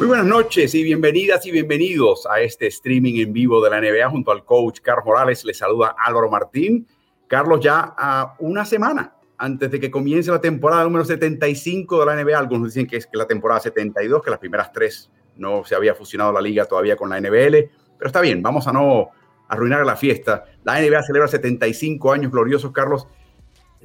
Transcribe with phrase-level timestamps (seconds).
[0.00, 4.08] Muy buenas noches y bienvenidas y bienvenidos a este streaming en vivo de la NBA
[4.08, 5.44] junto al coach Carlos Morales.
[5.44, 6.86] Les saluda Álvaro Martín.
[7.28, 12.24] Carlos, ya a una semana antes de que comience la temporada número 75 de la
[12.24, 15.94] NBA, algunos dicen que es la temporada 72, que las primeras tres no se había
[15.94, 19.10] fusionado la liga todavía con la NBL, pero está bien, vamos a no
[19.48, 20.46] arruinar la fiesta.
[20.64, 23.06] La NBA celebra 75 años gloriosos, Carlos.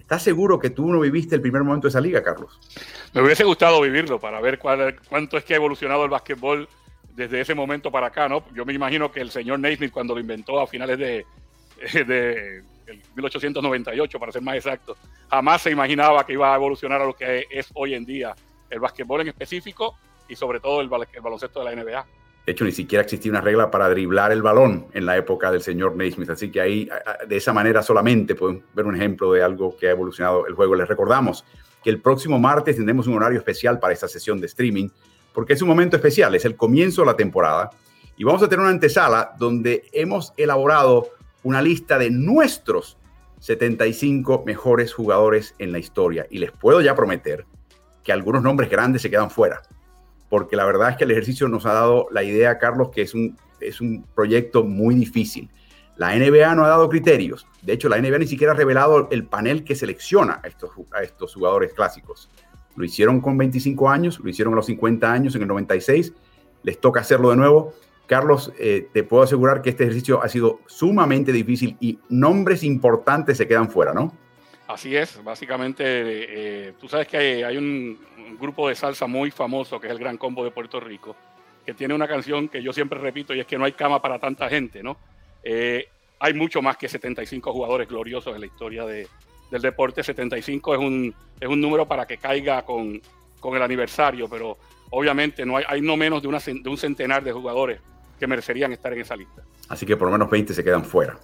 [0.05, 2.59] ¿Estás seguro que tú no viviste el primer momento de esa liga, Carlos?
[3.11, 6.69] Me hubiese gustado vivirlo para ver cuál, cuánto es que ha evolucionado el básquetbol
[7.15, 8.43] desde ese momento para acá, ¿no?
[8.53, 11.25] Yo me imagino que el señor Naismith cuando lo inventó a finales de,
[12.05, 12.61] de
[13.15, 14.95] 1898, para ser más exacto,
[15.27, 18.35] jamás se imaginaba que iba a evolucionar a lo que es hoy en día
[18.69, 19.97] el básquetbol en específico
[20.29, 22.05] y sobre todo el, el baloncesto de la NBA.
[22.45, 25.61] De hecho, ni siquiera existía una regla para driblar el balón en la época del
[25.61, 26.29] señor Naismith.
[26.29, 26.87] Así que ahí,
[27.27, 30.75] de esa manera solamente pueden ver un ejemplo de algo que ha evolucionado el juego.
[30.75, 31.43] Les recordamos
[31.83, 34.89] que el próximo martes tendremos un horario especial para esta sesión de streaming,
[35.33, 37.71] porque es un momento especial, es el comienzo de la temporada.
[38.15, 41.09] Y vamos a tener una antesala donde hemos elaborado
[41.41, 42.99] una lista de nuestros
[43.39, 46.27] 75 mejores jugadores en la historia.
[46.29, 47.45] Y les puedo ya prometer
[48.03, 49.63] que algunos nombres grandes se quedan fuera
[50.29, 53.13] porque la verdad es que el ejercicio nos ha dado la idea, Carlos, que es
[53.13, 55.49] un, es un proyecto muy difícil.
[55.97, 57.47] La NBA no ha dado criterios.
[57.61, 60.71] De hecho, la NBA ni siquiera ha revelado el panel que selecciona a estos,
[61.01, 62.29] estos jugadores clásicos.
[62.75, 66.13] Lo hicieron con 25 años, lo hicieron a los 50 años, en el 96.
[66.63, 67.73] Les toca hacerlo de nuevo.
[68.07, 73.37] Carlos, eh, te puedo asegurar que este ejercicio ha sido sumamente difícil y nombres importantes
[73.37, 74.13] se quedan fuera, ¿no?
[74.67, 77.99] Así es, básicamente, eh, tú sabes que hay, un,
[78.39, 81.15] grupo de salsa muy famoso que es el Gran Combo de Puerto Rico,
[81.65, 84.19] que tiene una canción que yo siempre repito y es que no hay cama para
[84.19, 84.97] tanta gente, ¿no?
[85.43, 85.87] Eh,
[86.19, 89.07] hay mucho más que 75 jugadores gloriosos en la historia de,
[89.51, 90.03] del deporte.
[90.03, 92.99] 75 es un, es un número para que caiga con,
[93.39, 94.57] con el aniversario, pero
[94.89, 97.79] obviamente no hay, hay no menos de, una, de un centenar de jugadores
[98.19, 99.43] que merecerían estar en esa lista.
[99.69, 101.19] Así que por lo menos 20 se quedan fuera.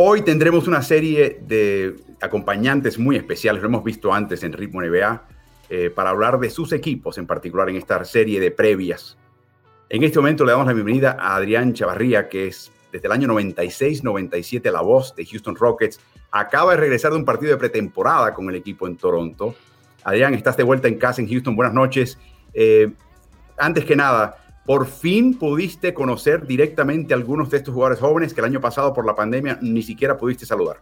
[0.00, 5.24] Hoy tendremos una serie de acompañantes muy especiales, lo hemos visto antes en Ritmo NBA,
[5.70, 9.18] eh, para hablar de sus equipos, en particular en esta serie de previas.
[9.88, 13.26] En este momento le damos la bienvenida a Adrián Chavarría, que es desde el año
[13.26, 15.98] 96-97 la voz de Houston Rockets.
[16.30, 19.56] Acaba de regresar de un partido de pretemporada con el equipo en Toronto.
[20.04, 21.56] Adrián, estás de vuelta en casa en Houston.
[21.56, 22.18] Buenas noches.
[22.54, 22.92] Eh,
[23.58, 24.36] antes que nada,
[24.68, 28.92] por fin pudiste conocer directamente a algunos de estos jugadores jóvenes que el año pasado
[28.92, 30.76] por la pandemia ni siquiera pudiste saludar.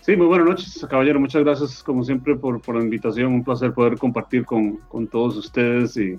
[0.00, 1.20] Sí, muy buenas noches, caballero.
[1.20, 3.34] Muchas gracias, como siempre, por, la invitación.
[3.34, 6.18] Un placer poder compartir con, con todos ustedes y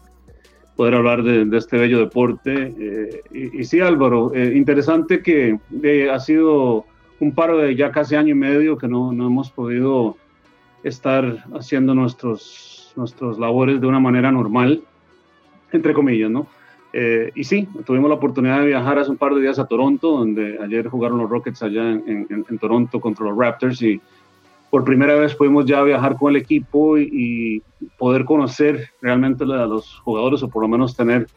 [0.78, 2.74] poder hablar de, este bello deporte.
[2.80, 6.86] Eh, y, sí, Álvaro, eh, interesante que eh, ha sido
[7.20, 10.16] un paro de ya casi año y medio que no, no hemos podido
[10.82, 14.82] estar haciendo nuestros, nuestros labores de una manera normal
[15.72, 16.48] entre comillas, ¿no?
[16.94, 20.18] Eh, y sí, tuvimos la oportunidad de viajar hace un par de días a Toronto,
[20.18, 24.02] donde ayer jugaron los Rockets allá en, Toronto contra los Raptors y
[24.70, 27.62] por primera vez pudimos ya viajar con el equipo y,
[28.00, 31.28] poder conocer realmente a los jugadores o por lo menos tener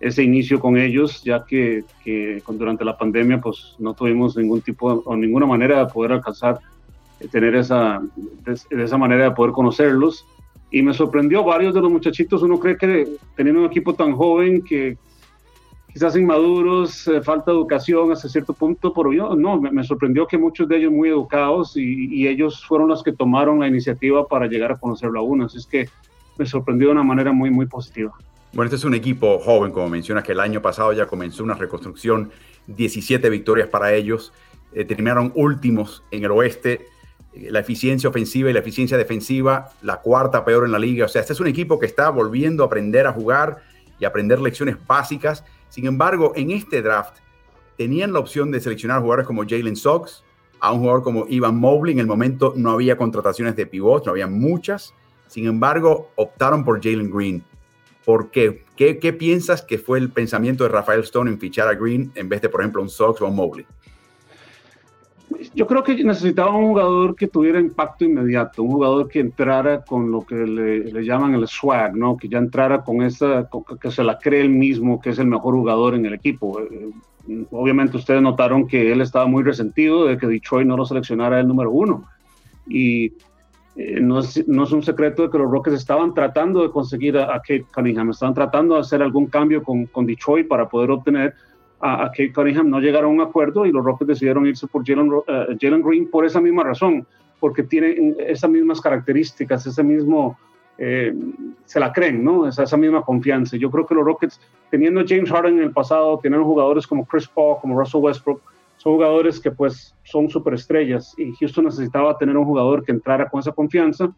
[0.00, 1.84] ese inicio con ellos, ya que,
[2.46, 6.58] durante la pandemia pues no tuvimos ningún tipo o ninguna manera de poder alcanzar,
[7.20, 8.02] eh, tener esa,
[8.44, 10.26] de esa manera de poder conocerlos
[10.70, 12.42] y me sorprendió varios de los muchachitos.
[12.42, 14.98] Uno cree que teniendo un equipo tan joven que
[15.92, 20.68] quizás inmaduros, eh, falta educación hasta cierto punto, pero yo no, me, sorprendió que muchos
[20.68, 24.76] de ellos muy educados y, ellos fueron los que tomaron la iniciativa para llegar a
[24.76, 25.46] conocerlo a uno.
[25.46, 25.88] Así es que
[26.36, 28.12] me sorprendió de una manera muy, muy positiva.
[28.52, 31.54] Bueno, este es un equipo joven, como menciona, que el año pasado ya comenzó una
[31.54, 32.30] reconstrucción,
[32.66, 34.32] 17 victorias para ellos,
[34.72, 36.86] eh, terminaron últimos en el oeste
[37.50, 41.06] la eficiencia ofensiva y la eficiencia defensiva, la cuarta peor en la liga.
[41.06, 43.58] O sea, este es un equipo que está volviendo a aprender a jugar
[43.98, 45.44] y aprender lecciones básicas.
[45.68, 47.18] Sin embargo, en este draft
[47.76, 50.24] tenían la opción de seleccionar jugadores como Jalen Sox,
[50.60, 51.92] a un jugador como Ivan Mobley.
[51.92, 54.94] En el momento no había contrataciones de pivots, no había muchas.
[55.28, 57.44] Sin embargo, optaron por Jalen Green.
[58.04, 58.64] ¿Por qué?
[58.74, 58.98] qué?
[58.98, 62.40] ¿Qué piensas que fue el pensamiento de Rafael Stone en fichar a Green en vez
[62.40, 63.66] de, por ejemplo, un Sox o un Mobley?
[65.54, 70.10] Yo creo que necesitaba un jugador que tuviera impacto inmediato, un jugador que entrara con
[70.10, 72.16] lo que le, llaman el swag, ¿no?
[72.16, 73.48] que ya entrara con esa,
[73.80, 76.60] que se la cree él mismo, que es el mejor jugador en el equipo.
[76.60, 76.90] Eh,
[77.50, 81.48] obviamente ustedes notaron que él estaba muy resentido de que Detroit no lo seleccionara el
[81.48, 82.04] número uno.
[82.66, 83.12] Y
[83.76, 87.18] eh, no, es, no, es, un secreto de que los Rockets estaban tratando de conseguir
[87.18, 90.90] a, a Kate Cunningham, estaban tratando de hacer algún cambio con, con Detroit para poder
[90.90, 91.34] obtener
[91.80, 94.86] a, a, Kate Cunningham, no llegaron a un acuerdo y los Rockets decidieron irse por
[94.86, 97.06] Jalen, uh, Green por esa misma razón,
[97.40, 100.38] porque tiene esas mismas características, ese mismo,
[100.76, 101.14] eh,
[101.64, 102.48] se la creen, ¿no?
[102.48, 103.56] Esa, esa, misma confianza.
[103.56, 104.40] Yo creo que los Rockets,
[104.70, 108.42] teniendo James Harden en el pasado, teniendo jugadores como Chris Paul, como Russell Westbrook,
[108.78, 113.40] son jugadores que pues son superestrellas y Houston necesitaba tener un jugador que entrara con
[113.40, 114.12] esa confianza,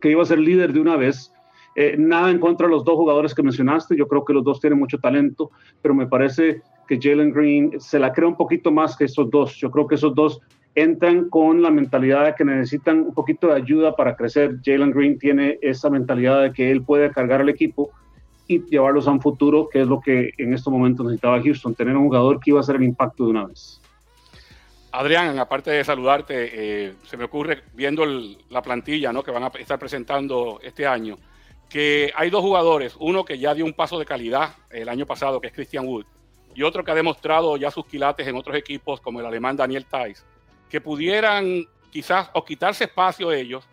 [0.00, 1.33] que iba a ser líder de una vez.
[1.76, 4.60] Eh, nada en contra de los dos jugadores que mencionaste, yo creo que los dos
[4.60, 5.50] tienen mucho talento,
[5.82, 9.56] pero me parece que Jalen Green se la crea un poquito más que esos dos.
[9.56, 10.40] Yo creo que esos dos
[10.74, 14.58] entran con la mentalidad de que necesitan un poquito de ayuda para crecer.
[14.64, 17.90] Jalen Green tiene esa mentalidad de que él puede cargar al equipo
[18.46, 21.96] y llevarlos a un futuro, que es lo que en estos momentos necesitaba Houston, tener
[21.96, 23.80] un jugador que iba a hacer el impacto de una vez.
[24.92, 28.04] Adrián, aparte de saludarte, eh, se me ocurre viendo
[28.50, 29.22] la plantilla ¿no?
[29.22, 31.16] que van a estar presentando este año,
[31.68, 35.40] que hay dos jugadores, uno que ya dio un paso de calidad el año pasado,
[35.40, 36.04] que es Christian Wood,
[36.54, 39.86] y otro que ha demostrado ya sus quilates en otros equipos, como el alemán Daniel
[39.86, 40.24] Thais,
[40.68, 43.64] que pudieran quizás o quitarse espacio ellos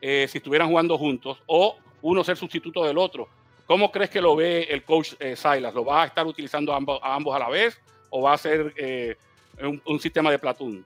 [0.00, 3.28] eh, si estuvieran jugando juntos, o uno ser sustituto del otro.
[3.66, 5.72] ¿Cómo crees que lo ve el coach eh, Silas?
[5.74, 8.38] ¿Lo va a estar utilizando a ambos, a, ambos a la vez o va a
[8.38, 9.16] ser eh,
[9.86, 10.84] un, sistema de platoon?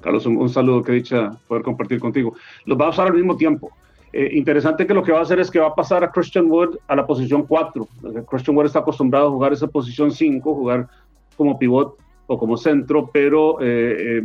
[0.00, 2.36] Carlos, un, un saludo que dicha poder compartir contigo.
[2.64, 3.72] Los va a usar al mismo tiempo.
[4.12, 6.50] Eh, interesante que lo que va a hacer es que va a pasar a Christian
[6.50, 7.88] Wood a la posición 4.
[8.28, 10.88] Christian Wood está acostumbrado a jugar esa posición 5, jugar
[11.36, 14.22] como pivot o como centro, pero eh, eh,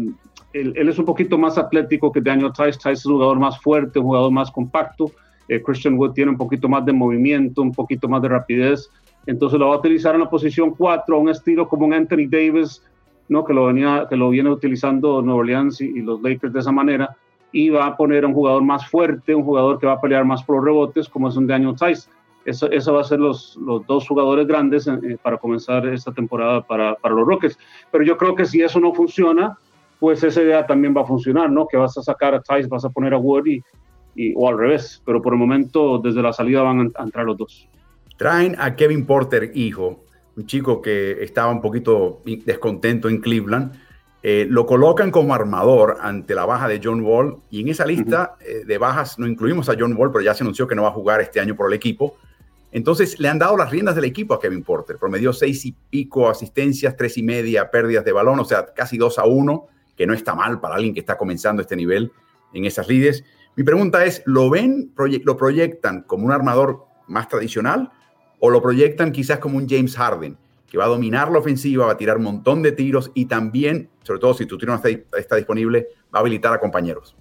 [0.53, 2.77] él, él, es un poquito más atlético que Daniel Tice.
[2.77, 5.11] Tice es un jugador más fuerte, un jugador más compacto.
[5.47, 8.89] Eh, Christian Wood tiene un poquito más de movimiento, un poquito más de rapidez.
[9.25, 12.83] Entonces lo va a utilizar en la posición 4, un estilo como un Anthony Davis,
[13.29, 13.45] ¿no?
[13.45, 16.71] que, lo venía, que lo viene utilizando Nueva Orleans y, y los Lakers de esa
[16.71, 17.15] manera
[17.57, 20.23] y va a poner a un jugador más fuerte, un jugador que va a pelear
[20.23, 22.07] más por los rebotes, como es un Daniel Tice.
[22.45, 26.61] Eso, eso va a ser los, los dos jugadores grandes eh, para comenzar esta temporada
[26.61, 27.57] para, para, los Rockets.
[27.91, 29.57] Pero yo creo que si eso no funciona,
[29.99, 31.67] pues esa idea también va a funcionar, ¿no?
[31.67, 33.63] Que vas a sacar a Tice, vas a poner a Wood y,
[34.15, 35.01] y, o al revés.
[35.03, 37.67] Pero por el momento, desde la salida van a entrar los dos.
[38.17, 40.03] Traen a Kevin Porter, hijo,
[40.35, 43.86] un chico que estaba un poquito descontento en Cleveland
[44.23, 48.35] eh, lo colocan como armador ante la baja de John Wall y en esa lista
[48.35, 48.47] uh -huh.
[48.47, 50.89] eh, de bajas no incluimos a John Wall, pero ya se anunció que no va
[50.89, 52.17] a jugar este año por el equipo.
[52.71, 54.97] Entonces le han dado las riendas del equipo a Kevin Porter.
[54.97, 59.17] Promedió seis y pico asistencias, tres y media pérdidas de balón, o sea, casi dos
[59.19, 62.11] a uno, que no está mal para alguien que está comenzando este nivel
[62.53, 63.23] en esas lides.
[63.55, 67.91] Mi pregunta es, ¿lo ven, lo proyectan como un armador más tradicional
[68.39, 70.37] o lo proyectan quizás como un James Harden?
[70.67, 73.89] Que va a dominar la ofensiva, va a tirar un montón de tiros y también,
[74.03, 77.15] sobre todo si tu tiro no está, está disponible, va a habilitar a compañeros.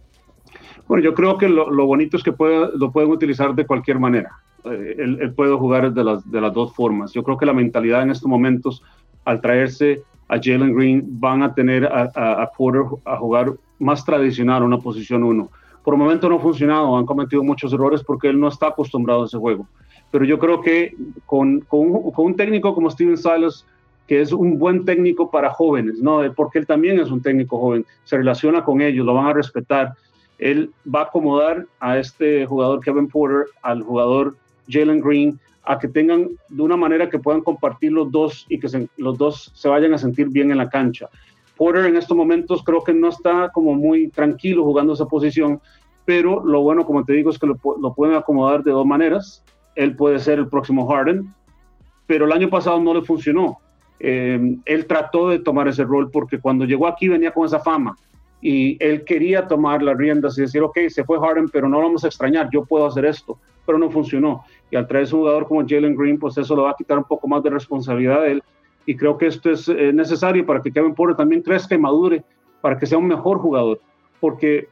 [0.88, 3.98] Bueno, yo creo que lo, lo bonito es que puede, lo pueden utilizar de cualquier
[3.98, 4.30] manera.
[4.64, 7.12] Eh, él, él, puede jugar de las, de las dos formas.
[7.12, 8.82] Yo creo que la mentalidad en estos momentos,
[9.24, 14.04] al traerse a Jalen Green, van a tener a, a, a Porter a jugar más
[14.04, 15.50] tradicional, una posición uno.
[15.84, 19.22] Por el momento no ha funcionado, han cometido muchos errores porque él no está acostumbrado
[19.22, 19.68] a ese juego
[20.10, 20.94] pero yo creo que
[21.26, 23.66] con, con, con, un técnico como Steven Silas,
[24.06, 26.20] que es un buen técnico para jóvenes, ¿no?
[26.34, 29.94] porque él también es un técnico joven, se relaciona con ellos, lo van a respetar,
[30.38, 34.36] él va a acomodar a este jugador Kevin Porter, al jugador
[34.68, 38.68] Jalen Green, a que tengan de una manera que puedan compartir los dos y que
[38.68, 41.08] se, los dos se vayan a sentir bien en la cancha.
[41.56, 45.60] Porter en estos momentos creo que no está como muy tranquilo jugando esa posición,
[46.04, 49.42] pero lo bueno, como te digo, es que lo, lo pueden acomodar de dos maneras
[49.76, 51.32] él puede ser el próximo Harden,
[52.06, 53.58] pero el año pasado no le funcionó.
[54.00, 57.96] Eh, él trató de tomar ese rol porque cuando llegó aquí venía con esa fama
[58.42, 61.86] y él quería tomar las riendas y decir, ok, se fue Harden, pero no lo
[61.86, 64.44] vamos a extrañar, yo puedo hacer esto, pero no funcionó.
[64.70, 67.04] Y al traer un jugador como Jalen Green, pues eso le va a quitar un
[67.04, 68.42] poco más de responsabilidad a él.
[68.84, 72.22] Y creo que esto es eh, necesario para que Kevin Porter también crezca y madure,
[72.60, 73.80] para que sea un mejor jugador.
[74.20, 74.68] Porque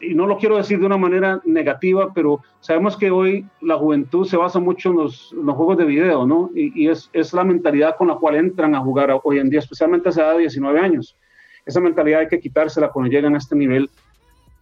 [0.00, 4.26] y no lo quiero decir de una manera negativa, pero sabemos que hoy la juventud
[4.26, 6.50] se basa mucho en los, en los juegos de video, ¿no?
[6.54, 9.60] Y, y es, es, la mentalidad con la cual entran a jugar hoy en día,
[9.60, 11.16] especialmente a esa edad de 19 años.
[11.64, 13.88] Esa mentalidad hay que quitársela cuando llegan a este nivel,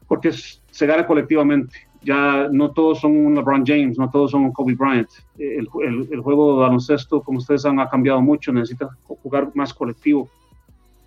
[0.06, 1.88] porque se gana colectivamente.
[2.02, 5.08] ya no todos son un LeBron James, no todos son un Kobe Bryant.
[5.36, 5.68] El,
[6.10, 10.28] el, juego de baloncesto, como ustedes saben, ha cambiado mucho, necesita jugar más colectivo.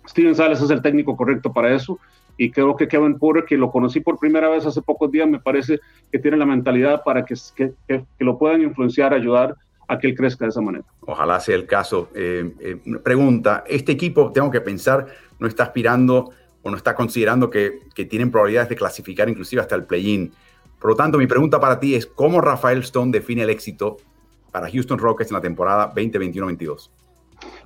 [0.06, 1.98] Steven Sales es el técnico correcto para eso
[2.38, 5.40] y creo que Kevin Porter, que lo conocí por primera vez hace pocos días, me
[5.40, 5.80] parece
[6.10, 9.56] que tiene la mentalidad para que, que, que, lo puedan influenciar, ayudar
[9.88, 10.84] a que él crezca de esa manera.
[11.00, 12.10] Ojalá sea el caso.
[12.14, 15.06] Eh, eh, pregunta, este equipo, tengo que pensar,
[15.40, 16.30] no está aspirando
[16.62, 20.32] o no está considerando que, que tienen probabilidades de clasificar inclusive hasta el play-in.
[20.78, 23.96] Por lo tanto, mi pregunta para ti es, ¿cómo Rafael Stone define el éxito
[24.52, 26.90] para Houston Rockets en la temporada 2021-22?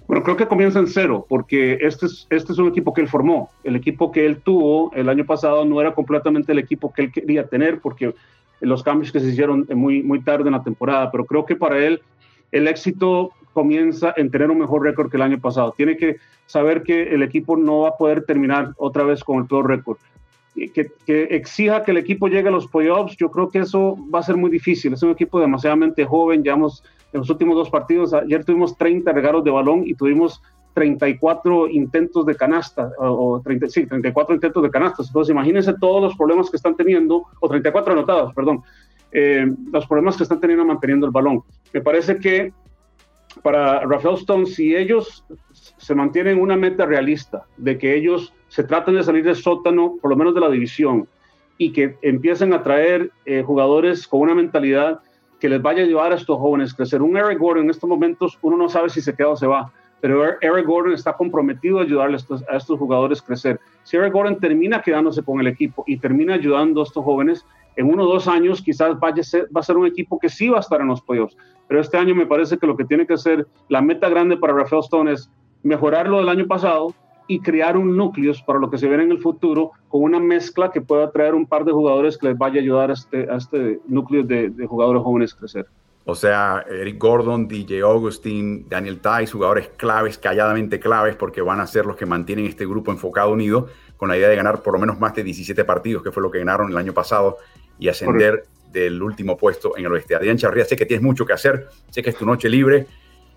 [0.07, 3.09] Bueno, creo que comienza en cero, porque este es, este es un equipo que él
[3.09, 3.51] formó.
[3.65, 7.13] El equipo que él tuvo el año pasado no era completamente el equipo que él
[7.13, 8.15] quería tener, porque
[8.61, 11.79] los cambios que se hicieron muy, muy tarde en la temporada, pero creo que para
[11.79, 12.03] él
[12.51, 15.75] el éxito comienza en tener un mejor récord que el año pasado.
[15.77, 16.17] Tiene que
[16.47, 19.99] saber que el equipo no va a poder terminar otra vez con el peor récord
[20.55, 24.23] que, exija que el equipo llegue a los playoffs, yo creo que eso va a
[24.23, 24.93] ser muy difícil.
[24.93, 29.45] Es un equipo demasiadamente joven, llevamos en los últimos dos partidos, ayer tuvimos 30 regalos
[29.45, 30.42] de balón y tuvimos
[30.75, 35.02] 34 intentos de canasta, o, 30, sí, 34 intentos de canasta.
[35.02, 38.62] Entonces, imagínense todos los problemas que están teniendo, o 34 anotados, perdón,
[39.12, 41.42] eh, los problemas que están teniendo manteniendo el balón.
[41.73, 42.52] Me parece que
[43.42, 48.95] para Rafael Stone, si ellos se mantienen una meta realista de que ellos se traten
[48.95, 51.09] de salir del sótano, por lo menos de la división,
[51.59, 55.00] y que empiecen a traer eh, jugadores con una mentalidad
[55.43, 57.03] que les vaya a ayudar a estos jóvenes a crecer.
[57.03, 59.73] Un Eric Gordon en estos momentos, uno no sabe si se queda o se va,
[60.01, 62.19] pero Eric Gordon está comprometido a ayudarle a
[62.57, 63.61] estos, a jugadores a crecer.
[63.83, 67.45] Si Eric Gordon termina quedándose con el equipo y termina ayudando a estos jóvenes,
[67.75, 70.49] en uno o dos años quizás vaya a va a ser un equipo que sí
[70.49, 71.37] va a estar en los playoffs.
[71.67, 74.53] Pero este año me parece que lo que tiene que ser la meta grande para
[74.53, 75.29] Rafael Stone es
[75.65, 76.95] mejorar lo del año pasado
[77.26, 80.71] y crear un núcleo para lo que se viene en el futuro con una mezcla
[80.71, 83.37] que pueda traer un par de jugadores que les vaya a ayudar a este, a
[83.37, 85.67] este núcleo de, de jugadores jóvenes a crecer.
[86.05, 91.67] O sea, Eric Gordon, DJ Augustin, Daniel Tice, jugadores claves, calladamente claves, porque van a
[91.67, 94.81] ser los que mantienen este grupo enfocado unido con la idea de ganar por lo
[94.81, 97.37] menos más de 17 partidos, que fue lo que ganaron el año pasado,
[97.79, 100.14] y ascender del último puesto en el oeste.
[100.14, 102.87] Adrián Charría, sé que tienes mucho que hacer, sé que es tu noche libre,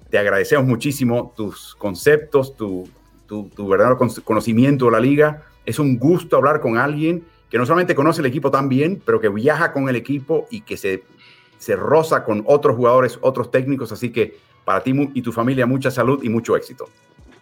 [0.09, 2.87] te agradecemos muchísimo tus conceptos, tu,
[3.27, 5.43] tu, verdadero conocimiento de la liga.
[5.65, 9.19] Es un gusto hablar con alguien que no solamente conoce el equipo tan bien, pero
[9.19, 11.03] que viaja con el equipo y que se,
[11.57, 13.91] se roza con otros jugadores, otros técnicos.
[13.91, 16.89] Así que para ti y tu familia mucha salud y mucho éxito.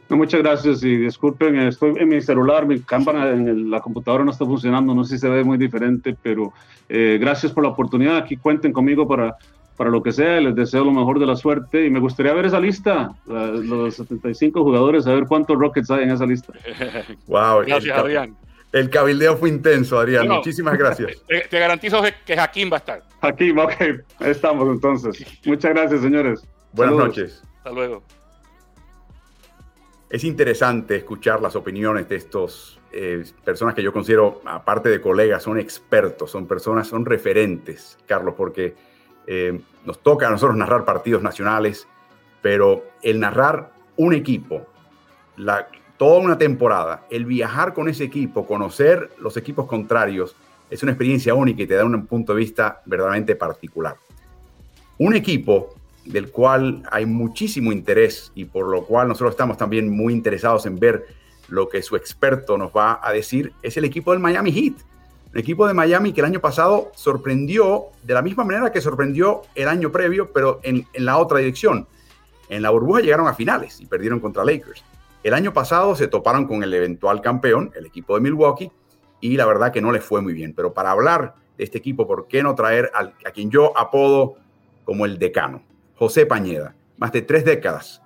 [0.10, 4.46] muchas gracias y disculpen, estoy en mi celular, mi cámara en la computadora no está
[4.46, 6.54] funcionando, no sé si se ve muy diferente, pero
[6.90, 8.18] eh, gracias por la oportunidad.
[8.18, 9.38] Aquí cuenten conmigo para
[9.78, 12.46] para lo que sea, les deseo lo mejor de la suerte y me gustaría ver
[12.46, 16.54] esa lista, los 75 jugadores, a ver cuántos Rockets hay en esa lista.
[17.28, 18.38] wow, gracias, el, Adrián.
[18.72, 20.28] El cabildeo fue intenso, Adrián.
[20.28, 21.24] Muchísimas gracias.
[21.50, 23.04] Te, garantizo que Jaquín va a estar.
[23.22, 23.74] Jaquín, ok,
[24.20, 25.26] ahí estamos entonces.
[25.46, 26.48] Muchas gracias, señores.
[26.72, 27.44] Buenas noches.
[27.58, 28.04] Hasta luego.
[30.10, 35.42] Es interesante escuchar las opiniones de estos eh, personas que yo considero, aparte de colegas,
[35.42, 38.76] son expertos, son personas, son referentes, Carlos, porque
[39.28, 41.88] eh, nos toca a nosotros narrar partidos nacionales,
[42.42, 44.66] pero el narrar un equipo,
[45.98, 50.36] toda una temporada, el viajar con ese equipo, conocer los equipos contrarios,
[50.70, 53.96] es una experiencia única y te da un punto de vista verdaderamente particular.
[54.98, 55.76] Un equipo
[56.06, 60.80] del cual hay muchísimo interés y por lo cual nosotros estamos también muy interesados en
[60.80, 61.06] ver
[61.48, 64.74] lo que su experto nos va a decir, es el equipo del Miami Heat
[65.34, 69.42] el equipo de Miami que el año pasado sorprendió de la misma manera que sorprendió
[69.56, 71.88] el año previo, pero en, la otra dirección.
[72.50, 74.84] En la burbuja llegaron a finales y perdieron contra Lakers.
[75.24, 78.72] El año pasado se toparon con el eventual campeón, el equipo de Milwaukee,
[79.22, 80.54] y la verdad que no les fue muy bien.
[80.54, 84.36] Pero para hablar de este equipo, ¿por qué no traer a quien yo apodo
[84.84, 85.64] como el decano?
[85.96, 88.04] José Pañeda, más de tres décadas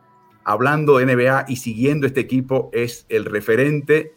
[0.47, 4.13] hablando de NBA y siguiendo este equipo, es el referente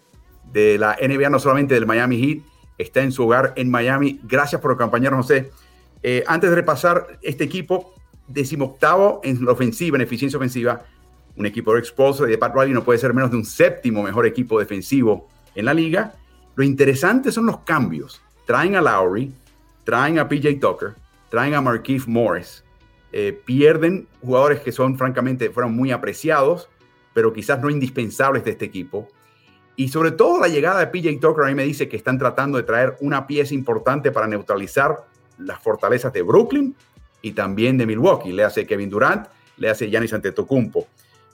[0.52, 2.44] de la NBA, no solamente del Miami Heat,
[2.80, 4.20] está en su hogar en Miami.
[4.25, 5.50] Gracias por acompañarnos, José.
[6.02, 7.94] Eh, antes de repasar este equipo,
[8.26, 10.82] decimoctavo en la ofensiva, en eficiencia ofensiva,
[11.37, 14.26] un equipo de y de Pat Riley no puede ser menos de un séptimo mejor
[14.26, 16.14] equipo defensivo en la liga.
[16.54, 18.20] Lo interesante son los cambios.
[18.46, 19.32] Traen a Lowry,
[19.84, 20.94] traen a PJ Tucker,
[21.28, 22.64] traen a Markeith Morris.
[23.12, 26.68] Eh, pierden jugadores que son, francamente, fueron muy apreciados,
[27.12, 29.08] pero quizás no indispensables de este equipo.
[29.80, 32.58] Y sobre todo la llegada de PJ Tucker a mí me dice que están tratando
[32.58, 35.06] de traer una pieza importante para neutralizar
[35.38, 36.76] las fortalezas de Brooklyn
[37.22, 38.30] y también de Milwaukee.
[38.30, 40.87] Le hace Kevin Durant, le hace Giannis Antetokounmpo.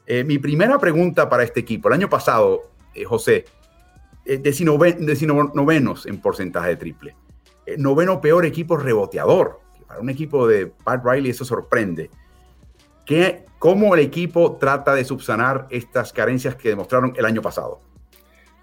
[0.07, 3.47] Eh, mi primera pregunta para este equipo, el año pasado, eh, José,
[4.25, 4.41] eh,
[5.53, 7.17] novenos en porcentaje de triple.
[7.67, 9.59] eh, noveno peor equipo reboteador.
[9.89, 12.11] Para un equipo de Pat Riley eso sorprende.
[13.05, 17.81] ¿Qué, ¿Cómo el equipo trata de subsanar estas carencias que demostraron el año pasado?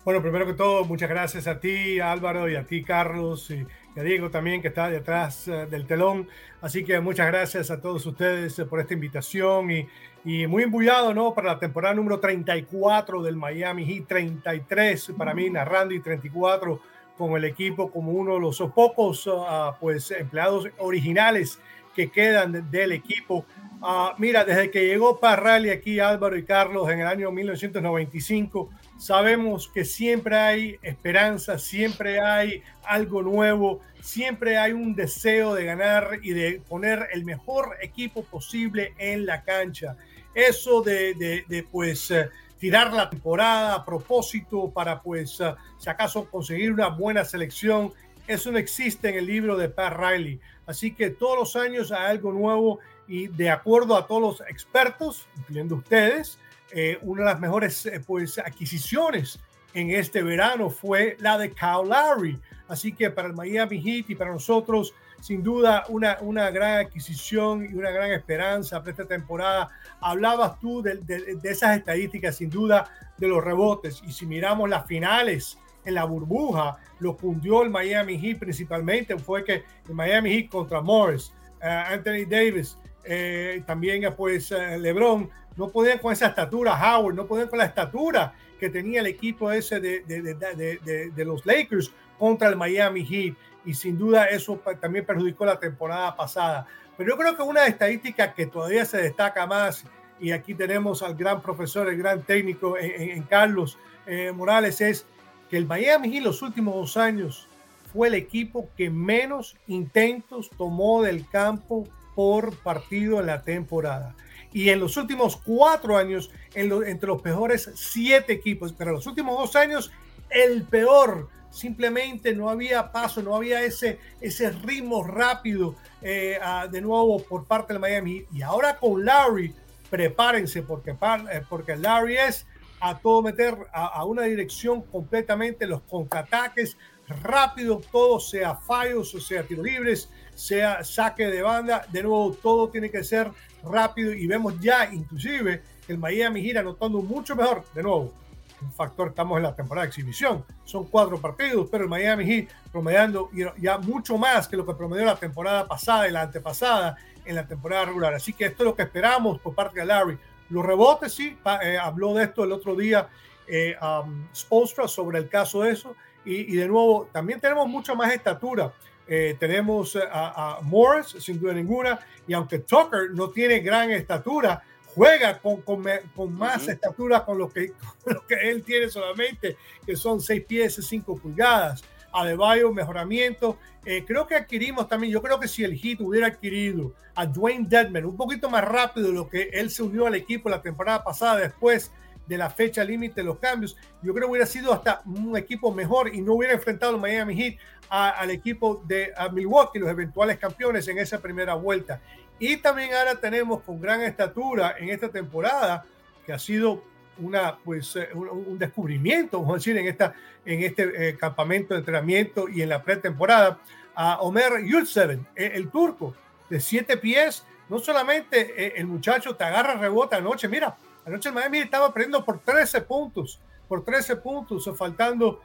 [0.06, 3.66] Bueno, primero que todo, muchas gracias a ti, Álvaro, y a ti, Carlos, y,
[3.98, 6.28] a Diego también, que está detrás eh, del telón.
[6.60, 9.88] Así que muchas gracias a todos ustedes por esta invitación y,
[10.26, 11.34] y muy embullado, ¿no?
[11.34, 16.82] Para la temporada número 34 del Miami Heat, 33 para mí, narrando y 34
[17.18, 21.62] con el equipo como uno de los pocos uh, pues, empleados originales
[21.96, 23.46] que quedan del equipo.
[23.82, 29.68] Uh, mira, desde que llegó Parrali aquí Álvaro y Carlos en el año 1995, sabemos
[29.68, 36.32] que siempre hay esperanza, siempre hay algo nuevo, siempre hay un deseo de ganar y
[36.32, 39.96] de poner el mejor equipo posible en la cancha.
[40.34, 46.30] Eso de, de, pues eh, tirar la temporada a propósito para, pues, uh, si acaso
[46.30, 47.94] conseguir una buena selección.
[48.26, 50.40] Eso no existe en el libro de Pat Riley.
[50.66, 55.28] Así que todos los años hay algo nuevo y de acuerdo a todos los expertos,
[55.38, 56.40] incluyendo ustedes,
[56.74, 59.40] eh, una de las mejores eh, pues, adquisiciones
[59.74, 62.40] en este verano fue la de Lowry.
[62.68, 67.64] Así que para el Miami Heat y para nosotros sin duda una, una gran adquisición
[67.64, 69.70] y una gran esperanza para esta temporada.
[70.02, 71.00] Hablabas tú de,
[71.44, 74.04] esas estadísticas, sin duda, de los rebotes.
[74.06, 79.46] Y si miramos las finales en la burbuja, lo cundió el Miami Heat principalmente, fue
[79.46, 85.70] que el Miami Heat contra Morris, eh, Anthony Davis, eh, también pues eh, LeBron, no
[85.70, 89.80] podían con esa estatura, Howard, no podían con la estatura que tenía el equipo ese
[89.80, 95.46] de, de, de los Lakers contra el Miami Heat y sin duda eso también perjudicó
[95.46, 96.68] la temporada pasada.
[96.98, 99.86] Pero yo creo que una estadística que todavía se destaca más,
[100.20, 105.06] y aquí tenemos al gran profesor, el gran técnico en, Carlos eh, Morales, es
[105.50, 107.48] que el Miami Heat los últimos dos años
[107.92, 114.16] fue el equipo que menos intentos tomó del campo por partido en la temporada.
[114.54, 119.38] Y en los últimos cuatro años, entre los peores siete equipos, pero en los últimos
[119.38, 119.92] dos años,
[120.30, 126.40] el peor simplemente no había paso, no había ese, ese ritmo rápido eh,
[126.72, 128.26] de nuevo por parte del Miami.
[128.34, 129.54] Y ahora con Larry,
[129.90, 132.48] prepárense porque, eh, porque Larry es
[132.80, 136.76] a todo meter a, una dirección completamente los contraataques
[137.22, 142.70] rápido, todo sea fallos, o sea tiros libres, sea saque de banda, de nuevo todo
[142.70, 143.32] tiene que ser
[143.64, 148.14] rápido y vemos ya inclusive el Miami gira anotando mucho mejor, de nuevo,
[148.62, 152.48] un factor, estamos en la temporada de exhibición, son cuatro partidos, pero el Miami Heat
[152.72, 157.36] promediando ya mucho más que lo que promedió la temporada pasada y la antepasada en
[157.36, 158.14] la temporada regular.
[158.14, 160.18] Así que esto es lo que esperamos por parte de Larry.
[160.50, 163.10] Los rebotes, sí, eh, habló de esto el otro día
[163.48, 165.96] eh, um, Spolstra sobre el caso de eso.
[166.26, 168.72] Y, de nuevo, también tenemos mucha más estatura.
[169.08, 174.64] Eh, tenemos a, a, Morris, sin duda ninguna, y aunque Tucker no tiene gran estatura,
[174.96, 175.84] juega con, con,
[176.16, 177.74] con más estatura con lo, que,
[178.06, 181.84] lo que él tiene solamente, que son 6 pies, 5 pulgadas.
[182.16, 183.58] Adebayo, mejoramiento.
[183.86, 187.68] Eh, creo que adquirimos también, yo creo que si el Heat hubiera adquirido a Dwayne
[187.68, 191.04] Dedman un poquito más rápido de lo que él se unió al equipo la temporada
[191.04, 191.92] pasada después
[192.28, 195.74] de la fecha límite de los cambios, yo creo que hubiera sido hasta un equipo
[195.74, 197.58] mejor y no hubiera enfrentado al Miami Heat
[197.90, 202.02] al equipo de Milwaukee, los eventuales campeones en esa primera vuelta.
[202.40, 205.86] Y también ahora tenemos con gran estatura en esta temporada,
[206.26, 206.84] que ha sido
[207.20, 210.14] una, pues, eh, un, descubrimiento, vamos a decir, en, esta,
[210.46, 213.60] en este eh, campamento de entrenamiento y en la pretemporada,
[213.96, 216.16] a Omer Yurtseven, el, el, turco,
[216.50, 217.46] de siete pies.
[217.70, 222.24] No solamente eh, el muchacho te agarra rebota anoche, mira, anoche el Miami estaba perdiendo
[222.24, 225.42] por 13 puntos, por 13 puntos, faltando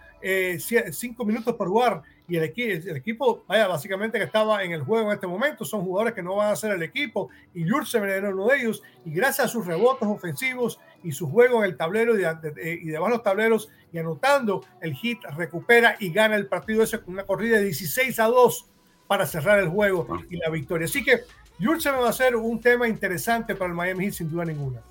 [0.91, 5.09] cinco minutos por jugar y el, el, equipo, vaya, básicamente que estaba en el juego
[5.09, 8.29] en este momento, son jugadores que no van a ser el equipo, y Jurseven era
[8.29, 12.19] uno de ellos, y gracias a sus rebotes ofensivos y su juego en el tablero
[12.19, 16.49] y, de, y debajo de los tableros y anotando, el hit recupera y gana el
[16.49, 18.67] partido ese con una corrida de 16 a 2
[19.07, 20.85] para cerrar el juego y la victoria.
[20.85, 21.21] Así que
[21.59, 24.83] Jurseven va a ser un tema interesante para el Miami Heat sin duda ninguna.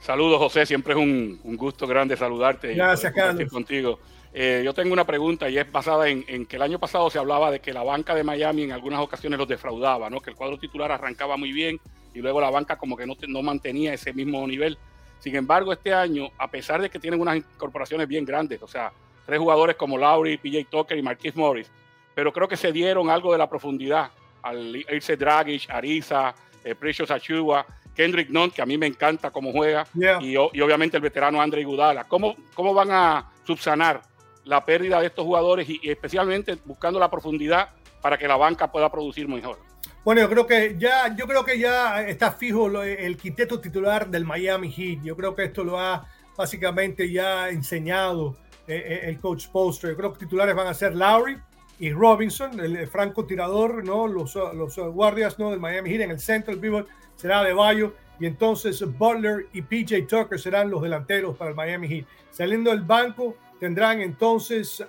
[0.00, 0.66] Saludos, José.
[0.66, 3.50] Siempre es un, un gusto grande saludarte Gracias, y Carlos.
[3.50, 3.98] contigo.
[4.32, 7.50] Eh, yo tengo una pregunta y es basada en, que el año pasado se hablaba
[7.50, 10.20] de que la banca de Miami en algunas ocasiones los defraudaba, ¿no?
[10.20, 11.80] que el cuadro titular arrancaba muy bien
[12.14, 14.78] y luego la banca como que no, no mantenía ese mismo nivel.
[15.18, 18.92] Sin embargo, este año, a pesar de que tienen unas incorporaciones bien grandes, o sea,
[19.26, 21.70] tres jugadores como Lowry, PJ Tucker y Marquis Morris,
[22.14, 24.10] pero creo que se dieron algo de la profundidad
[24.42, 26.34] al irse Dragic, Ariza,
[26.64, 27.66] eh, Precious Achua,
[27.98, 29.84] Kendrick Nunn, que a mí me encanta cómo juega,
[30.20, 32.04] y, obviamente el veterano Andre Gudala.
[32.04, 34.02] ¿Cómo, ¿Cómo van a subsanar
[34.44, 38.88] la pérdida de estos jugadores y, especialmente buscando la profundidad para que la banca pueda
[38.88, 39.58] producir mejor.
[40.04, 44.24] Bueno, yo creo que ya, yo creo que ya está fijo el quinteto titular del
[44.24, 45.02] Miami Heat.
[45.02, 46.06] Yo creo que esto lo ha
[46.36, 48.36] básicamente ya enseñado
[48.68, 49.90] eh, eh, el coach Poster.
[49.90, 51.36] Yo creo que titulares van a ser Lowry
[51.80, 54.06] y Robinson, el, franco tirador, ¿no?
[54.06, 55.50] Los, los guardias ¿no?
[55.50, 56.86] del Miami Heat en el centro, el pivot
[57.18, 61.88] será de Bayo y entonces Butler y PJ Tucker serán los delanteros para el Miami
[61.88, 62.06] Heat.
[62.30, 64.84] Saliendo del banco tendrán entonces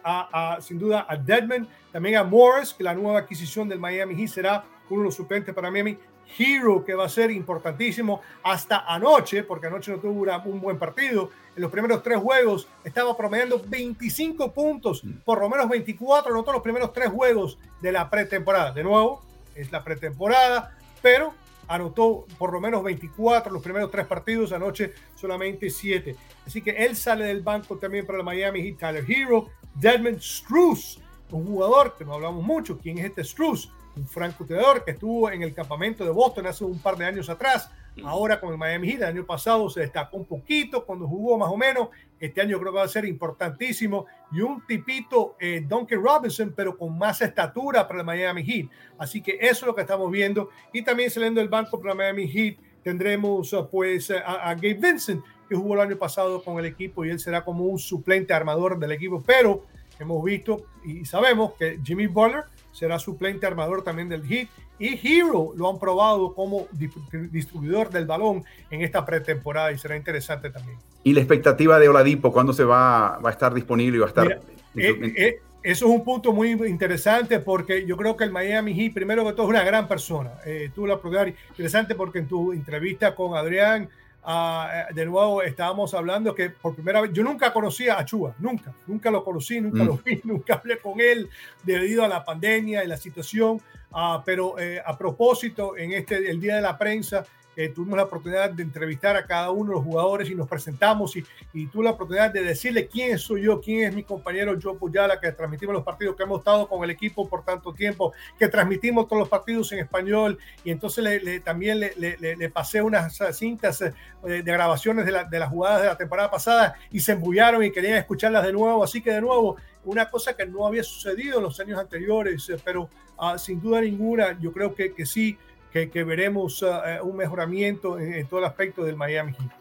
[0.61, 4.63] sin duda a Deadman, también a Morris, que la nueva adquisición del Miami Heat será
[4.89, 5.97] uno de los suplentes para Miami.
[6.37, 11.31] Hero, que va a ser importantísimo hasta anoche, porque anoche no tuvo un buen partido.
[11.55, 16.53] En los primeros tres juegos estaba promediando 25 puntos, por lo menos 24 en todos
[16.53, 18.71] los primeros tres juegos de la pretemporada.
[18.71, 19.23] De nuevo,
[19.55, 21.33] es la pretemporada, pero
[21.69, 26.15] anotó por lo menos 24 los primeros tres partidos, anoche solamente 7.
[26.45, 30.99] Así que él sale del banco también para el Miami Heat, Tyler Hero, Deadman Struz,
[31.31, 33.71] un jugador que no hablamos mucho, ¿quién es este Struz?
[33.95, 37.69] Un francotirador que estuvo en el campamento de Boston hace un par de años atrás,
[38.03, 41.49] Ahora con el Miami Heat, el año pasado se destacó un poquito cuando jugó más
[41.49, 41.89] o menos.
[42.19, 44.05] Este año creo que va a ser importantísimo.
[44.31, 48.69] Y un tipito, eh, Duncan Robinson, pero con más estatura para el Miami Heat.
[48.97, 50.49] Así que eso es lo que estamos viendo.
[50.73, 55.23] Y también saliendo del banco para el Miami Heat, tendremos uh, pues a, Gabe Vincent,
[55.47, 58.77] que jugó el año pasado con el equipo y él será como un suplente armador
[58.79, 59.23] del equipo.
[59.25, 59.65] Pero
[59.99, 62.45] hemos visto y sabemos que Jimmy Butler
[62.79, 64.47] será suplente armador también del Heat
[64.79, 70.49] y Hero lo han probado como distribuidor del balón en esta pretemporada y será interesante
[70.49, 70.77] también.
[71.03, 74.09] ¿Y la expectativa de Oladipo cuándo se va, va a estar disponible y va a
[74.09, 74.41] estar?
[74.75, 78.93] Eh, eh, eso es un punto muy interesante porque yo creo que el Miami Heat,
[78.93, 80.31] primero que todo, es una gran persona.
[80.45, 83.89] Eh, tú la oportunidad interesante porque en tu entrevista con Adrián,
[84.23, 88.73] ah, de nuevo estábamos hablando que por primera vez, yo nunca conocía a Chua, nunca,
[88.87, 90.01] nunca lo conocí, nunca lo mm.
[90.03, 91.29] vi, nunca hablé con él
[91.63, 96.39] debido a la pandemia y la situación Ah, pero eh, a propósito, en este el
[96.39, 97.25] día de la prensa,
[97.59, 101.17] eh, tuvimos la oportunidad de entrevistar a cada uno de los jugadores y nos presentamos
[101.17, 104.77] y, y tuve la oportunidad de decirle quién soy yo, quién es mi compañero Joe
[104.77, 108.47] Puyala, que transmitimos los partidos, que hemos estado con el equipo por tanto tiempo, que
[108.47, 110.39] transmitimos todos los partidos en español.
[110.63, 113.91] Y entonces le, también le, le, pasé unas cintas eh,
[114.23, 117.97] de grabaciones de, de las jugadas de la temporada pasada y se embullaron y querían
[117.97, 121.59] escucharlas de nuevo, así que de nuevo una cosa que no había sucedido en los
[121.59, 125.37] años anteriores, eh, pero ah, sin duda ninguna yo creo que, que sí,
[125.71, 129.51] que, que veremos ah, eh, un mejoramiento en, todo el aspecto del Miami Heat.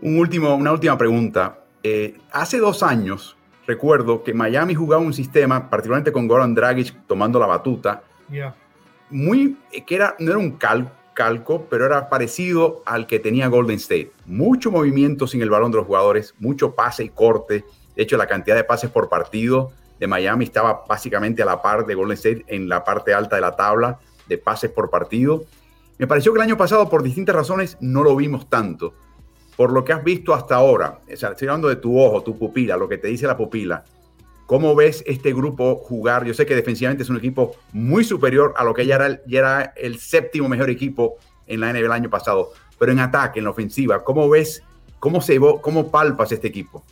[0.00, 1.58] Un último, una última pregunta.
[1.82, 7.38] Eh, hace dos años recuerdo que Miami jugaba un sistema, particularmente con Goran Dragic tomando
[7.38, 8.02] la batuta,
[9.10, 14.12] muy, que era, no era un calco, pero era parecido al que tenía Golden State.
[14.26, 17.64] Mucho movimiento sin el balón de los jugadores, mucho pase y corte
[18.00, 21.84] de hecho, la cantidad de pases por partido de Miami estaba básicamente a la par
[21.84, 23.98] de Golden State en la parte alta de la tabla
[24.30, 25.44] de pases por partido.
[25.98, 28.94] Me pareció que el año pasado, por distintas razones, no lo vimos tanto.
[29.56, 32.88] Por lo que has visto hasta ahora, estoy hablando de tu ojo, tu pupila, lo
[32.88, 33.84] que te dice la pupila.
[34.46, 36.24] ¿Cómo ves este grupo jugar?
[36.24, 39.38] Yo sé que defensivamente es un equipo muy superior a lo que ya era, ya
[39.38, 42.52] era el séptimo mejor equipo en la NBA el año pasado.
[42.78, 44.62] Pero en ataque, en la ofensiva, ¿cómo ves,
[44.98, 46.82] cómo, se, cómo palpas este equipo?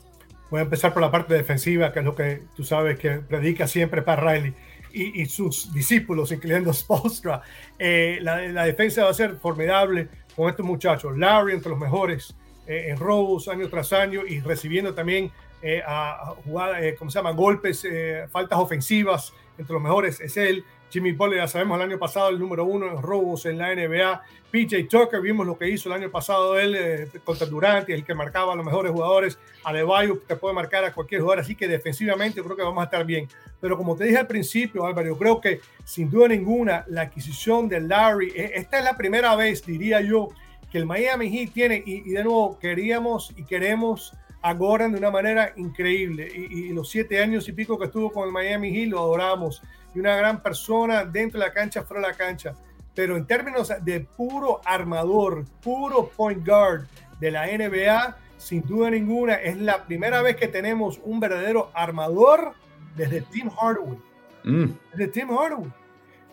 [0.50, 3.66] Voy a empezar por la parte defensiva, que es lo que tú sabes que predica
[3.66, 4.54] siempre para Riley
[4.92, 7.42] y, sus discípulos, incluyendo Spolstra.
[7.78, 11.16] Eh, la, defensa va a ser formidable con estos muchachos.
[11.16, 12.34] Larry entre los mejores
[12.66, 15.30] eh, en robos año tras año y recibiendo también
[15.62, 17.32] eh, a, jugadas, ¿cómo se llama?
[17.32, 17.86] Golpes,
[18.30, 20.20] faltas ofensivas entre los mejores.
[20.20, 20.64] Es él.
[20.90, 24.22] Jimmy Butler, ya sabemos, el año pasado el número uno en robos en la NBA.
[24.50, 28.14] PJ Tucker, vimos lo que hizo el año pasado él eh, contra Durant, el que
[28.14, 29.38] marcaba a los mejores jugadores.
[29.62, 33.04] Adebayo te puede marcar a cualquier jugador, así que defensivamente creo que vamos a estar
[33.04, 33.28] bien.
[33.60, 37.68] Pero como te dije al principio, Álvaro, yo creo que sin duda ninguna la adquisición
[37.68, 40.30] de Larry, e, esta es la primera vez, diría yo,
[40.72, 45.10] que el Miami Heat tiene, y, de nuevo queríamos y queremos a Goran de una
[45.10, 46.30] manera increíble.
[46.34, 49.62] Y, y, los siete años y pico que estuvo con el Miami Heat lo adoramos
[49.94, 52.54] y una gran persona dentro de la cancha, fuera de la cancha.
[52.94, 56.86] Pero en términos de puro armador, puro point guard
[57.20, 62.54] de la NBA, sin duda ninguna, es la primera vez que tenemos un verdadero armador
[62.96, 63.98] desde Tim Hardaway.
[64.44, 64.66] Mm.
[64.92, 65.72] Desde Tim Hardaway.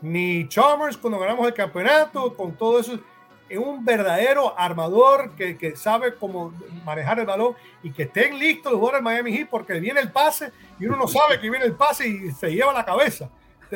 [0.01, 2.99] Ni Chalmers cuando ganamos el campeonato, con todo eso
[3.47, 6.51] es un verdadero armador que, que, sabe cómo
[6.83, 10.11] manejar el balón y que estén listos los jugadores del Miami Heat porque viene el
[10.11, 13.29] pase y uno no sabe que viene el pase y se lleva la cabeza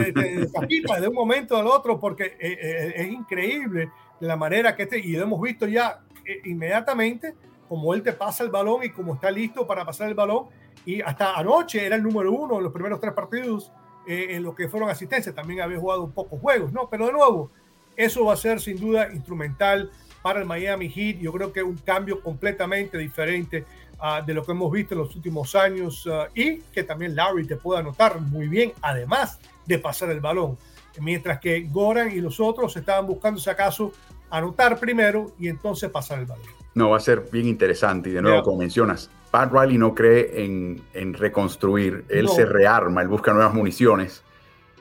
[0.06, 5.00] te, de un momento al otro porque eh, eh, es increíble la manera que este,
[5.00, 7.36] y lo hemos visto ya eh, inmediatamente,
[7.68, 10.48] como él te pasa el balón y como está listo para pasar el balón,
[10.86, 13.72] y hasta anoche era el número uno en los primeros tres partidos
[14.08, 15.36] eh, en lo que fueron asistencias.
[15.36, 16.90] También había jugado pocos juegos, ¿no?
[16.90, 17.52] Pero de nuevo,
[17.96, 21.20] eso va a ser sin duda instrumental para el Miami Heat.
[21.20, 23.66] Yo creo que un cambio completamente diferente
[24.02, 27.46] uh, de lo que hemos visto en los últimos años uh, y que también Larry
[27.46, 30.58] te pueda anotar muy bien, además de pasar el balón.
[31.00, 33.92] Mientras que Goran y los otros estaban buscando, si acaso,
[34.30, 36.46] anotar primero y entonces pasar el balón.
[36.74, 38.44] No, va a ser bien interesante y de nuevo, yeah.
[38.44, 42.32] como mencionas, Pat Riley no cree en, en reconstruir, él no.
[42.32, 44.24] se rearma, él busca nuevas municiones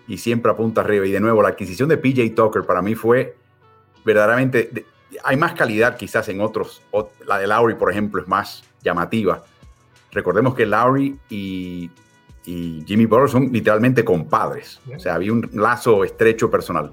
[0.07, 1.07] y siempre apunta arriba.
[1.07, 3.37] Y de nuevo, la adquisición de PJ Tucker para mí fue
[4.05, 4.87] verdaderamente, de,
[5.25, 6.83] hay más calidad quizás en otros,
[7.27, 9.43] la de Lowry, por ejemplo, es más llamativa.
[10.13, 11.91] Recordemos que Lowry y,
[12.45, 16.93] y Jimmy Butler son literalmente compadres, o sea, había un lazo estrecho personal.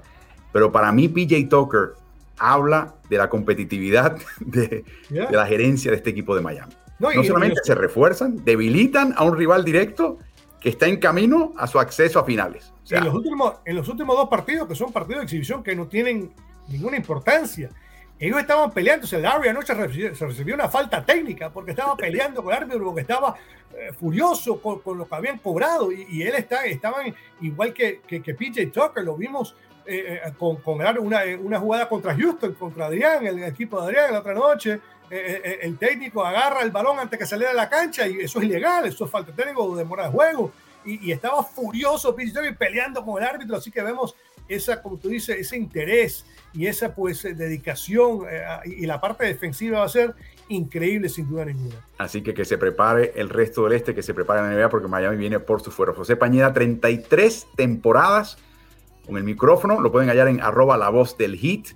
[0.52, 1.94] Pero para mí PJ Tucker
[2.38, 5.26] habla de la competitividad de, yeah.
[5.26, 6.72] de la gerencia de este equipo de Miami.
[6.98, 10.18] No, no solamente se refuerzan, debilitan a un rival directo
[10.60, 12.72] que está en camino a su acceso a finales.
[12.82, 15.62] O sea, en, los últimos, en los últimos dos partidos, que son partidos de exhibición
[15.62, 16.32] que no tienen
[16.68, 17.70] ninguna importancia,
[18.18, 19.06] ellos estaban peleando.
[19.10, 22.84] O Larry anoche recibió, se recibió una falta técnica porque estaba peleando con el árbitro,
[22.84, 23.34] porque estaba
[23.74, 25.92] eh, furioso con, con, lo que habían cobrado.
[25.92, 29.54] Y, él está, estaban igual que, que, que PJ Tucker, lo vimos
[29.86, 34.12] eh, eh, con, con una, una, jugada contra Houston, contra Adrián, el, equipo de Adrián
[34.12, 34.80] la otra noche.
[35.08, 38.40] Eh, eh, el técnico agarra el balón antes que saliera a la cancha y eso
[38.40, 40.52] es ilegal, eso es falta técnico, demora de juego.
[40.84, 44.16] Y, y estaba furioso Pittsburgh peleando con el árbitro, así que vemos
[44.48, 46.24] esa, como tú dices, ese interés
[46.56, 50.14] y esa pues dedicación eh, y la parte defensiva va a ser
[50.48, 51.76] increíble sin duda ninguna.
[51.98, 54.88] Así que que se prepare el resto del este, que se prepare la NBA porque
[54.88, 55.94] Miami viene por su fuero.
[55.94, 58.38] José Pañeda, 33 temporadas
[59.06, 61.68] con el micrófono, lo pueden hallar en arroba la voz del hit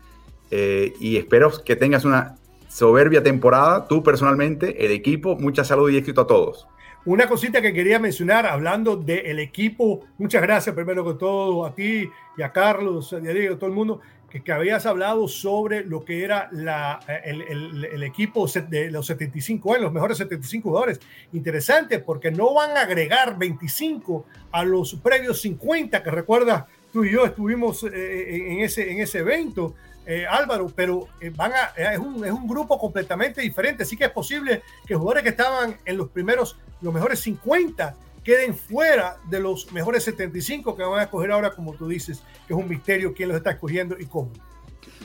[0.51, 2.37] eh, y espero que tengas una
[2.69, 6.67] soberbia temporada, tú personalmente, el equipo, mucha salud y éxito a todos.
[7.07, 11.75] Una cosita que quería mencionar, hablando del de equipo, muchas gracias primero que todo a
[11.75, 16.05] ti y a Carlos, a Diego, a todo el mundo, que, habías hablado sobre lo
[16.05, 21.01] que era la, el, el, el, equipo de los 75 años, los mejores 75 jugadores.
[21.33, 27.13] Interesante porque no van a agregar 25 a los previos 50, que recuerda, tú y
[27.13, 29.75] yo estuvimos eh, en, ese, en ese evento
[30.07, 34.05] eh, Álvaro, pero eh, van a, es, un, es un grupo completamente diferente, así que
[34.05, 39.41] es posible que jugadores que estaban en los primeros, los mejores 50, queden fuera de
[39.41, 43.15] los mejores 75 que van a escoger ahora, como tú dices, que es un misterio
[43.15, 44.33] quién los está escogiendo y cómo.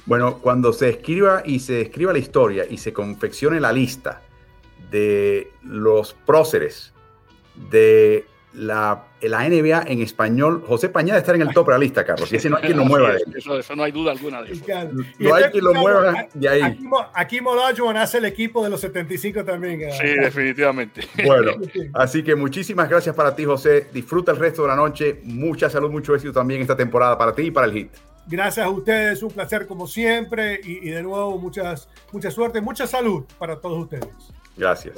[0.06, 4.22] Bueno, cuando se escriba y se escriba la historia y se confeccione la lista
[4.92, 6.94] de los próceres
[7.72, 12.06] de la, la, NBA en español, José Pañada está en el top de la lista,
[12.06, 12.32] Carlos.
[12.32, 13.24] Y ese no hay quien lo mueva de ahí.
[13.36, 14.66] Eso, eso, no hay duda alguna de eso.
[15.20, 16.62] No hay quien lo mueva de ahí.
[16.62, 19.92] Aquí, aquí Molajuwon hace el equipo de los 75 también.
[19.92, 21.02] Sí, definitivamente.
[21.26, 21.54] Bueno,
[21.94, 23.88] así que muchísimas gracias para ti, José.
[23.94, 25.20] Disfruta el resto de la noche.
[25.24, 27.92] Mucha salud, mucho éxito también esta temporada para ti y para el HIT.
[28.28, 30.60] Gracias a ustedes, un placer como siempre.
[30.64, 34.08] Y, y de nuevo, muchas, mucha suerte, mucha salud para todos ustedes.
[34.58, 34.96] Gracias.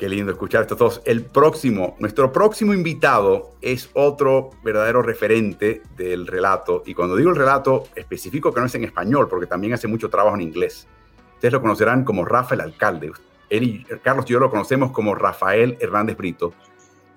[0.00, 1.02] Qué lindo escuchar esto todos.
[1.04, 6.82] El próximo, nuestro próximo invitado es otro verdadero referente del relato.
[6.86, 10.08] Y cuando digo el relato, especifico que no es en español, porque también hace mucho
[10.08, 10.88] trabajo en inglés.
[11.34, 13.12] Ustedes lo conocerán como Rafael Alcalde.
[13.50, 16.54] Él y Carlos y yo lo conocemos como Rafael Hernández Brito,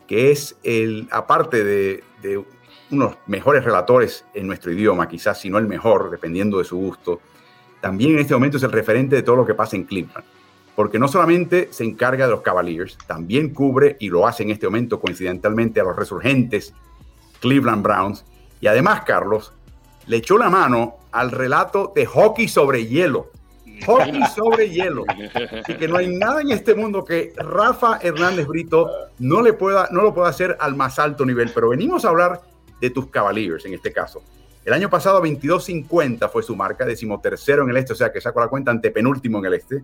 [0.06, 2.43] que es el, aparte de, de
[2.91, 7.22] unos mejores relatores en nuestro idioma, quizás si no el mejor, dependiendo de su gusto,
[7.80, 10.26] también en este momento es el referente de todo lo que pasa en Cleveland
[10.76, 14.66] porque no solamente se encarga de los Cavaliers, también cubre y lo hace en este
[14.66, 16.74] momento coincidentalmente a los resurgentes
[17.40, 18.26] Cleveland Browns.
[18.60, 19.54] Y además, Carlos,
[20.08, 23.30] le echó la mano al relato de hockey sobre hielo.
[23.86, 25.04] Hockey sobre hielo.
[25.62, 29.90] Así que no hay nada en este mundo que Rafa Hernández Brito no, le pueda,
[29.92, 31.52] no lo pueda hacer al más alto nivel.
[31.54, 32.42] Pero venimos a hablar
[32.82, 34.24] de tus Cavaliers en este caso.
[34.66, 38.40] El año pasado 22.50 fue su marca, decimotercero en el este, o sea que sacó
[38.40, 39.84] la cuenta ante penúltimo en el este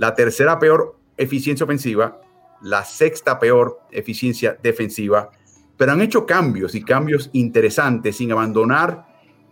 [0.00, 2.22] la tercera peor eficiencia ofensiva,
[2.62, 5.28] la sexta peor eficiencia defensiva,
[5.76, 9.06] pero han hecho cambios y cambios interesantes sin abandonar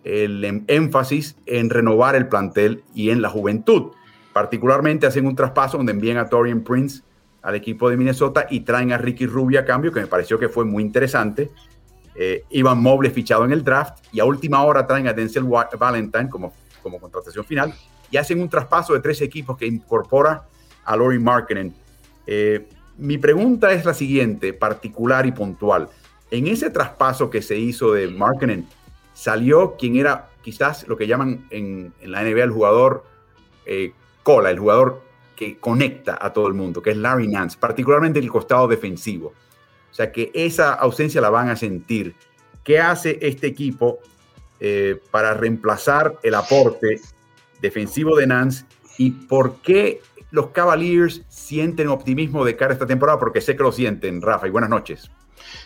[0.05, 3.93] el em, énfasis en renovar el plantel y en la juventud.
[4.33, 7.03] Particularmente hacen un traspaso donde envían a Torian Prince
[7.43, 10.49] al equipo de Minnesota y traen a Ricky Rubio a cambio, que me pareció que
[10.49, 11.51] fue muy interesante.
[12.15, 12.83] Eh, Ivan
[13.13, 17.45] fichado en el draft y a última hora traen a Denzel Valentine como, como contratación
[17.45, 17.75] final
[18.11, 20.47] y hacen un traspaso de tres equipos que incorpora
[20.85, 21.75] a Lori Markkinen.
[22.27, 22.67] Eh,
[22.97, 25.89] mi pregunta es la siguiente, particular y puntual.
[26.31, 28.67] En ese traspaso que se hizo de Markkinen,
[29.15, 33.05] salió quien era quizás lo que llaman en, en la NBA el jugador
[33.67, 33.93] eh,
[34.23, 35.03] cola, el jugador
[35.37, 39.29] que conecta a todo el mundo, que es Larry Nance, particularmente el costado defensivo.
[39.91, 42.15] O sea que esa ausencia la van a sentir.
[42.65, 44.01] ¿Qué hace este equipo
[44.61, 47.01] eh, para reemplazar el aporte
[47.61, 48.65] defensivo de Nance
[48.99, 53.19] y por qué los Cavaliers sienten optimismo de cara a esta temporada?
[53.19, 55.11] Porque sé que lo sienten, Rafa, y buenas noches.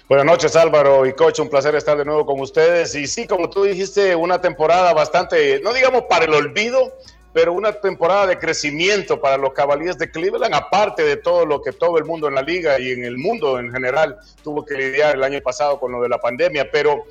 [0.09, 2.95] Buenas noches Álvaro y Coach, un placer estar de nuevo con ustedes.
[2.95, 6.93] Y sí, como tú dijiste, una temporada bastante, no digamos para el olvido,
[7.33, 11.73] pero una temporada de crecimiento para los Cavaliers de Cleveland, aparte de todo lo que
[11.73, 15.17] todo el mundo en la liga y en el mundo en general tuvo que lidiar
[15.17, 16.71] el año pasado con lo de la pandemia.
[16.71, 17.05] Pero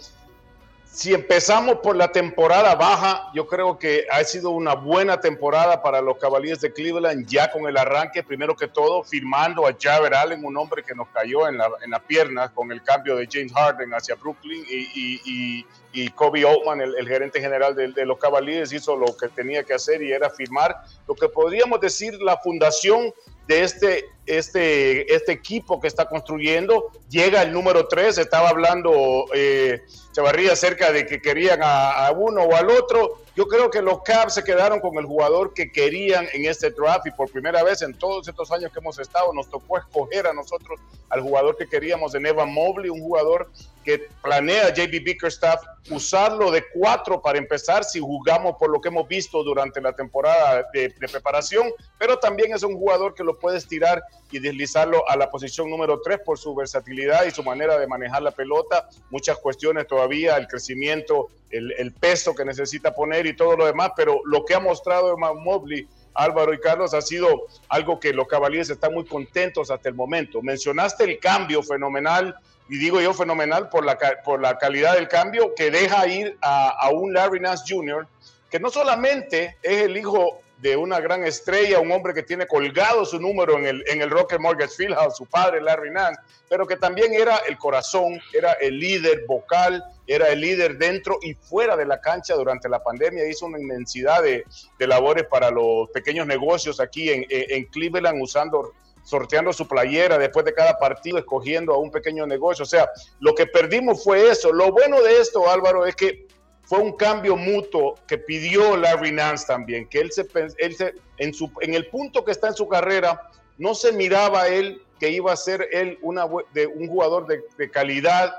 [0.91, 6.01] si empezamos por la temporada baja, yo creo que ha sido una buena temporada para
[6.01, 10.43] los Cavaliers de Cleveland, ya con el arranque, primero que todo, firmando a Jared Allen,
[10.43, 13.89] un hombre que nos cayó en la, en pierna con el cambio de James Harden
[13.93, 19.15] hacia Brooklyn y, y, Kobe Oldman, el, gerente general de, de, los Cavaliers, hizo lo
[19.15, 20.75] que tenía que hacer y era firmar.
[21.07, 23.13] Lo que podríamos decir la fundación
[23.47, 26.91] de este, este, este equipo que está construyendo.
[27.09, 32.55] Llega el número 3, estaba hablando eh, Chavarría acerca de que querían a, uno o
[32.55, 33.21] al otro.
[33.33, 37.07] Yo creo que los Cavs se quedaron con el jugador que querían en este draft
[37.07, 40.33] y por primera vez en todos estos años que hemos estado nos tocó escoger a
[40.33, 43.49] nosotros al jugador que queríamos de Evan Mobley, un jugador
[43.85, 49.07] que planea JB Bickerstaff usarlo de cuatro para empezar si jugamos por lo que hemos
[49.07, 54.03] visto durante la temporada de, preparación, pero también es un jugador que lo puedes tirar
[54.31, 58.21] y deslizarlo a la posición número tres por su versatilidad y su manera de manejar
[58.21, 58.89] la pelota.
[59.09, 64.21] Muchas cuestiones todavía, el crecimiento, el, peso que necesita poner y todo lo demás, pero
[64.25, 68.69] lo que ha mostrado Eman Mobley Álvaro y Carlos, ha sido algo que los Cavaliers
[68.69, 70.41] están muy contentos hasta el momento.
[70.41, 72.35] Mencionaste el cambio fenomenal
[72.69, 76.89] y digo yo fenomenal por la, por la calidad del cambio, que deja ir a,
[76.93, 78.07] un Larry Nance Jr.,
[78.49, 83.03] que no solamente es el hijo de una gran estrella, un hombre que tiene colgado
[83.03, 86.77] su número en el, en el Rocket Mortgage Fieldhouse, su padre Larry Nance, pero que
[86.77, 91.85] también era el corazón, era el líder vocal, era el líder dentro y fuera de
[91.85, 94.45] la cancha durante la pandemia, hizo una inmensidad de,
[94.77, 100.45] de labores para los pequeños negocios aquí en, en Cleveland usando sorteando su playera después
[100.45, 102.63] de cada partido, escogiendo a un pequeño negocio.
[102.63, 102.87] O sea,
[103.19, 104.53] lo que perdimos fue eso.
[104.53, 106.27] Lo bueno de esto, Álvaro, es que
[106.71, 110.25] fue un cambio mutuo que pidió Larry Nance también, que él se,
[110.57, 114.47] él se en, su, en el punto que está en su carrera, no se miraba
[114.47, 118.33] él que iba a ser él una, de, un jugador de, calidad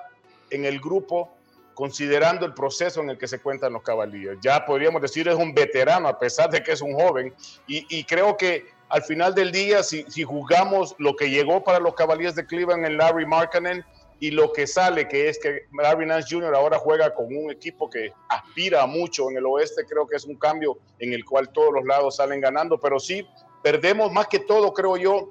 [0.49, 1.31] en el grupo,
[1.75, 4.39] considerando el proceso en el que se cuentan los caballeros.
[4.41, 7.35] Ya podríamos decir es un veterano, a pesar de que es un joven,
[7.67, 11.81] y, y creo que al final del día, si, si juzgamos lo que llegó para
[11.81, 13.85] los Cavaliers de Cleveland en Larry Markkanen
[14.23, 16.55] y lo que sale, que es que Larry Nance Jr.
[16.55, 20.37] ahora juega con un equipo que aspira mucho en el oeste, creo que es un
[20.37, 23.27] cambio en el cual todos los lados salen ganando, pero sí
[23.65, 25.31] perdemos más que todo, creo yo,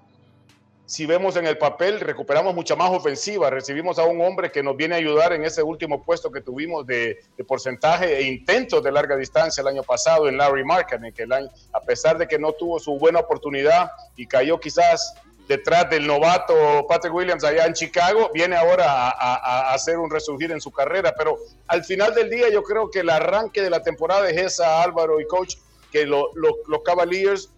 [0.85, 3.49] si vemos en el papel, recuperamos mucha más ofensiva.
[3.49, 6.85] Recibimos a un hombre que nos viene a ayudar en ese último puesto que tuvimos
[6.85, 11.31] de, porcentaje e intentos de larga distancia el año pasado en Larry Markkinen, que el
[11.31, 15.13] año, a pesar de que no tuvo su buena oportunidad y cayó quizás
[15.51, 20.61] detrás del novato Patrick Williams allá en Chicago, viene ahora a, hacer un resurgir en
[20.61, 21.13] su carrera.
[21.17, 21.37] Pero
[21.67, 25.19] al final del día yo creo que el arranque de la temporada es esa, Álvaro
[25.19, 25.55] y coach,
[25.91, 26.31] que los
[26.85, 27.51] Cavaliers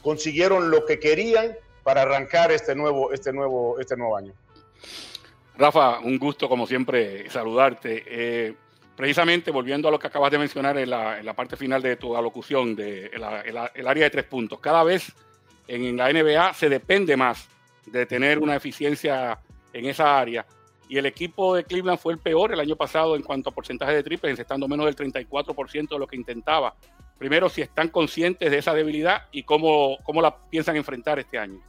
[0.00, 4.32] consiguieron lo que querían para arrancar este nuevo, este nuevo, este nuevo año.
[5.56, 8.04] Rafa, un gusto como siempre saludarte.
[8.06, 8.54] Eh,
[8.94, 12.76] precisamente volviendo a lo que acabas de mencionar en la, parte final de tu alocución,
[12.76, 14.60] de el, área de tres puntos.
[14.60, 15.12] Cada vez
[15.68, 17.48] en la NBA se depende más
[17.86, 19.38] de tener una eficiencia
[19.72, 20.46] en esa área.
[20.88, 23.94] Y el equipo de Cleveland fue el peor el año pasado en cuanto a porcentaje
[23.94, 26.74] de triples, encestando menos del 34% de lo que intentaba.
[27.18, 31.60] Primero, si están conscientes de esa debilidad y cómo, cómo la piensan enfrentar este año.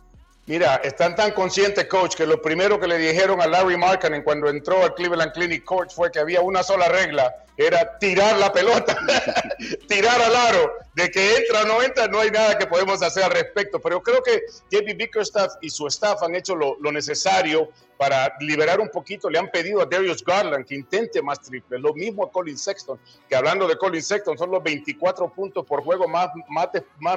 [0.46, 4.50] Mira, están tan conscientes, coach, que lo primero que le dijeron a Larry Markkinen cuando
[4.50, 8.98] entró al Cleveland Clinic Coach fue que había una sola regla, era tirar la pelota,
[9.88, 10.74] tirar al aro.
[10.96, 13.80] De que entra o no entra, no hay nada que podemos hacer al respecto.
[13.80, 17.70] Pero creo que JP Bickerstaff y su staff han hecho lo necesario
[18.00, 21.82] para liberar un poquito, le han pedido a Darius Garland que intente más triples.
[21.82, 22.98] Lo mismo a Colin Sexton,
[23.28, 26.30] que hablando de Colin Sexton, son los 24 puntos por juego más,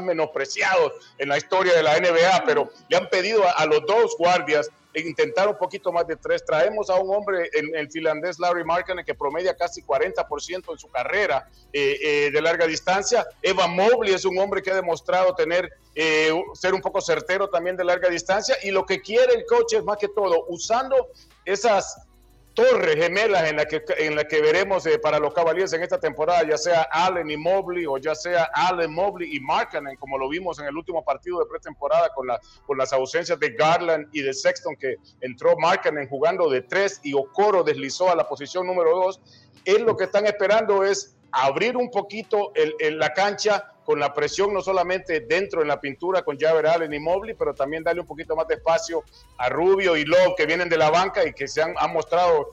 [0.02, 4.72] menospreciados en la historia de la NBA, pero le han pedido a los dos guardias
[4.94, 6.44] intentar un poquito más de tres.
[6.44, 10.88] Traemos a un hombre, el, el finlandés Larry Markkanen, que promedia casi 40% en su
[10.88, 13.26] carrera eh, eh, de larga distancia.
[13.40, 17.76] Eva Mobley es un hombre que ha demostrado tener, eh, ser un poco certero también
[17.76, 18.56] de larga distancia.
[18.62, 21.08] Y lo que quiere el coach es más que todo, usando
[21.44, 22.06] esas
[22.54, 25.98] torres gemelas en la que, en la que veremos eh, para los Cavaliers en esta
[25.98, 30.28] temporada, ya sea Allen y Mobley o ya sea Allen, Mobley y Markkanen, como lo
[30.28, 32.28] vimos en el último partido de pretemporada con,
[32.66, 37.14] con las ausencias de Garland y de Sexton, que entró Markkanen jugando de tres y
[37.14, 39.20] Okoro deslizó a la posición número dos.
[39.64, 44.52] Es lo que están esperando es abrir un poquito el, la cancha con la presión
[44.52, 48.06] no solamente dentro en la pintura con Javer Allen y Mobley, pero también darle un
[48.06, 49.02] poquito más de espacio
[49.38, 52.48] a Rubio y Love que vienen de la banca y que se han, mostrado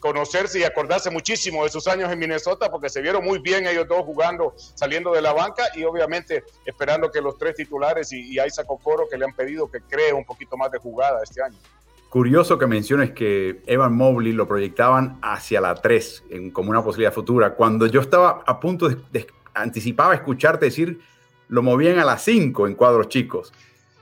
[0.00, 3.86] conocerse y acordarse muchísimo de sus años en Minnesota porque se vieron muy bien ellos
[3.86, 8.40] dos jugando, saliendo de la banca y obviamente esperando que los tres titulares y, y
[8.40, 11.58] Isaac Okoro que le han pedido que cree un poquito más de jugada este año.
[12.08, 17.12] Curioso que menciones que Evan Mobley lo proyectaban hacia la 3 en, como una posibilidad
[17.12, 17.54] futura.
[17.54, 19.26] Cuando yo estaba a punto de, de
[19.56, 21.00] anticipaba escucharte decir
[21.48, 23.52] lo movían a la 5 en cuadros chicos.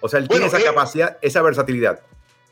[0.01, 2.01] O sea, él tiene esa eh, capacidad, esa versatilidad.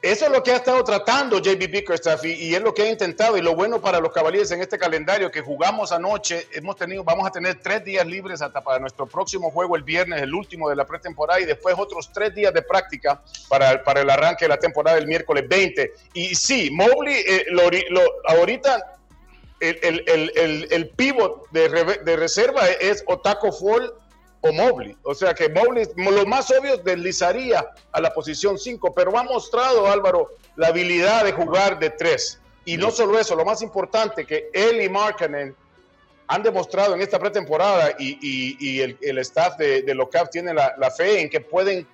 [0.03, 3.37] Eso es lo que ha estado tratando JB Bickerstaff y, es lo que ha intentado.
[3.37, 7.25] Y lo bueno para los caballeros en este calendario que jugamos anoche, hemos tenido, vamos
[7.25, 10.75] a tener tres días libres hasta para nuestro próximo juego el viernes, el último de
[10.75, 14.57] la pretemporada, y después otros tres días de práctica para, para el arranque de la
[14.57, 15.93] temporada el miércoles 20.
[16.15, 18.92] Y sí, Mobley, eh, lo, ahorita
[19.63, 21.69] el, el, el, el, pivot de,
[22.05, 23.93] de reserva es Otako Fall
[24.41, 24.97] o Mobley.
[25.05, 29.87] O sea que Mobley, lo más obvio, deslizaría a la posición 5, pero ha mostrado
[29.87, 32.41] Álvaro la habilidad de jugar de tres.
[32.65, 35.55] Y no solo eso, lo más importante, que él y Markkanen
[36.27, 40.91] han demostrado en esta pretemporada y, el, staff de, de los Cavs tiene la, la,
[40.91, 41.87] fe en que pueden,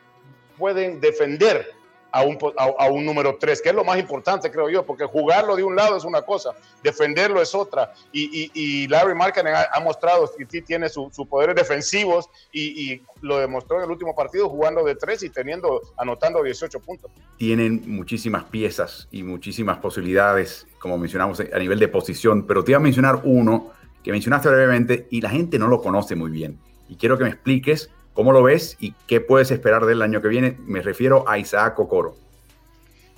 [0.56, 1.77] pueden defender
[2.10, 5.56] a un, a, un número 3, que es lo más importante, creo yo, porque jugarlo
[5.56, 6.52] de un lado es una cosa,
[6.82, 7.92] defenderlo es otra.
[8.12, 13.78] Y, y, Larry Markkanen ha, mostrado que sí tiene sus poderes defensivos y, lo demostró
[13.78, 17.10] en el último partido jugando de 3 y teniendo, anotando 18 puntos.
[17.36, 22.78] Tienen muchísimas piezas y muchísimas posibilidades, como mencionamos, a nivel de posición, pero te iba
[22.78, 23.72] a mencionar uno
[24.04, 26.58] que mencionaste brevemente y la gente no lo conoce muy bien.
[26.88, 30.26] Y quiero que me expliques ¿Cómo lo ves y qué puedes esperar del año que
[30.26, 30.58] viene?
[30.66, 32.16] Me refiero a Isaac Okoro.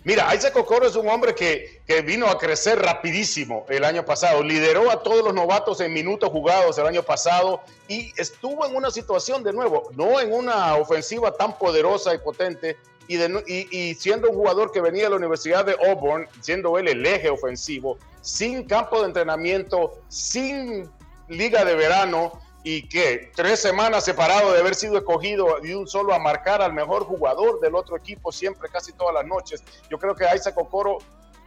[0.05, 4.43] Mira, Isaac Okoro es un hombre que, que, vino a crecer rapidísimo el año pasado.
[4.43, 8.91] Lideró a todos los novatos en minutos jugados el año pasado y estuvo en una
[8.91, 12.77] situación de nuevo, no en una ofensiva tan poderosa y potente.
[13.09, 17.07] Y, y, siendo un jugador que venía de la Universidad de Auburn, siendo él el
[17.07, 20.91] eje ofensivo, sin campo de entrenamiento, sin
[21.27, 26.13] liga de verano, y que tres semanas separado de haber sido escogido de un solo
[26.13, 29.63] a marcar al mejor jugador del otro equipo siempre, casi todas las noches.
[29.89, 30.99] Yo creo que Isaac Okoro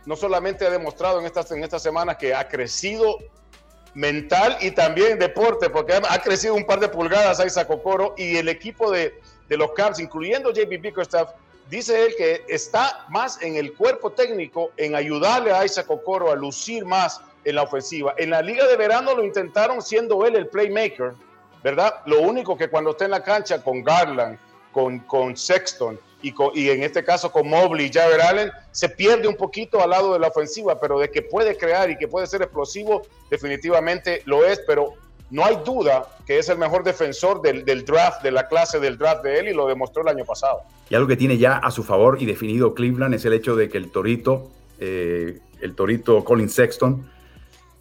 [0.06, 3.18] no solamente ha demostrado en estas, en estas semanas que ha crecido
[3.94, 8.50] mental y también deporte, porque ha, crecido un par de pulgadas Isaac Okoro y el
[8.50, 11.30] equipo de, de los Cavs, incluyendo JB Bickerstaff,
[11.70, 16.36] dice él que está más en el cuerpo técnico en ayudarle a Isaac Okoro a
[16.36, 18.14] lucir más en la ofensiva.
[18.18, 21.14] En la liga de verano lo intentaron siendo él el playmaker,
[21.64, 21.96] ¿verdad?
[22.06, 24.38] Lo único que cuando está en la cancha con Garland,
[24.72, 29.28] con, con Sexton y, y en este caso con Mobley y Javier Allen, se pierde
[29.28, 32.28] un poquito al lado de la ofensiva, pero de que puede crear y que puede
[32.28, 34.94] ser explosivo, definitivamente lo es, pero
[35.30, 38.98] no hay duda que es el mejor defensor del, del, draft, de la clase del
[38.98, 40.62] draft de él y lo demostró el año pasado.
[40.90, 43.68] Y algo que tiene ya a su favor y definido Cleveland es el hecho de
[43.68, 47.10] que el Torito, eh, el Torito Colin Sexton,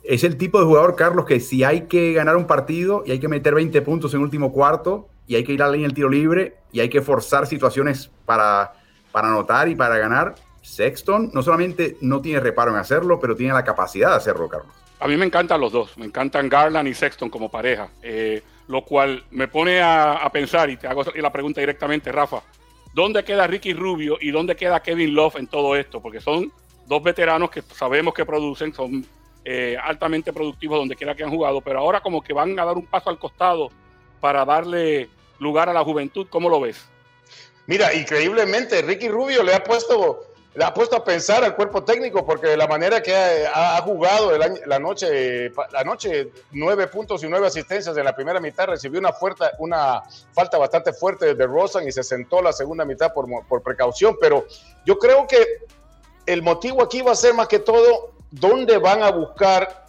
[0.05, 3.21] es el tipo de jugador, Carlos, que si hay que ganar un partido y hay
[3.21, 5.95] que meter 20 puntos en último cuarto y hay que ir a la línea del
[5.95, 8.73] tiro libre y hay que forzar situaciones para,
[9.13, 13.53] para anotar y para ganar, Sexton no solamente no tiene reparo en hacerlo, pero tiene
[13.53, 14.73] la capacidad de hacerlo, Carlos.
[15.01, 18.85] A mí me encantan los dos, me encantan Garland y Sexton como pareja, eh, lo
[18.85, 22.43] cual me pone a, pensar, y te hago la pregunta directamente, Rafa,
[22.95, 26.01] ¿dónde queda Ricky Rubio y dónde queda Kevin Love en todo esto?
[26.01, 26.53] Porque son
[26.87, 29.05] dos veteranos que sabemos que producen, son
[29.45, 32.76] eh, altamente productivos donde quiera que han jugado, pero ahora como que van a dar
[32.76, 33.70] un paso al costado
[34.20, 35.09] para darle
[35.40, 36.26] lugar a la juventud.
[36.30, 36.86] ¿Cómo lo ves?
[37.66, 42.24] Mira, increíblemente, Ricky Rubio le ha puesto, le ha puesto a pensar al cuerpo técnico
[42.24, 47.49] porque de la manera que ha, jugado la noche, la noche, nueve puntos y nueve
[47.49, 51.93] asistencias en la primera mitad, recibió una, fuerte, una falta bastante fuerte de Rosen y
[51.93, 54.47] se sentó la segunda mitad por, por precaución, pero
[54.84, 55.45] yo creo que
[56.26, 59.87] el motivo aquí va a ser más que todo ¿dónde van a buscar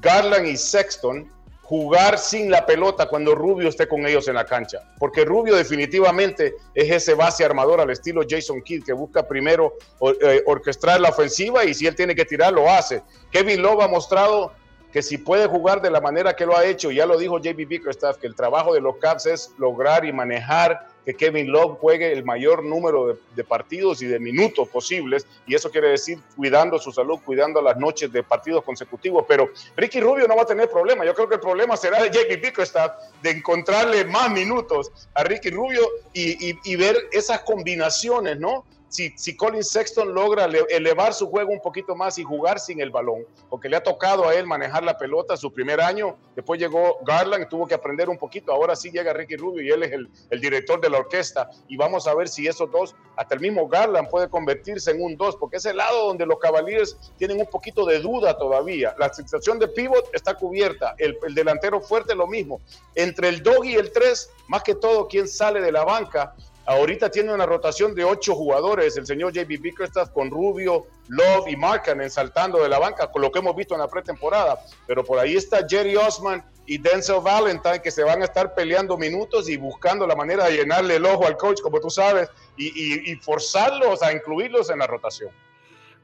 [0.00, 1.30] Garland y Sexton
[1.62, 4.82] jugar sin la pelota cuando Rubio esté con ellos en la cancha?
[4.98, 9.74] Porque Rubio definitivamente es ese base armador al estilo Jason Kidd que busca primero
[10.22, 13.02] eh, orquestar la ofensiva y si él tiene que tirar lo hace.
[13.30, 14.52] Kevin Love ha mostrado
[14.92, 17.68] que si puede jugar de la manera que lo ha hecho, ya lo dijo JB
[17.68, 22.12] Bickerstaff, que el trabajo de los Cavs es lograr y manejar que Kevin Love juegue
[22.12, 26.90] el mayor número de, partidos y de minutos posibles, y eso quiere decir cuidando su
[26.90, 29.24] salud, cuidando las noches de partidos consecutivos.
[29.28, 31.04] Pero Ricky Rubio no va a tener problema.
[31.04, 32.90] Yo creo que el problema será de JP Bickerstaff
[33.22, 38.64] de encontrarle más minutos a Ricky Rubio y ver esas combinaciones, ¿no?
[38.88, 43.26] Si, Colin Sexton logra elevar su juego un poquito más y jugar sin el balón,
[43.50, 47.48] porque le ha tocado a él manejar la pelota su primer año, después llegó Garland
[47.48, 50.80] tuvo que aprender un poquito, ahora sí llega Ricky Rubio y él es el, director
[50.80, 54.28] de la orquesta y vamos a ver si esos dos, hasta el mismo Garland puede
[54.28, 57.98] convertirse en un dos, porque es el lado donde los Cavaliers tienen un poquito de
[57.98, 58.94] duda todavía.
[58.98, 62.60] La situación de pivot está cubierta, el, el delantero fuerte lo mismo.
[62.94, 66.34] Entre el dog y el tres, más que todo, quien sale de la banca
[66.66, 71.56] Ahorita tiene una rotación de ocho jugadores, el señor JB Bickerstaff con Rubio, Love y
[71.56, 74.58] Markkanen saltando de la banca, con lo que hemos visto en la pretemporada.
[74.86, 78.98] Pero por ahí está Jerry Osman y Denzel Valentine que se van a estar peleando
[78.98, 83.14] minutos y buscando la manera de llenarle el ojo al coach, como tú sabes, y,
[83.22, 85.30] forzarlos a incluirlos en la rotación.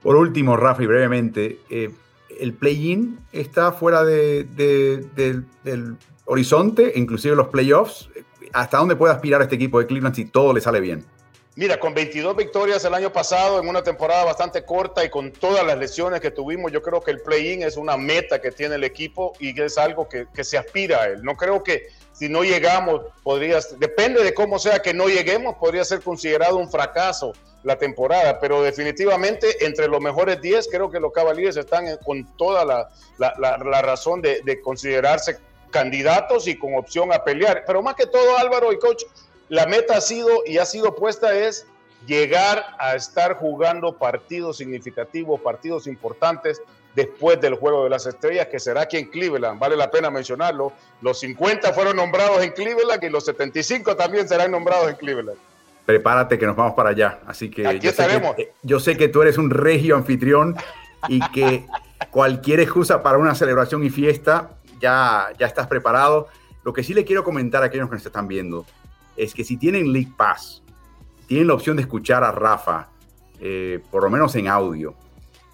[0.00, 1.90] Por último, Rafa, y brevemente, eh,
[2.38, 8.08] el play-in está fuera de, del horizonte, inclusive los playoffs.
[8.53, 11.05] ¿Hasta dónde puede aspirar este equipo de Cleveland si todo le sale bien?
[11.55, 15.66] Mira, con 22 victorias el año pasado, en una temporada bastante corta y con todas
[15.66, 18.84] las lesiones que tuvimos, yo creo que el play-in es una meta que tiene el
[18.84, 21.22] equipo y es algo que, se aspira a él.
[21.22, 23.03] No creo que si no llegamos,
[23.78, 27.32] depende de cómo sea que no lleguemos, podría ser considerado un fracaso
[27.64, 32.64] la temporada, pero definitivamente entre los mejores 10 creo que los Cavaliers están con toda
[32.64, 35.36] la, razón de considerarse
[35.72, 37.64] candidatos y con opción a pelear.
[37.66, 39.02] Pero más que todo, Álvaro y coach,
[39.48, 41.66] la meta ha sido y ha sido puesta es
[42.06, 46.62] llegar a estar jugando partidos significativos, partidos importantes
[46.94, 49.58] después del Juego de las Estrellas, que será aquí en Cleveland.
[49.58, 50.72] Vale la pena mencionarlo.
[51.00, 55.38] Los 50 fueron nombrados en Cleveland y los 75 también serán nombrados en Cleveland.
[55.86, 57.20] Prepárate que nos vamos para allá.
[57.26, 58.38] Así que aquí estaremos.
[58.38, 60.56] Eh, yo sé que tú eres un regio anfitrión
[61.08, 61.66] y que
[62.10, 64.50] cualquier excusa para una celebración y fiesta
[64.82, 66.28] ya, ya estás preparado.
[66.64, 68.66] Lo que sí le quiero comentar a aquellos que nos están viendo
[69.16, 70.62] es que si tienen League Pass,
[71.26, 72.88] tienen la opción de escuchar a Rafa,
[73.40, 74.94] eh, por lo menos en audio.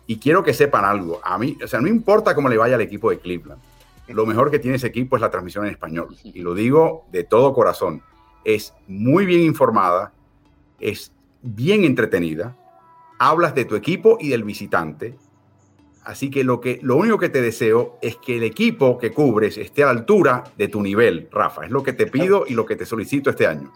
[0.07, 1.21] Y quiero que sepan algo.
[1.23, 3.61] A mí, o sea, no importa cómo le vaya al equipo de Cleveland.
[4.09, 6.17] Lo mejor que tiene ese equipo es la transmisión en español.
[6.25, 8.03] Y lo digo de todo corazón.
[8.43, 10.15] Es muy bien informada,
[10.81, 11.13] es
[11.43, 12.57] bien entretenida.
[13.19, 15.19] Hablas de tu equipo y del visitante
[16.09, 19.59] Así que lo, que lo único que te deseo es que el equipo que cubres
[19.59, 21.67] esté a la altura de tu nivel, Rafa.
[21.67, 23.71] Es lo que te pido y lo que te solicito este año.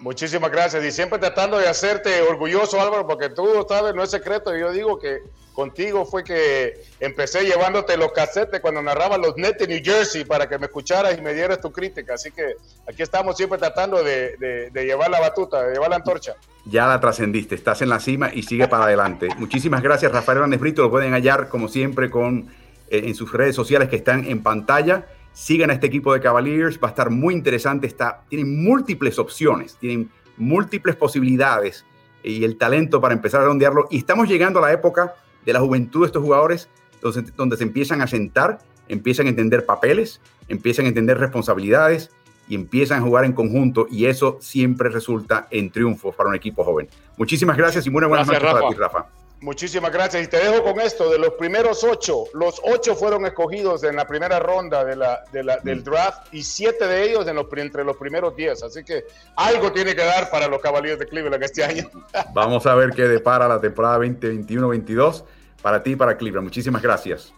[0.00, 0.84] Muchísimas gracias.
[0.84, 4.56] Y siempre tratando de hacerte orgulloso, Álvaro, porque tú sabes, no es secreto.
[4.56, 5.22] Yo digo que
[5.52, 10.48] contigo fue que empecé llevándote los casetes cuando narraba los Nets de New Jersey para
[10.48, 12.14] que me escucharas y me dieras tu crítica.
[12.14, 12.54] Así que
[12.88, 16.36] aquí estamos siempre tratando de, llevar la batuta, de llevar la antorcha.
[16.64, 19.28] Ya la trascendiste, estás en la cima y sigue para adelante.
[19.36, 20.82] Muchísimas gracias, Rafael Hernández Brito.
[20.82, 22.50] Lo pueden hallar, como siempre, con,
[22.88, 25.06] eh, en sus redes sociales que están en pantalla.
[25.38, 27.86] Sigan a este equipo de Cavaliers, va a estar muy interesante.
[27.86, 31.86] Está, tienen múltiples opciones, tienen múltiples posibilidades
[32.24, 33.86] y el talento para empezar a redondearlo.
[33.88, 35.14] Y estamos llegando a la época
[35.46, 36.68] de la juventud de estos jugadores,
[37.00, 38.58] donde, donde se empiezan a sentar,
[38.88, 42.10] empiezan a entender papeles, empiezan a entender responsabilidades
[42.48, 46.64] y empiezan a jugar en conjunto y eso siempre resulta en triunfos para un equipo
[46.64, 46.88] joven.
[47.16, 49.06] Muchísimas gracias y muy buenas noches para ti, Rafa.
[49.40, 50.24] Muchísimas gracias.
[50.24, 54.06] Y te dejo con esto, de los primeros ocho, los ocho fueron escogidos en la
[54.06, 58.62] primera ronda del draft y siete de ellos en los, entre los primeros diez.
[58.64, 59.04] Así que
[59.36, 61.88] algo tiene que dar para los Cavaliers de Cleveland este año.
[62.34, 65.24] Vamos a ver qué depara la temporada 2021-22
[65.62, 66.44] para ti y para Cleveland.
[66.44, 67.32] Muchísimas gracias.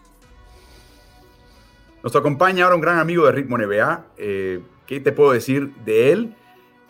[2.01, 4.05] Nos acompaña ahora un gran amigo de Ritmo NBA.
[4.17, 6.35] Eh, ¿Qué te puedo decir de él?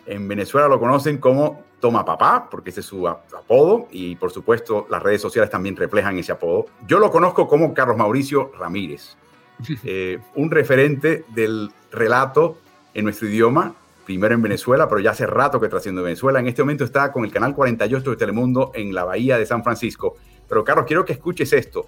[0.06, 4.86] En Venezuela lo conocen como Toma Papá, porque ese es su apodo, y por supuesto
[4.88, 6.66] las redes sociales también reflejan ese apodo.
[6.86, 9.16] Yo lo conozco como Carlos Mauricio Ramírez,
[9.82, 12.56] eh, un referente del relato
[12.94, 13.74] en nuestro idioma,
[14.06, 16.38] primero en Venezuela, pero ya hace rato que está haciendo Venezuela.
[16.38, 19.64] En este momento está con el canal 48 de Telemundo en la Bahía de San
[19.64, 20.16] Francisco.
[20.48, 21.86] Pero Carlos, quiero que escuches esto.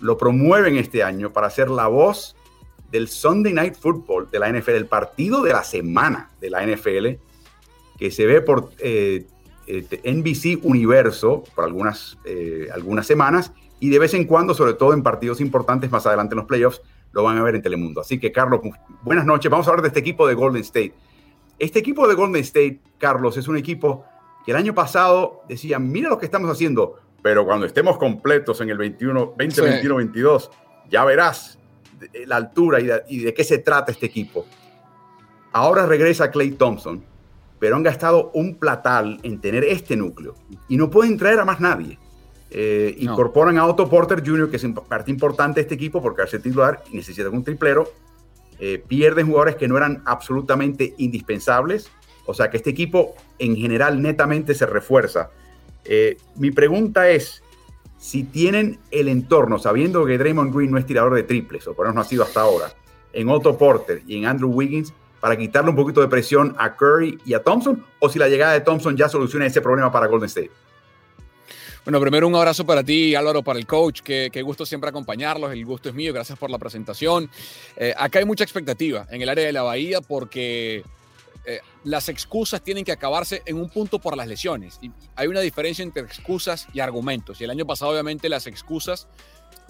[0.00, 2.34] Lo promueven este año para ser la voz
[2.90, 7.27] del Sunday Night Football de la NFL, el partido de la semana de la NFL,
[7.98, 9.26] que se ve por eh,
[9.66, 14.92] este, NBC Universo por algunas, eh, algunas semanas y de vez en cuando, sobre todo
[14.92, 16.80] en partidos importantes más adelante en los playoffs,
[17.12, 18.00] lo van a ver en Telemundo.
[18.00, 18.60] Así que, Carlos,
[19.02, 19.50] buenas noches.
[19.50, 20.94] Vamos a hablar de este equipo de Golden State.
[21.58, 24.04] Este equipo de Golden State, Carlos, es un equipo
[24.44, 28.70] que el año pasado decían, mira lo que estamos haciendo, pero cuando estemos completos en
[28.70, 30.50] el 21, 2021-22,
[30.88, 31.58] ya verás
[32.26, 34.46] la altura y de, y de, qué se trata este equipo.
[35.52, 37.04] Ahora regresa Clay Thompson,
[37.58, 40.34] pero han gastado un platal en tener este núcleo
[40.68, 41.98] y no pueden traer a más nadie.
[42.50, 46.28] Eh, incorporan a Otto Porter Jr., que es parte importante de este equipo porque al
[46.28, 47.90] ser titular necesitan un triplero.
[48.60, 51.90] Eh, pierden jugadores que no eran absolutamente indispensables.
[52.26, 55.30] O sea que este equipo en general netamente se refuerza.
[55.84, 57.42] Eh, mi pregunta es,
[57.98, 61.86] si tienen el entorno, sabiendo que Draymond Green no es tirador de triples, o por
[61.86, 62.72] lo menos no ha sido hasta ahora,
[63.12, 67.18] en Otto Porter y en Andrew Wiggins, para quitarle un poquito de presión a Curry
[67.24, 70.26] y a Thompson, o si la llegada de Thompson ya soluciona ese problema para Golden
[70.26, 70.50] State.
[71.84, 74.02] Bueno, primero un abrazo para ti, Álvaro, para el coach.
[74.02, 75.50] Qué, gusto siempre acompañarlos.
[75.52, 76.12] El gusto es mío.
[76.12, 77.30] Gracias por la presentación.
[77.76, 80.84] Eh, acá hay mucha expectativa en el área de la Bahía porque
[81.46, 84.78] eh, las excusas tienen que acabarse en un punto por las lesiones.
[84.82, 87.40] Y hay una diferencia entre excusas y argumentos.
[87.40, 89.08] Y el año pasado, obviamente, las excusas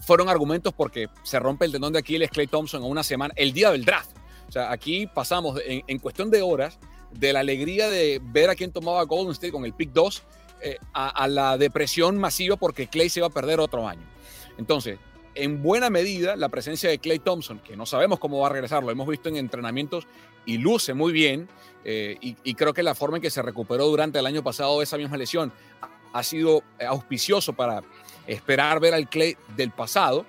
[0.01, 3.53] fueron argumentos porque se rompe el tendón de Aquiles Clay Thompson en una semana, el
[3.53, 4.11] día del draft.
[4.49, 6.79] O sea, aquí pasamos en, cuestión de horas
[7.13, 10.23] de la alegría de ver a quién tomaba Golden State con el pick 2
[10.61, 14.03] eh, a, la depresión masiva porque Clay se iba a perder otro año.
[14.57, 14.99] Entonces,
[15.35, 18.83] en buena medida, la presencia de Clay Thompson, que no sabemos cómo va a regresar,
[18.83, 20.07] lo hemos visto en entrenamientos
[20.47, 21.49] y luce muy bien,
[21.85, 24.97] eh, y, creo que la forma en que se recuperó durante el año pasado esa
[24.97, 25.53] misma lesión
[26.13, 27.83] ha sido auspicioso para
[28.27, 30.27] esperar ver al Clay del pasado.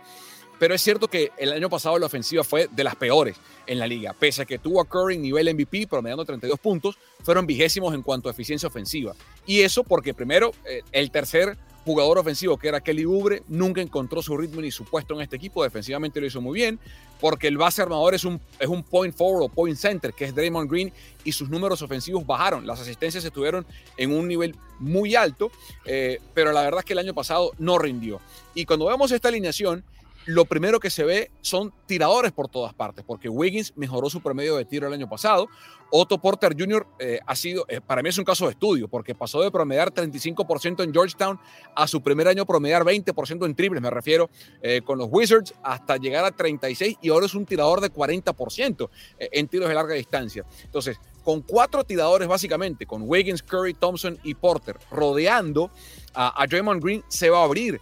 [0.59, 3.87] Pero es cierto que el año pasado la ofensiva fue de las peores en la
[3.87, 4.13] liga.
[4.13, 8.27] Pese a que tuvo a Curry nivel MVP, promediando 32 puntos, fueron vigésimos en cuanto
[8.27, 9.15] a eficiencia ofensiva.
[9.45, 14.21] Y eso porque primero, eh, el tercer jugador ofensivo, que era Kelly Oubre, nunca encontró
[14.21, 15.63] su ritmo ni su puesto en este equipo.
[15.63, 16.79] Defensivamente lo hizo muy bien,
[17.19, 20.35] porque el base armador es un, es un point forward o point center, que es
[20.35, 20.93] Draymond Green,
[21.23, 22.67] y sus números ofensivos bajaron.
[22.67, 23.65] Las asistencias estuvieron
[23.97, 25.51] en un nivel muy alto,
[25.85, 28.19] eh, pero la verdad es que el año pasado no rindió.
[28.53, 29.83] Y cuando vemos esta alineación,
[30.29, 34.57] lo primero que se ve son tiradores por todas partes, porque Wiggins mejoró su promedio
[34.57, 35.47] de tiro el año pasado.
[35.89, 36.85] Otto Porter Jr.
[36.99, 39.91] Eh, ha sido, eh, para mí es un caso de estudio, porque pasó de promediar
[39.91, 41.39] 35% en Georgetown
[41.75, 44.29] a su primer año promediar 20% en triples, me refiero,
[44.61, 48.87] eh, con los Wizards, hasta llegar a 36 y ahora es un tirador de 40%
[49.17, 50.45] en tiros de larga distancia.
[50.63, 55.71] Entonces, con cuatro tiradores básicamente, con Wiggins, Curry, Thompson y Porter, rodeando
[56.13, 57.79] a, Draymond Green, se va a abrir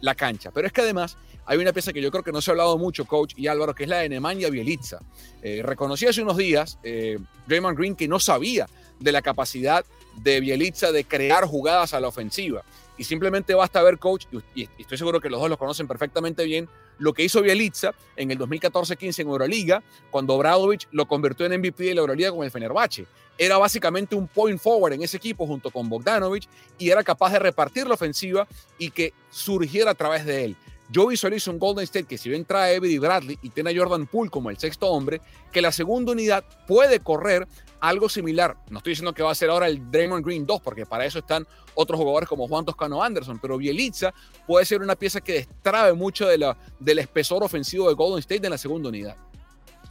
[0.00, 0.52] la cancha.
[0.52, 1.16] Pero es que además
[1.46, 3.74] hay una pieza que yo creo que no se ha hablado mucho, coach y Álvaro,
[3.74, 5.00] que es la de Nemanja Bielitsa.
[5.42, 8.66] Eh, reconocí hace unos días eh, Draymond Green que no sabía
[9.00, 9.84] de la capacidad
[10.16, 12.62] de Bielitsa de crear jugadas a la ofensiva.
[12.98, 16.68] Y simplemente basta ver, coach, y, estoy seguro que los dos lo conocen perfectamente bien,
[16.98, 21.84] lo que hizo Bielitsa en el 2014-15 en Euroliga, cuando Bradovic lo convirtió en MVP
[21.84, 23.06] de la Euroliga con el Fenerbahce.
[23.38, 26.46] Era básicamente un point forward en ese equipo junto con Bogdanovic
[26.78, 28.46] y era capaz de repartir la ofensiva
[28.78, 30.56] y que surgiera a través de él.
[30.92, 33.74] Yo visualizo un Golden State que si bien trae a Everett Bradley y tiene a
[33.74, 37.48] Jordan Poole como el sexto hombre, que la segunda unidad puede correr
[37.80, 38.58] algo similar.
[38.68, 41.20] No estoy diciendo que va a ser ahora el Draymond Green 2, porque para eso
[41.20, 44.12] están otros jugadores como Juan Toscano Anderson, pero Bielitsa
[44.46, 48.44] puede ser una pieza que destrabe mucho de la, del espesor ofensivo de Golden State
[48.44, 49.16] en la segunda unidad.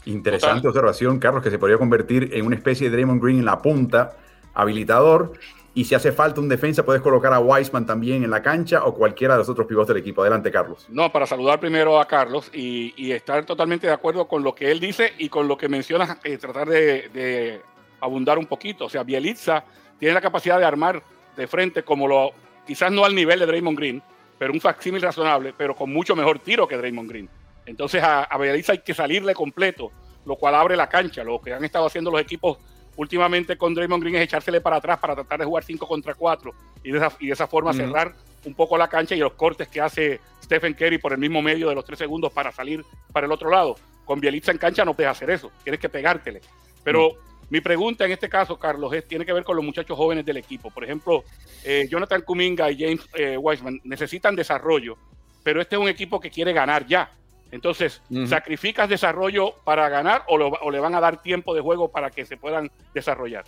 [0.06, 3.60] Interesante observación, Carlos, que se podría convertir en una especie de Draymond Green en la
[3.60, 4.18] punta,
[4.54, 5.34] habilitador,
[5.74, 8.94] y si hace falta un defensa, puedes colocar a Weisman también en la cancha o
[8.94, 10.22] cualquiera de los otros pivotes del equipo.
[10.22, 10.86] Adelante, Carlos.
[10.90, 14.80] No, para saludar primero a Carlos y, estar totalmente de acuerdo con lo que él
[14.80, 17.62] dice y con lo que menciona, eh, tratar de,
[18.02, 18.86] abundar un poquito.
[18.86, 19.64] O sea, Bielitza
[19.98, 21.02] tiene la capacidad de armar
[21.38, 22.32] de frente como lo,
[22.66, 24.04] quizás no al nivel de Draymond Green,
[24.38, 27.30] pero un facsímil razonable, pero con mucho mejor tiro que Draymond Green.
[27.66, 29.92] Entonces a, a Bielitza hay que salirle completo,
[30.26, 32.58] lo cual abre la cancha, lo que han estado haciendo los equipos
[33.02, 36.54] últimamente con Draymond Green es echársele para atrás para tratar de jugar 5 contra 4
[36.84, 38.14] y de esa, y de esa forma cerrar
[38.46, 41.70] un poco la cancha y los cortes que hace Stephen Curry por el mismo medio
[41.70, 43.76] de los 3 segundos para salir para el otro lado.
[44.06, 46.42] Con Bielitsa en cancha no puedes hacer eso, tienes que pegártele.
[46.84, 47.18] Pero
[47.50, 50.38] mi pregunta en este caso, Carlos, es, tiene que ver con los muchachos jóvenes del
[50.38, 50.70] equipo.
[50.70, 51.24] Por ejemplo,
[51.64, 54.96] eh, Jonathan Kuminga y James eh, Wiseman necesitan desarrollo,
[55.44, 57.12] pero este es un equipo que quiere ganar ya.
[57.52, 62.26] Entonces, ¿sacrificas desarrollo para ganar o, le van a dar tiempo de juego para que
[62.26, 63.46] se puedan desarrollar?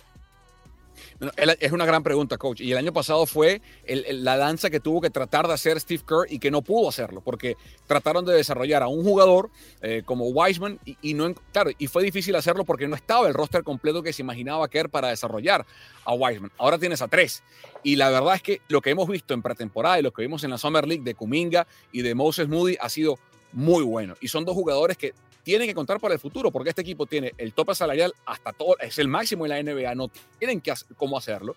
[1.36, 2.60] es una gran pregunta, coach.
[2.60, 6.32] Y el año pasado fue la danza que tuvo que tratar de hacer Steve Kerr
[6.32, 9.50] y que no pudo hacerlo, porque trataron de desarrollar a un jugador
[9.80, 13.62] eh, como Wiseman y, no, claro, y fue difícil hacerlo porque no estaba el roster
[13.62, 15.66] completo que se imaginaba Kerr para desarrollar
[16.04, 16.52] a Wiseman.
[16.58, 17.42] Ahora tienes a tres.
[17.82, 20.44] Y la verdad es que lo que hemos visto en pretemporada y lo que vimos
[20.44, 23.18] en la Summer League de Kuminga y de Moses Moody ha sido
[23.54, 24.14] muy bueno.
[24.20, 27.32] Y son dos jugadores que tienen que contar para el futuro, porque este equipo tiene
[27.38, 31.16] el tope salarial hasta todo, es el máximo en la NBA, no tienen que cómo
[31.16, 31.56] hacerlo.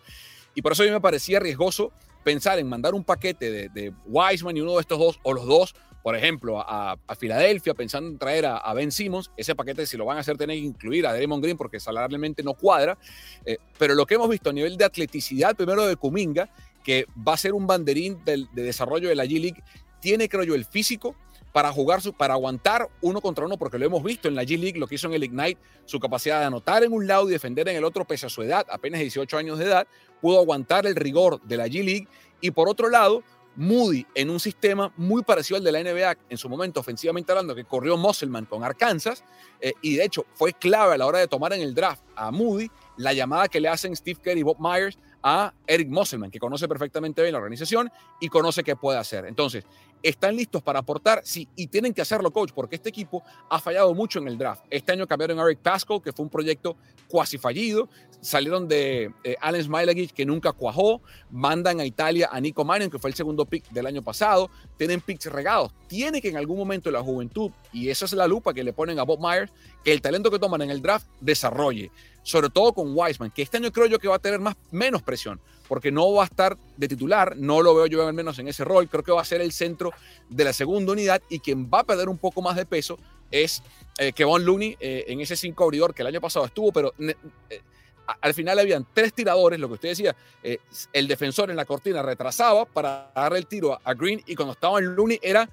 [0.53, 1.91] Y por eso a mí me parecía riesgoso
[2.23, 5.45] pensar en mandar un paquete de, de Wiseman y uno de estos dos, o los
[5.45, 5.75] dos,
[6.07, 10.17] por ejemplo, a, Filadelfia pensando en traer a, Ben Simmons, ese paquete si lo van
[10.17, 12.97] a hacer tienen que incluir a Draymond Green porque salarialmente no cuadra,
[13.45, 16.49] eh, pero lo que hemos visto a nivel de atleticidad, primero de Kuminga,
[16.83, 19.61] que va a ser un banderín de desarrollo de la G-League,
[19.99, 21.15] tiene creo yo el físico,
[21.51, 24.87] para jugar, para aguantar uno contra uno, porque lo hemos visto en la G-League, lo
[24.87, 27.77] que hizo en el Ignite, su capacidad de anotar en un lado y defender en
[27.77, 29.87] el otro, pese a su edad, apenas 18 años de edad,
[30.21, 32.07] pudo aguantar el rigor de la G-League.
[32.41, 33.23] Y por otro lado,
[33.57, 37.55] Moody en un sistema muy parecido al de la NBA en su momento, ofensivamente hablando,
[37.55, 39.23] que corrió Musselman con Arkansas,
[39.59, 42.31] eh, y de hecho fue clave a la hora de tomar en el draft a
[42.31, 46.39] Moody la llamada que le hacen Steve Kerr y Bob Myers a Eric Musselman, que
[46.39, 49.25] conoce perfectamente bien la organización y conoce qué puede hacer.
[49.25, 49.65] Entonces,
[50.01, 51.19] ¿están listos para aportar?
[51.25, 54.63] Sí, y tienen que hacerlo, coach, porque este equipo ha fallado mucho en el draft.
[54.69, 56.77] Este año cambiaron a Eric Pascal, que fue un proyecto
[57.09, 57.89] cuasi fallido.
[58.21, 61.01] Salieron de eh, Allen Smilagich, que nunca cuajó.
[61.29, 64.49] Mandan a Italia a Nico Mannion, que fue el segundo pick del año pasado.
[64.77, 65.73] Tienen picks regados.
[65.87, 68.97] Tiene que en algún momento la juventud, y esa es la lupa que le ponen
[68.97, 69.51] a Bob Myers,
[69.83, 71.91] que el talento que toman en el draft desarrolle
[72.27, 75.01] sobre todo con Wiseman, que este año creo yo que va a tener más, menos
[75.01, 75.16] presión,
[75.67, 78.63] porque no va a estar de titular, no lo veo yo al menos en ese
[78.63, 79.91] rol, creo que va a ser el centro
[80.29, 82.97] de la segunda unidad y quien va a perder un poco más de peso
[83.31, 83.61] es
[83.97, 87.15] eh, Kevon Looney eh, en ese cinco abridor que el año pasado estuvo, pero eh,
[88.21, 90.59] al final habían tres tiradores, lo que usted decía, eh,
[90.93, 94.79] el defensor en la cortina retrasaba para darle el tiro a, Green y cuando estaba
[94.79, 95.49] en Looney era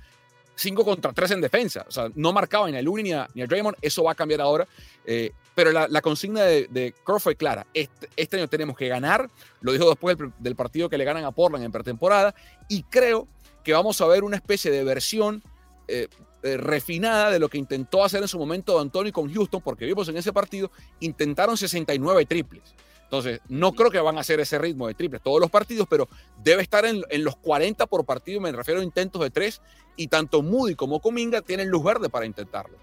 [0.55, 1.85] 5 contra 3 en defensa.
[1.89, 3.77] O sea, no marcaba ni a Looney ni a, Draymond.
[3.81, 4.67] Eso va a cambiar ahora.
[5.05, 7.67] Eh, pero la, consigna de, de fue clara.
[7.75, 9.31] Este, este, año tenemos que ganar.
[9.61, 12.35] Lo dijo después del, partido que le ganan a Portland en pretemporada.
[12.69, 13.29] Y creo
[13.63, 15.43] que vamos a ver una especie de versión
[15.89, 16.09] eh,
[16.43, 20.09] eh, refinada de lo que intentó hacer en su momento Antonio con Houston, porque vimos
[20.09, 22.75] en ese partido, intentaron 69 triples.
[23.15, 26.09] Entonces, no creo que van a hacer ese ritmo de triples todos los partidos, pero
[26.43, 29.63] debe estar en, los 40 por partido, me refiero a intentos de tres,
[29.95, 32.77] y tanto Moody como Cominga tienen luz verde para intentarlo.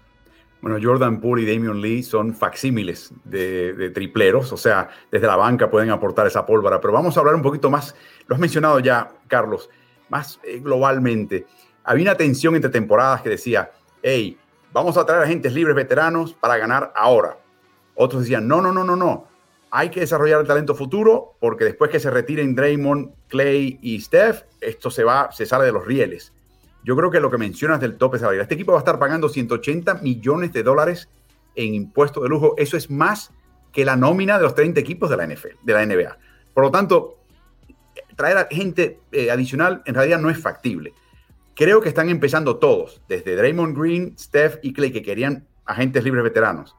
[0.62, 5.70] Bueno, Jordan Poole y Damian Lee son facsímiles de, tripleros, o sea, desde la banca
[5.70, 7.94] pueden aportar esa pólvora, pero vamos a hablar un poquito más,
[8.26, 9.68] lo has mencionado ya, Carlos,
[10.08, 11.44] más eh, globalmente.
[11.84, 13.70] Había una tensión entre temporadas que decía,
[14.02, 14.38] hey,
[14.72, 17.36] vamos a traer agentes libres veteranos para ganar ahora.
[17.94, 19.31] Otros decían, no, no, no, no, no,
[19.74, 24.42] hay que desarrollar el talento futuro porque después que se retiren Draymond, Clay y Steph,
[24.60, 26.34] esto se va, se sale de los rieles.
[26.84, 29.30] Yo creo que lo que mencionas del tope salarial, este equipo va a estar pagando
[29.30, 31.08] 180 millones de dólares
[31.54, 32.54] en impuestos de lujo.
[32.58, 33.32] Eso es más
[33.72, 36.18] que la nómina de los 30 equipos de la NFL, de la NBA.
[36.52, 37.16] Por lo tanto,
[38.14, 40.92] traer a gente eh, adicional en realidad no es factible.
[41.54, 46.24] Creo que están empezando todos, desde Draymond Green, Steph y Clay, que querían agentes libres
[46.24, 46.76] veteranos,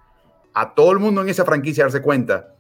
[0.54, 2.54] a todo el mundo en esa franquicia darse cuenta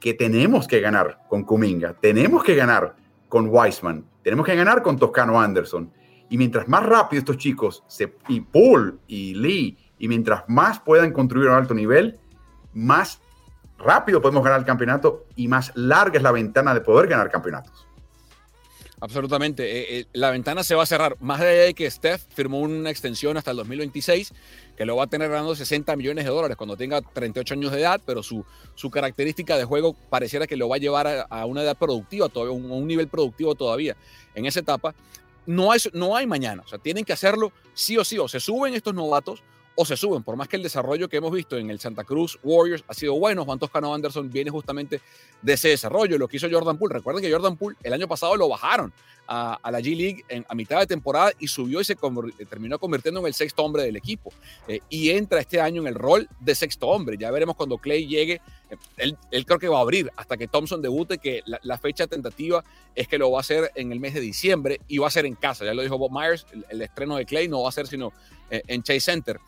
[0.00, 2.96] que tenemos que ganar con Kuminga, tenemos que ganar
[3.28, 5.92] con Weisman, tenemos que ganar con Toscano Anderson
[6.30, 11.12] y mientras más rápido estos chicos, se, y Paul y Lee, y mientras más puedan
[11.12, 12.18] contribuir a un alto nivel,
[12.72, 13.20] más
[13.78, 17.86] rápido podemos ganar el campeonato y más larga es la ventana de poder ganar campeonatos.
[19.00, 19.64] Absolutamente.
[19.64, 21.16] Eh, eh, la ventana se va a cerrar.
[21.20, 24.32] Más allá de que Steph firmó una extensión hasta el 2026,
[24.76, 27.80] que lo va a tener ganando 60 millones de dólares cuando tenga 38 años de
[27.80, 28.44] edad, pero su,
[28.74, 32.52] su característica de juego pareciera que lo va a llevar a, una edad productiva, todavía,
[32.52, 33.96] un, un nivel productivo todavía
[34.34, 34.94] en esa etapa
[35.46, 36.62] no hay, no hay mañana.
[36.64, 38.18] O sea, tienen que hacerlo sí o sí.
[38.18, 39.42] O se suben estos novatos
[39.80, 40.22] o se suben.
[40.22, 43.18] Por más que el desarrollo que hemos visto en el Santa Cruz Warriors ha sido
[43.18, 45.00] bueno, Juan Toscano Anderson viene justamente
[45.40, 46.18] de ese desarrollo.
[46.18, 46.92] Lo que hizo Jordan Poole.
[46.92, 48.92] Recuerden que Jordan Poole el año pasado lo bajaron
[49.26, 51.96] a, la G League en, a mitad de temporada y subió y se
[52.48, 54.34] terminó convirtiendo en el sexto hombre del equipo.
[54.68, 57.16] Eh, y entra este año en el rol de sexto hombre.
[57.18, 58.42] Ya veremos cuando Clay llegue.
[58.70, 62.06] Eh, él, él, creo que va a abrir hasta que Thompson debute, que la, fecha
[62.06, 62.64] tentativa
[62.94, 65.26] es que lo va a hacer en el mes de diciembre y va a ser
[65.26, 65.64] en casa.
[65.64, 68.12] Ya lo dijo Bob Myers, el, estreno de Clay no va a ser sino
[68.50, 69.40] eh, en Chase Center.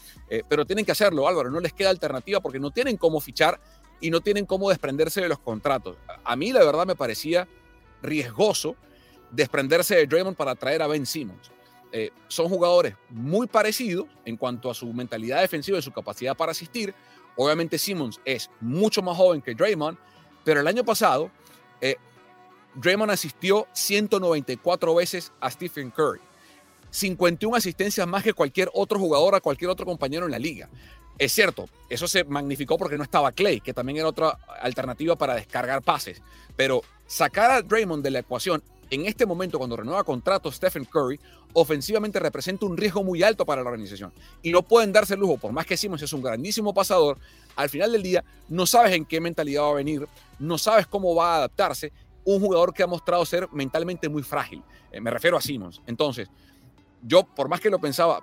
[0.48, 1.50] pero tienen que hacerlo, Álvaro.
[1.50, 3.60] No les queda alternativa porque no tienen cómo fichar
[4.00, 5.96] y no tienen cómo desprenderse de los contratos.
[6.24, 7.48] A mí la verdad me parecía
[8.02, 8.76] riesgoso
[9.30, 11.50] desprenderse de Draymond para traer a Ben Simmons.
[11.94, 16.52] Eh, son jugadores muy parecidos en cuanto a su mentalidad defensiva y su capacidad para
[16.52, 16.94] asistir.
[17.36, 19.98] Obviamente Simmons es mucho más joven que Draymond,
[20.44, 21.30] pero el año pasado
[21.80, 21.96] eh,
[22.74, 26.20] Draymond asistió 194 veces a Stephen Curry.
[26.90, 30.68] 51 asistencias más que cualquier otro jugador, a cualquier otro compañero en la liga.
[31.18, 35.34] Es cierto, eso se magnificó porque no estaba Clay, que también era otra alternativa para
[35.34, 36.22] descargar pases.
[36.56, 38.62] Pero sacar a Draymond de la ecuación
[38.92, 41.18] en este momento, cuando renueva contrato Stephen Curry,
[41.54, 44.12] ofensivamente representa un riesgo muy alto para la organización.
[44.42, 47.16] Y no pueden darse el lujo, por más que Simmons es un grandísimo pasador,
[47.56, 50.06] al final del día no sabes en qué mentalidad va a venir,
[50.38, 51.90] no sabes cómo va a adaptarse
[52.24, 54.62] un jugador que ha mostrado ser mentalmente muy frágil.
[54.92, 55.80] Eh, me refiero a Simmons.
[55.86, 56.28] Entonces,
[57.02, 58.20] yo, por más que lo pensaba,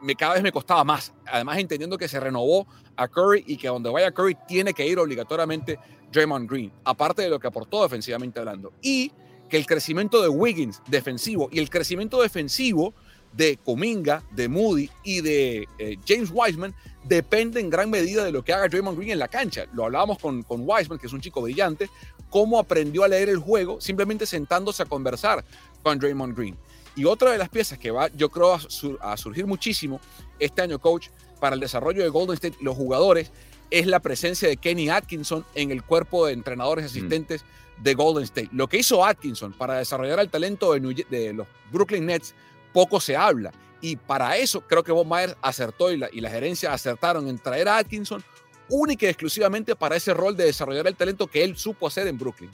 [0.00, 1.12] me, cada vez me costaba más.
[1.26, 4.98] Además, entendiendo que se renovó a Curry y que donde vaya Curry tiene que ir
[4.98, 5.78] obligatoriamente
[6.10, 8.72] Draymond Green, aparte de lo que aportó defensivamente hablando.
[8.80, 9.12] Y
[9.50, 12.94] que el crecimiento de Wiggins defensivo y el crecimiento defensivo
[13.32, 16.74] de Cominga, de Moody y de eh, James Wiseman
[17.04, 19.66] depende en gran medida de lo que haga Draymond Green en la cancha.
[19.72, 21.88] Lo hablábamos con, Wiseman, que es un chico brillante,
[22.28, 25.44] cómo aprendió a leer el juego simplemente sentándose a conversar
[25.82, 26.56] con Draymond Green.
[26.96, 28.58] Y otra de las piezas que va, yo creo,
[29.00, 30.00] a, surgir muchísimo
[30.38, 33.30] este año, coach, para el desarrollo de Golden State, los jugadores,
[33.70, 37.44] es la presencia de Kenny Atkinson en el cuerpo de entrenadores asistentes
[37.78, 38.50] de Golden State.
[38.52, 42.34] Lo que hizo Atkinson para desarrollar el talento de, los Brooklyn Nets,
[42.72, 43.52] poco se habla.
[43.80, 47.38] Y para eso creo que Bob Myers acertó y la, y la gerencia acertaron en
[47.38, 48.22] traer a Atkinson
[48.68, 52.18] única y exclusivamente para ese rol de desarrollar el talento que él supo hacer en
[52.18, 52.50] Brooklyn.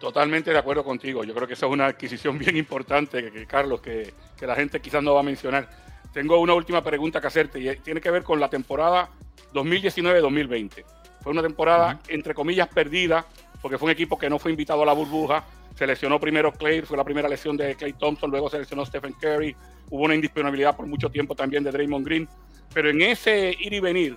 [0.00, 1.22] Totalmente de acuerdo contigo.
[1.22, 4.80] Yo creo que esa es una adquisición bien importante, que, Carlos, que, que, la gente
[4.80, 5.81] quizás no va a mencionar.
[6.12, 9.08] Tengo una última pregunta que hacerte y tiene que ver con la temporada
[9.54, 10.84] 2019-2020.
[11.22, 13.24] Fue una temporada, entre comillas, perdida,
[13.60, 15.44] porque fue un equipo que no fue invitado a la burbuja.
[15.74, 19.14] Se lesionó primero Clay, fue la primera lesión de Clay Thompson, luego se lesionó Stephen
[19.14, 19.56] Curry.
[19.88, 22.28] Hubo una indisponibilidad por mucho tiempo también de Draymond Green.
[22.74, 24.16] Pero en ese ir y venir,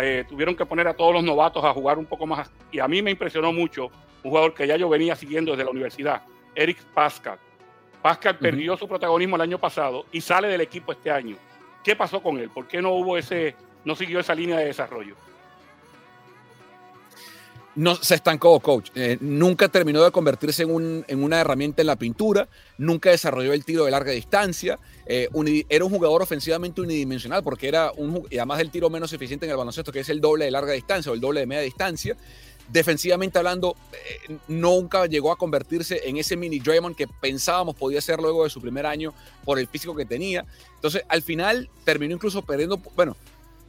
[0.00, 2.50] eh, tuvieron que poner a todos los novatos a jugar un poco más.
[2.70, 3.86] Y a mí me impresionó mucho
[4.22, 6.22] un jugador que ya yo venía siguiendo desde la universidad,
[6.54, 7.38] Eric Pascal.
[8.04, 11.38] Pascal perdió su protagonismo el año pasado y sale del equipo este año.
[11.82, 12.50] ¿Qué pasó con él?
[12.50, 15.16] ¿Por qué no hubo ese, no siguió esa línea de desarrollo?
[17.76, 18.90] no se estancó, coach.
[18.94, 22.48] Eh, nunca terminó de convertirse en, en, una herramienta en la pintura,
[22.78, 24.78] nunca desarrolló el tiro de larga distancia.
[25.06, 25.28] Eh,
[25.68, 29.50] era un jugador ofensivamente unidimensional porque era un, y además del tiro menos eficiente en
[29.50, 32.16] el baloncesto, que es el doble de larga distancia o el doble de media distancia.
[32.68, 38.20] Defensivamente hablando, eh, nunca llegó a convertirse en ese mini Draymond que pensábamos podía ser
[38.20, 39.12] luego de su primer año
[39.44, 40.46] por el físico que tenía.
[40.76, 43.16] Entonces, al final terminó incluso perdiendo, bueno,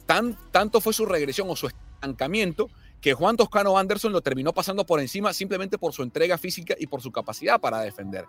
[0.06, 2.70] tan, tanto fue su regresión o su estancamiento
[3.00, 6.86] que Juan Toscano Anderson lo terminó pasando por encima simplemente por su entrega física y
[6.86, 8.24] por su capacidad para defender.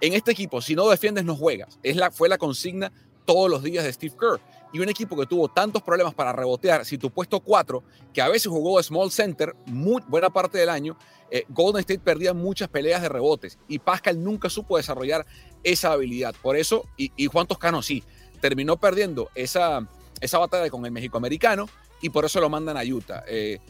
[0.00, 1.78] En este equipo, si no defiendes, no juegas.
[1.82, 2.90] Es la, fue la consigna
[3.24, 4.40] todos los días de Steve Kerr.
[4.72, 8.28] Y un equipo que tuvo tantos problemas para rebotear, si tu puesto 4, que a
[8.28, 10.96] veces jugó small center buena parte del año,
[11.30, 15.26] eh, Golden State perdía muchas peleas de rebotes y Pascal nunca supo desarrollar
[15.62, 16.34] esa habilidad.
[16.40, 18.02] Por eso, y, Juan Toscano sí,
[18.40, 19.88] terminó perdiendo esa,
[20.20, 21.68] esa batalla con el México-Americano
[22.00, 23.24] y por eso lo mandan a Utah.
[23.28, 23.60] Eh,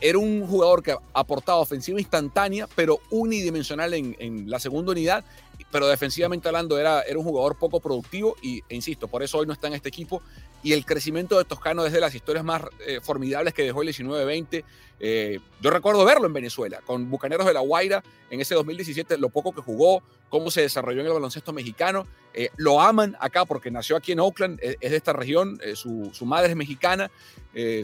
[0.00, 5.24] era un jugador que aportaba ofensiva instantánea, pero unidimensional en, en la segunda unidad
[5.70, 9.46] pero defensivamente hablando era, era un jugador poco productivo y, e insisto, por eso hoy
[9.46, 10.22] no está en este equipo.
[10.62, 13.88] Y el crecimiento de Toscano es de las historias más eh, formidables que dejó el
[13.88, 14.64] 19-20.
[15.02, 19.30] Eh, yo recuerdo verlo en Venezuela, con Bucaneros de la Guaira en ese 2017, lo
[19.30, 22.06] poco que jugó, cómo se desarrolló en el baloncesto mexicano.
[22.34, 26.26] Eh, lo aman acá porque nació aquí en Oakland, es, de esta región, su, su,
[26.26, 27.10] madre es mexicana,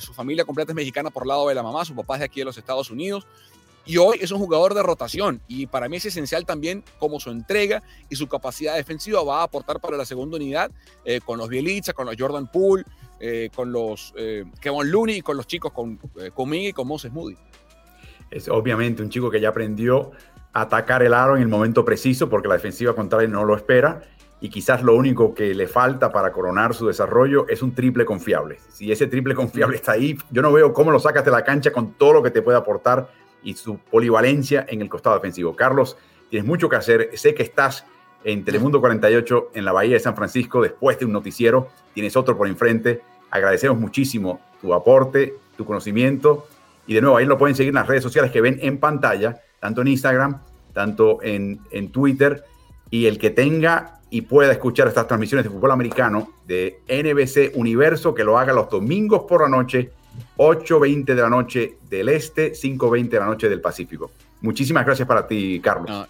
[0.00, 2.40] su familia completa es mexicana por lado de la mamá, su papá es de aquí
[2.40, 3.26] de los Estados Unidos.
[3.86, 7.30] Y hoy es un jugador de rotación y para mí es esencial también como su
[7.30, 10.72] entrega y su capacidad defensiva va a aportar para la segunda unidad
[11.04, 12.84] eh, con los Bielitsa, con los Jordan Poole,
[13.20, 16.86] eh, con los eh, Kevin Looney y con los chicos con, eh, conmigo y con
[16.86, 17.36] Moses Moody.
[18.30, 20.10] Es obviamente un chico que ya aprendió
[20.52, 24.02] a atacar el aro en el momento preciso porque la defensiva contraria no lo espera
[24.40, 28.58] y quizás lo único que le falta para coronar su desarrollo es un triple confiable.
[28.68, 31.72] Si ese triple confiable está ahí, yo no veo cómo lo sacas de la cancha
[31.72, 33.08] con todo lo que te puede aportar
[33.42, 35.54] y su polivalencia en el costado defensivo.
[35.54, 35.96] Carlos,
[36.30, 37.10] tienes mucho que hacer.
[37.14, 37.84] Sé que estás
[38.24, 41.68] en Telemundo 48 en la Bahía de San Francisco después de un noticiero.
[41.94, 43.02] Tienes otro por enfrente.
[43.30, 46.46] Agradecemos muchísimo tu aporte, tu conocimiento.
[46.86, 49.40] Y de nuevo, ahí lo pueden seguir en las redes sociales que ven en pantalla,
[49.60, 50.40] tanto en Instagram,
[50.72, 52.44] tanto en, en Twitter.
[52.90, 58.14] Y el que tenga y pueda escuchar estas transmisiones de fútbol americano de NBC Universo,
[58.14, 59.90] que lo haga los domingos por la noche
[60.36, 64.10] 8.20 de la noche del este, 5.20 de la noche del Pacífico.
[64.40, 66.06] Muchísimas gracias para ti, Carlos.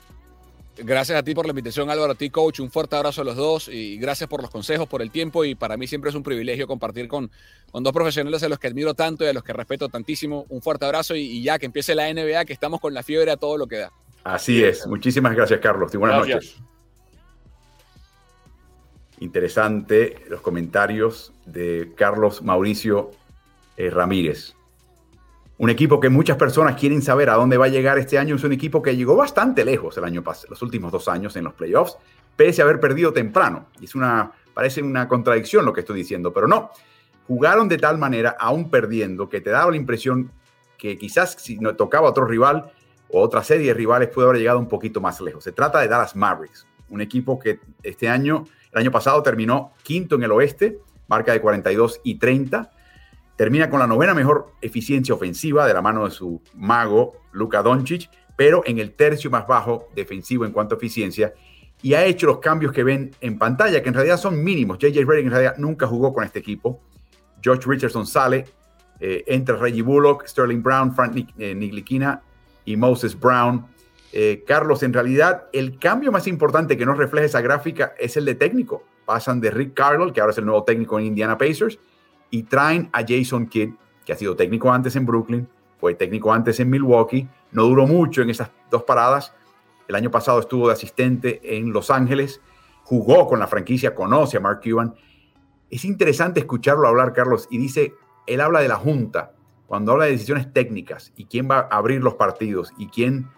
[0.78, 2.60] gracias a ti por la invitación, Álvaro, a ti, coach.
[2.60, 5.44] Un fuerte abrazo a los dos y gracias por los consejos, por el tiempo.
[5.44, 7.30] Y para mí siempre es un privilegio compartir con,
[7.70, 10.44] con dos profesionales a los que admiro tanto y a los que respeto tantísimo.
[10.48, 13.36] Un fuerte abrazo y, ya que empiece la NBA, que estamos con la fiebre a
[13.36, 13.92] todo lo que da.
[14.24, 14.86] Así es.
[14.86, 15.94] Muchísimas gracias, Carlos.
[15.94, 16.56] Y buenas noches.
[19.20, 23.12] Interesante los comentarios de Carlos Mauricio
[23.76, 24.54] eh, Ramírez.
[25.58, 28.36] Un equipo que muchas personas quieren saber a dónde va a llegar este año.
[28.36, 31.44] Es un equipo que llegó bastante lejos el año pasado, los últimos dos años en
[31.44, 31.96] los playoffs,
[32.36, 33.68] pese a haber perdido temprano.
[33.80, 36.70] Es una, parece una contradicción lo que estoy diciendo, pero no.
[37.26, 40.30] Jugaron de tal manera, aún perdiendo, que te daba la impresión
[40.76, 42.70] que quizás si no tocaba otro rival
[43.08, 45.42] o otra serie de rivales puede haber llegado un poquito más lejos.
[45.42, 50.16] Se trata de Dallas Mavericks, un equipo que este año El año pasado terminó quinto
[50.16, 52.70] en el oeste, marca de 42 y 30.
[53.36, 58.10] Termina con la novena mejor eficiencia ofensiva de la mano de su mago Luka Doncic,
[58.34, 61.34] pero en el tercio más bajo defensivo en cuanto a eficiencia
[61.82, 64.78] y ha hecho los cambios que ven en pantalla, que en realidad son mínimos.
[64.78, 66.80] JJ Redick en realidad nunca jugó con este equipo.
[67.42, 68.46] George Richardson sale,
[69.00, 72.22] eh, entra Reggie Bullock, Sterling Brown, Frank eh, Niglikina
[72.64, 73.66] y Moses Brown.
[74.12, 78.24] Eh, Carlos, en realidad el cambio más importante que nos refleja esa gráfica es el
[78.24, 78.84] de técnico.
[79.04, 81.78] Pasan de Rick Carroll, que ahora es el nuevo técnico en Indiana Pacers,
[82.30, 83.74] y traen a Jason Kidd,
[84.04, 85.48] que ha sido técnico antes en Brooklyn,
[85.78, 89.34] fue técnico antes en Milwaukee, no duró mucho en esas dos paradas.
[89.88, 92.40] El año pasado estuvo de asistente en Los Ángeles,
[92.82, 94.94] jugó con la franquicia, conoce a Mark Cuban.
[95.70, 97.94] Es interesante escucharlo hablar, Carlos, y dice,
[98.26, 99.32] él habla de la junta,
[99.66, 103.28] cuando habla de decisiones técnicas y quién va a abrir los partidos y quién,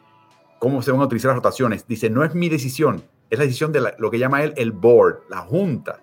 [0.59, 3.73] cómo se van a utilizar las rotaciones, dice, no es mi decisión, es la decisión
[3.73, 6.01] de lo que llama él el board, la junta.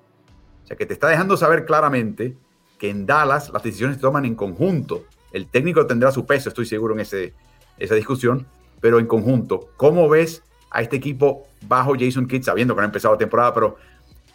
[0.64, 2.38] O sea, que te está dejando saber claramente
[2.78, 5.06] que en Dallas las decisiones se toman en conjunto.
[5.32, 7.34] El técnico tendrá su peso, estoy seguro, en ese,
[7.78, 8.48] esa discusión,
[8.82, 9.70] pero en conjunto.
[9.78, 13.54] ¿Cómo ves a este equipo bajo Jason Kidd, sabiendo que no ha empezado la temporada,
[13.54, 13.78] pero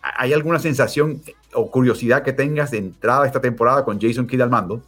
[0.02, 1.22] ¿hay alguna sensación
[1.52, 4.82] o curiosidad que tengas de entrada esta temporada con Jason Kidd al mando?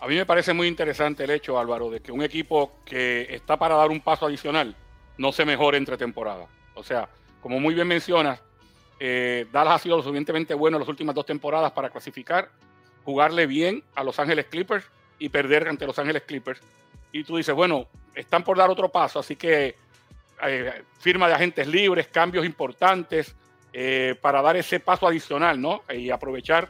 [0.00, 3.56] A mí me parece muy interesante el hecho, Álvaro, de que un equipo que está
[3.56, 4.76] para dar un paso adicional
[5.16, 6.46] no se mejore entre temporadas.
[6.74, 7.08] O sea,
[7.40, 8.40] como muy bien mencionas,
[9.00, 12.50] eh, Dallas ha sido lo suficientemente bueno en las últimas dos temporadas para clasificar,
[13.08, 14.84] jugarle bien a Los Ángeles Clippers
[15.18, 16.60] y perder ante Los Ángeles Clippers.
[17.10, 19.76] Y tú dices, bueno, están por dar otro paso, así que
[20.46, 23.34] eh, firma de agentes libres, cambios importantes
[23.72, 25.84] eh, para dar ese paso adicional, ¿no?
[25.88, 26.68] Y aprovechar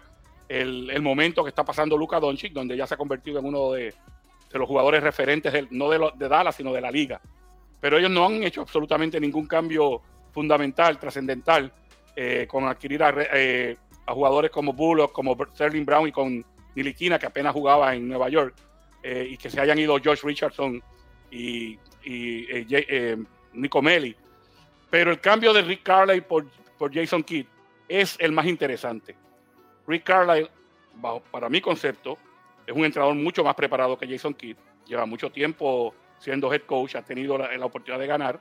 [0.48, 3.92] el, momento que está pasando Luka Doncic, donde ya se ha convertido en uno de,
[4.52, 7.20] los jugadores referentes, no de, de Dallas, sino de la liga.
[7.80, 11.72] Pero ellos no han hecho absolutamente ningún cambio fundamental, trascendental,
[12.14, 13.12] eh, con adquirir a,
[14.14, 16.44] jugadores como Bullock, como Sterling Brown y con
[16.74, 18.54] Niliquina, que apenas jugaba en Nueva York,
[19.04, 20.82] y que se hayan ido George Richardson
[21.30, 23.16] y, eh, eh,
[23.52, 24.14] Nico Melli.
[24.90, 26.46] Pero el cambio de Rick Carlisle por,
[26.78, 27.46] por Jason Kidd
[27.88, 29.16] es el más interesante.
[29.86, 30.50] Rick Carlisle,
[31.30, 32.18] para mi concepto,
[32.66, 34.56] es un entrenador mucho más preparado que Jason Kidd.
[34.86, 38.40] Lleva mucho tiempo siendo head coach, ha tenido la, oportunidad de ganar,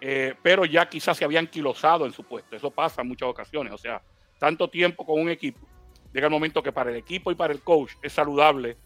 [0.00, 2.56] eh, pero ya quizás se había anquilosado en su puesto.
[2.56, 3.72] Eso pasa en muchas ocasiones.
[3.72, 4.02] O sea,
[4.38, 5.60] tanto tiempo con un equipo,
[6.12, 8.76] llega el momento que para el equipo y para el coach es saludable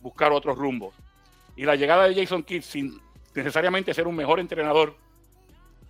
[0.00, 0.94] buscar otros rumbos.
[1.56, 3.00] Y la llegada de Jason Kidd, sin
[3.34, 4.96] necesariamente ser un mejor entrenador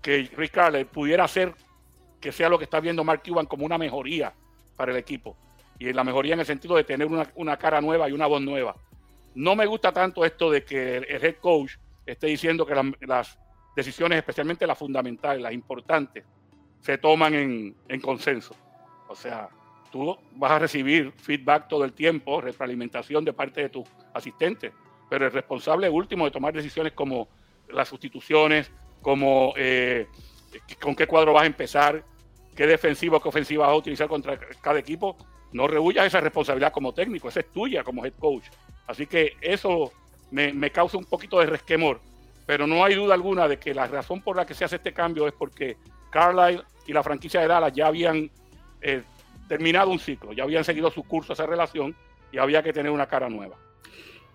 [0.01, 1.55] que Rick Carlisle, pudiera hacer
[2.21, 4.33] que sea lo que está viendo Mark Cuban como una mejoría
[4.77, 5.37] para el equipo.
[5.79, 8.77] Y la mejoría en el sentido de tener una, cara nueva y una voz nueva.
[9.35, 11.73] No me gusta tanto esto de que el head coach
[12.07, 12.75] esté diciendo que
[13.07, 13.39] las,
[13.75, 16.25] decisiones, especialmente las fundamentales, las importantes,
[16.81, 18.57] se toman en, en, consenso.
[19.09, 19.49] O sea,
[19.91, 24.73] tú vas a recibir feedback todo el tiempo, retroalimentación de parte de tus asistentes
[25.09, 27.29] pero el responsable último de tomar decisiones como
[27.69, 28.71] las sustituciones,
[29.03, 30.07] como eh,
[30.81, 32.05] con qué cuadro vas a empezar,
[32.55, 35.17] qué defensiva o qué ofensiva vas a utilizar contra cada equipo,
[35.53, 38.45] no rehuyas esa responsabilidad como técnico, esa es tuya como head coach.
[38.87, 39.93] Así que eso
[40.31, 42.01] me, causa un poquito de resquemor,
[42.47, 44.93] pero no hay duda alguna de que la razón por la que se hace este
[44.93, 45.77] cambio es porque
[46.11, 48.31] Carlisle y la franquicia de Dallas ya habían
[48.87, 49.03] eh,
[49.49, 51.95] terminado un ciclo, ya habían seguido su curso esa relación
[52.31, 53.57] y había que tener una cara nueva.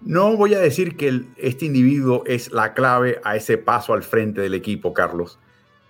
[0.01, 4.41] No voy a decir que este individuo es la clave a ese paso al frente
[4.41, 5.39] del equipo, Carlos,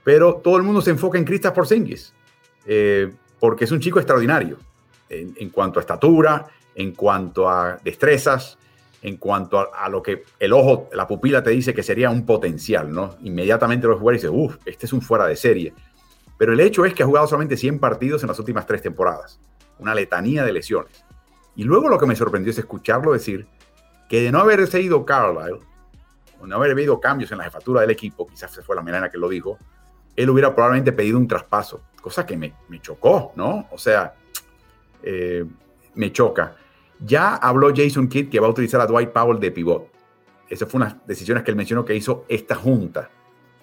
[0.04, 2.14] pero todo el mundo se enfoca en Kristaps Porzingis,
[2.66, 4.58] eh, porque es un chico extraordinario
[5.10, 8.58] en, cuanto a estatura, en cuanto a destrezas,
[9.02, 12.92] en cuanto a, lo que el ojo, la pupila te dice que sería un potencial,
[12.92, 13.16] ¿no?
[13.24, 15.74] Inmediatamente los jugadores dicen, uff, este es un fuera de serie.
[16.42, 19.40] Pero el hecho es que ha jugado solamente 100 partidos en las últimas tres temporadas,
[19.78, 21.06] una letanía de lesiones.
[21.56, 23.46] Y luego lo que me sorprendió es escucharlo decir
[24.10, 25.60] que de no haber ido Carlisle,
[26.40, 29.12] o no haber habido cambios en la jefatura del equipo, quizás se fue la manera
[29.12, 29.60] que lo dijo,
[30.16, 33.68] él hubiera probablemente pedido un traspaso, cosa que me, chocó, ¿no?
[33.70, 34.16] O sea,
[35.04, 35.46] eh,
[35.94, 36.56] me choca.
[37.02, 39.92] Ya habló Jason Kidd que va a utilizar a Dwight Powell de pivot.
[40.50, 43.12] Esas fueron unas decisiones que él mencionó que hizo esta junta,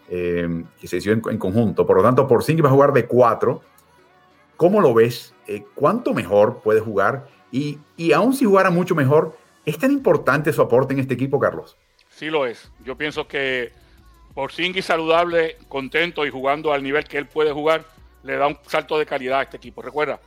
[0.09, 1.86] eh, que se decidió en, conjunto.
[1.86, 3.62] Por lo tanto, por sí va a jugar de cuatro.
[4.56, 5.34] ¿Cómo lo ves?
[5.46, 7.28] Eh, ¿Cuánto mejor puede jugar?
[7.52, 9.34] Y, y aún si jugara mucho mejor,
[9.68, 11.76] ¿Es tan importante su aporte en este equipo, Carlos?
[12.09, 12.72] Sí lo es.
[12.86, 13.70] Yo pienso que
[14.28, 17.84] por Porzingis saludable, contento y jugando al nivel que él puede jugar,
[18.22, 19.82] le da un salto de calidad a este equipo.
[19.82, 20.20] Recuerda,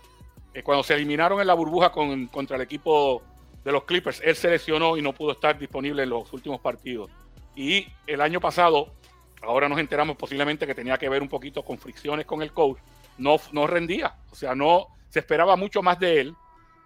[0.53, 3.23] eh, cuando se eliminaron en la burbuja contra el equipo
[3.63, 7.09] de los Clippers, él se lesionó y no pudo estar disponible en los últimos partidos.
[7.55, 8.93] Y el año pasado,
[9.41, 12.79] ahora nos enteramos posiblemente que tenía que ver un poquito con fricciones con el coach,
[13.17, 14.15] no, no rendía.
[14.31, 16.35] O sea, no se esperaba mucho más de él.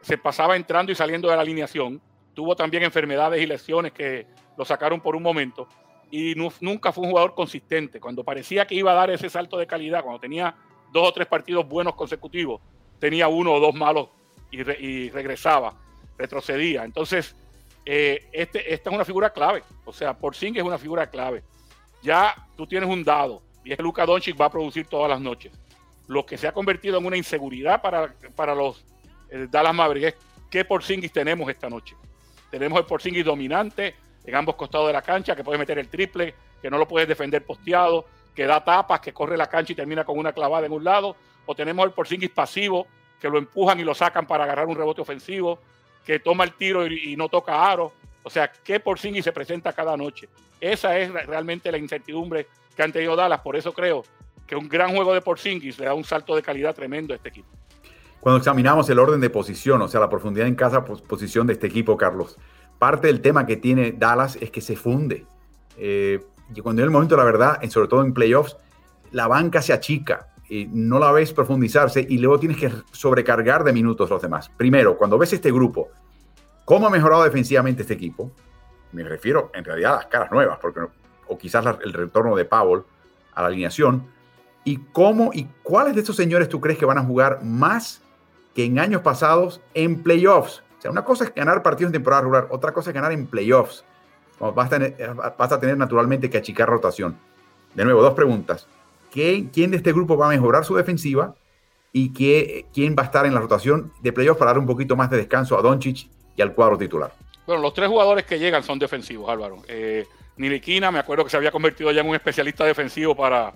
[0.02, 2.02] Se pasaba entrando y saliendo de la alineación.
[2.34, 4.28] Tuvo también enfermedades y lesiones que
[4.58, 5.68] lo sacaron por un momento.
[6.12, 8.00] Y nunca fue un jugador consistente.
[8.00, 10.56] Cuando parecía que iba a dar ese salto de calidad, cuando tenía
[10.92, 12.62] dos o tres partidos buenos consecutivos,
[13.00, 14.10] tenía uno o dos malos
[14.52, 15.74] y, regresaba,
[16.18, 16.84] retrocedía.
[16.84, 17.36] Entonces,
[17.86, 19.64] eh, este, esta es una figura clave.
[19.84, 21.44] O sea, por sí es una figura clave.
[22.06, 25.20] Ya tú tienes un dado y es que Luka Doncic va a producir todas las
[25.20, 25.52] noches.
[26.08, 28.86] Lo que se ha convertido en una inseguridad para, para los
[29.32, 30.16] eh, Dallas Mavericks es
[30.52, 31.96] qué Porzingis tenemos esta noche.
[32.52, 36.36] Tenemos el Porzingis dominante en ambos costados de la cancha, que puede meter el triple,
[36.62, 40.04] que no lo puedes defender posteado, que da tapas, que corre la cancha y termina
[40.04, 41.16] con una clavada en un lado.
[41.48, 42.86] O tenemos el Porzingis pasivo,
[43.20, 45.60] que lo empujan y lo sacan para agarrar un rebote ofensivo
[46.06, 47.92] que toma el tiro y, no toca aro.
[48.26, 50.28] O sea, ¿qué Porzingis se presenta cada noche?
[50.60, 53.40] Esa es realmente la incertidumbre que han tenido Dallas.
[53.42, 54.04] Por eso creo
[54.48, 57.30] que un gran juego de Porzingis le da un salto de calidad tremendo a este
[57.30, 57.48] equipo.
[58.20, 61.68] Cuando examinamos el orden de posición, o sea, la profundidad en casa posición de este
[61.68, 62.38] equipo, Carlos,
[62.80, 65.26] parte del tema que tiene Dallas es que se funde.
[65.78, 66.20] Eh,
[66.54, 68.58] y cuando en el momento, la verdad, sobre todo en playoffs,
[69.12, 74.10] la banca se achica no la ves profundizarse y luego tienes que sobrecargar de minutos
[74.10, 74.50] los demás.
[74.50, 75.90] Primero, cuando ves este grupo,
[76.66, 78.32] ¿cómo ha mejorado defensivamente este equipo?
[78.92, 80.82] Me refiero en realidad a las caras nuevas, porque,
[81.28, 82.84] o quizás el retorno de Powell
[83.34, 84.08] a la alineación.
[84.64, 88.02] ¿Y cómo y cuáles de estos señores tú crees que van a jugar más
[88.56, 90.64] que en años pasados en playoffs?
[90.80, 93.28] O sea, una cosa es ganar partidos en temporada regular, otra cosa es ganar en
[93.28, 93.86] playoffs.
[94.40, 97.18] Vas a tener, naturalmente que achicar rotación.
[97.74, 98.68] De nuevo, dos preguntas
[99.16, 101.36] quién de este grupo va a mejorar su defensiva
[101.94, 105.10] y quién va a estar en la rotación de playoffs para dar un poquito más
[105.10, 107.14] de descanso a Doncic y al cuadro titular.
[107.46, 109.62] Bueno, los tres jugadores que llegan son defensivos, Álvaro.
[109.68, 110.06] Eh,
[110.38, 113.54] Niliquina, me acuerdo que se había convertido ya en un especialista defensivo para,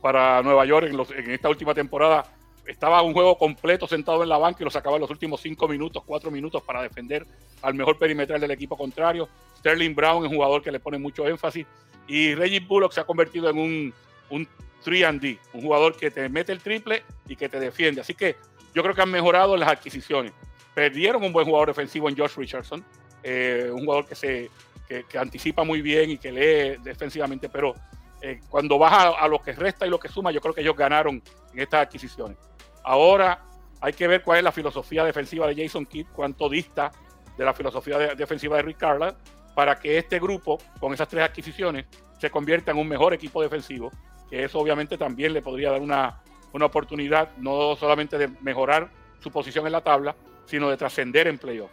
[0.00, 2.24] para Nueva York en, esta última temporada.
[2.66, 5.66] Estaba un juego completo sentado en la banca y lo sacaba en los últimos cinco
[5.66, 7.26] minutos, cuatro minutos para defender
[7.62, 9.28] al mejor perimetral del equipo contrario.
[9.58, 11.66] Sterling Brown es un jugador que le pone mucho énfasis.
[12.06, 13.94] Y Reggie Bullock se ha convertido en un,
[14.30, 14.48] un
[14.84, 18.00] 3D, un jugador que te mete el triple y que te defiende.
[18.00, 18.36] Así que
[18.74, 20.32] yo creo que han mejorado las adquisiciones.
[20.74, 22.84] Perdieron un buen jugador defensivo en Josh Richardson,
[23.22, 24.50] eh, un jugador que, se,
[24.88, 27.74] que, anticipa muy bien y que lee defensivamente, pero
[28.20, 30.76] eh, cuando baja a, lo que resta y lo que suma, yo creo que ellos
[30.76, 32.38] ganaron en estas adquisiciones.
[32.84, 33.44] Ahora
[33.80, 36.90] hay que ver cuál es la filosofía defensiva de Jason Kidd, cuánto dista
[37.36, 39.14] de la filosofía defensiva de Rick Carlisle,
[39.54, 41.86] para que este grupo, con esas tres adquisiciones,
[42.18, 43.90] se convierta en un mejor equipo defensivo
[44.32, 46.22] que eso obviamente también le podría dar una,
[46.54, 48.88] oportunidad no solamente de mejorar
[49.20, 50.16] su posición en la tabla,
[50.46, 51.70] sino de trascender en playoff.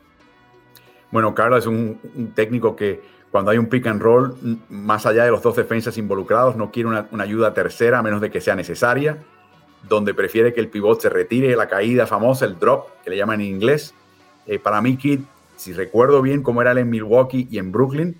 [1.11, 3.01] Bueno, Carlos es un, técnico que
[3.31, 4.35] cuando hay un pick and roll,
[4.69, 8.29] más allá de los dos defensas involucrados, no quiere una, ayuda tercera a menos de
[8.29, 9.17] que sea necesaria,
[9.87, 13.41] donde prefiere que el pivot se retire la caída famosa, el drop, que le llaman
[13.41, 13.93] en inglés.
[14.45, 15.21] Eh, para mí, Kid,
[15.55, 18.19] si recuerdo bien cómo era él en Milwaukee y en Brooklyn,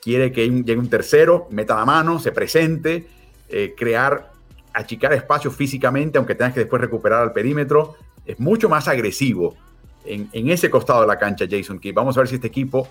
[0.00, 3.06] quiere que llegue un tercero, meta la mano, se presente,
[3.48, 4.32] eh, crear,
[4.72, 7.96] achicar espacio físicamente, aunque tengas que después recuperar al perímetro.
[8.24, 9.56] Es mucho más agresivo
[10.04, 11.94] en, ese costado de la cancha, Jason Kidd.
[11.94, 12.88] Vamos a ver si este equipo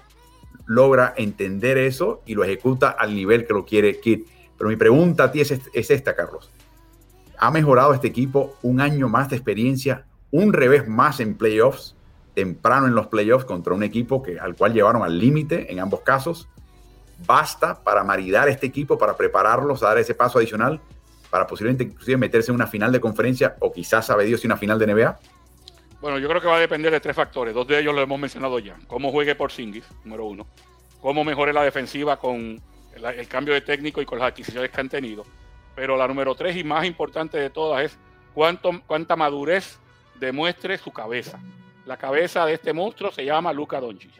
[0.66, 4.26] logra entender eso y lo ejecuta al nivel que lo quiere Kidd.
[4.57, 6.51] Pero mi pregunta a ti es, es esta, Carlos.
[7.38, 11.95] ¿Ha mejorado este equipo un año más de experiencia, un revés más en playoffs,
[12.34, 16.02] temprano en los playoffs contra un equipo que, al cual llevaron al límite en ambos
[16.02, 16.49] casos?
[17.26, 20.80] basta para maridar este equipo, para prepararlos a dar ese paso adicional,
[21.30, 24.80] para posiblemente inclusive meterse en una final de conferencia o quizás, sabe Dios, una final
[24.80, 25.19] de NBA?
[26.02, 27.54] Bueno, yo creo que va a depender de tres factores.
[27.54, 28.78] Dos de ellos lo hemos mencionado ya.
[28.88, 30.48] Cómo juegue por Singis, número uno.
[31.02, 32.62] Cómo mejore la defensiva con
[32.96, 35.26] el, cambio de técnico y con las adquisiciones que han tenido.
[35.76, 37.98] Pero la número tres y más importante de todas es
[38.34, 39.78] cuánto, cuánta madurez
[40.16, 41.40] demuestre su cabeza.
[41.86, 44.12] La cabeza de este monstruo se llama Luca Doncic,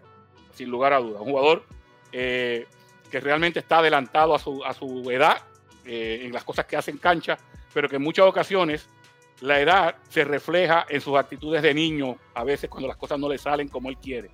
[0.54, 1.22] sin lugar a dudas.
[1.22, 1.64] Un jugador
[2.12, 2.68] eh,
[3.10, 5.38] que realmente está adelantado a su, a su edad
[5.86, 7.38] eh, en las cosas que hace en cancha,
[7.74, 8.90] pero que en muchas ocasiones
[9.42, 13.30] la edad se refleja en sus actitudes de niño, a veces cuando las cosas no
[13.30, 14.32] le salen como él quiere.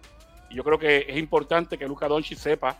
[0.49, 2.77] Y yo creo que es importante que Luca Doncic sepa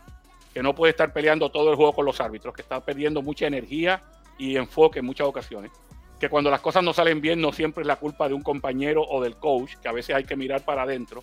[0.52, 3.46] que no puede estar peleando todo el juego con los árbitros, que está perdiendo mucha
[3.46, 4.02] energía
[4.38, 5.70] y enfoque en muchas ocasiones.
[6.18, 9.02] Que cuando las cosas no salen bien no siempre es la culpa de un compañero
[9.02, 11.22] o del coach, que a veces hay que mirar para adentro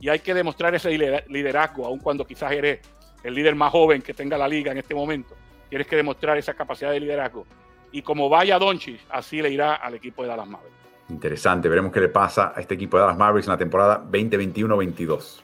[0.00, 0.90] y hay que demostrar ese
[1.28, 2.80] liderazgo, aun cuando quizás eres
[3.22, 5.36] el líder más joven que tenga la liga en este momento.
[5.68, 7.46] Tienes que demostrar esa capacidad de liderazgo.
[7.92, 10.76] Y como vaya Doncic, así le irá al equipo de Dallas Mavericks.
[11.10, 15.42] Interesante, veremos qué le pasa a este equipo de Dallas Mavericks en la temporada 2021-22.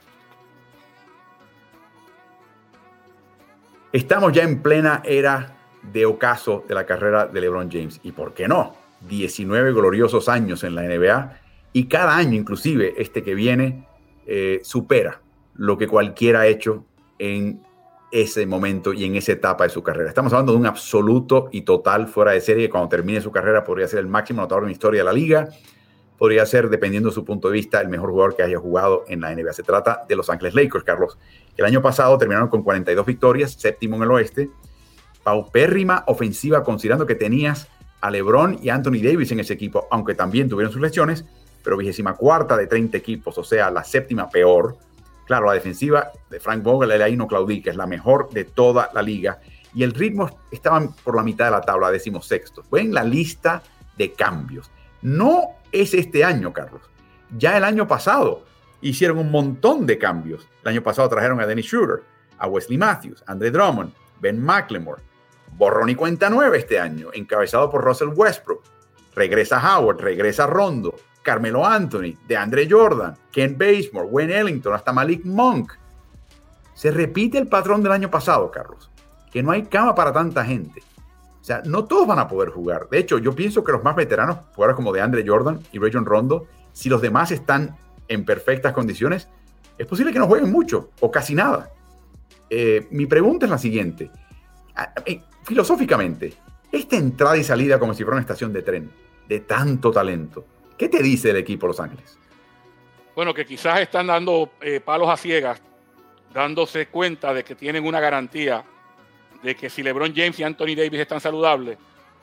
[3.93, 8.01] Estamos ya en plena era de ocaso de la carrera de LeBron James.
[8.03, 8.75] ¿Y por qué no?
[9.09, 11.41] 19 gloriosos años en la NBA
[11.73, 13.87] y cada año, inclusive este que viene,
[14.27, 15.21] eh, supera
[15.55, 16.85] lo que cualquiera ha hecho
[17.19, 17.63] en
[18.11, 20.09] ese momento y en esa etapa de su carrera.
[20.09, 22.71] Estamos hablando de un absoluto y total fuera de serie.
[22.71, 25.49] Cuando termine su carrera podría ser el máximo anotador en la historia de la liga.
[26.17, 29.21] Podría ser, dependiendo de su punto de vista, el mejor jugador que haya jugado en
[29.21, 29.53] la NBA.
[29.53, 31.19] Se trata de Los Ángeles Lakers, Carlos.
[31.57, 34.51] El año pasado terminaron con 42 victorias, séptimo en el oeste.
[35.23, 37.69] Paupérrima ofensiva, considerando que tenías
[38.01, 41.25] a LeBron y Anthony Davis en ese equipo, aunque también tuvieron sus lesiones,
[41.63, 44.77] pero vigésima cuarta de 30 equipos, o sea, la séptima peor
[45.29, 48.91] Claro, la defensiva de Frank Vogel era ahí no que es la mejor de toda
[48.95, 49.39] la liga.
[49.75, 52.63] Y el ritmo estaban por la mitad de la tabla, decimosexto.
[52.63, 53.63] Fue en la lista
[53.99, 54.71] de cambios.
[55.03, 56.81] No es este año, Carlos.
[57.37, 58.45] Ya el año pasado
[58.81, 60.49] hicieron un montón de cambios.
[60.63, 62.03] El año pasado trajeron a Dennis Schroeder,
[62.39, 65.03] a Wesley Matthews, Andre Drummond, Ben McLemore.
[65.59, 68.63] Borrón cuenta nueve este año, encabezado por Russell Westbrook.
[69.15, 70.95] Regresa Howard, regresa Rondo,
[71.29, 75.75] Carmelo Anthony, de Andre Jordan, Ken Basemore, Wayne Ellington, hasta Malik Monk.
[76.73, 78.91] Se repite el patrón del año pasado, Carlos,
[79.31, 80.81] que no hay cama para tanta gente.
[81.39, 82.89] O sea, no todos van a poder jugar.
[82.89, 86.07] De hecho, yo pienso que los más veteranos, jugadores como de Andre Jordan y Rayon
[86.07, 87.77] Rondo, si los demás están
[88.09, 89.29] en perfectas condiciones,
[89.77, 91.71] es posible que no jueguen mucho o casi nada.
[92.49, 94.11] Eh, mi pregunta es la siguiente.
[94.75, 96.33] Ah, eh, filosóficamente,
[96.73, 98.91] esta entrada y salida como si fuera una estación de tren,
[99.29, 100.47] de tanto talento,
[100.79, 102.17] ¿Qué te dice el equipo Los Ángeles?
[103.17, 105.61] Bueno, que quizás están dando eh, palos a ciegas,
[106.33, 108.65] dándose cuenta de que tienen una garantía
[109.43, 111.79] de que si LeBron James y Anthony Davis están saludables,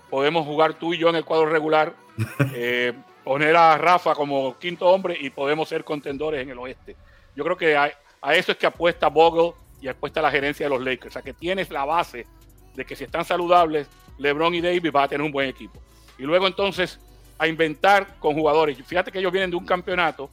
[0.10, 1.96] podemos jugar tú y yo en el cuadro regular,
[2.54, 2.94] eh,
[3.26, 6.96] poner a Rafa como quinto hombre y podemos ser contendores en el oeste.
[7.36, 7.92] Yo creo que a,
[8.22, 11.08] a eso es que apuesta Bogle y apuesta la gerencia de los Lakers.
[11.08, 12.26] O sea, que tienes la base
[12.74, 15.82] de que si están saludables, LeBron y Davis va a tener un buen equipo.
[16.18, 17.00] Y luego entonces
[17.38, 18.78] a inventar con jugadores.
[18.86, 20.30] Fíjate que ellos vienen de un campeonato,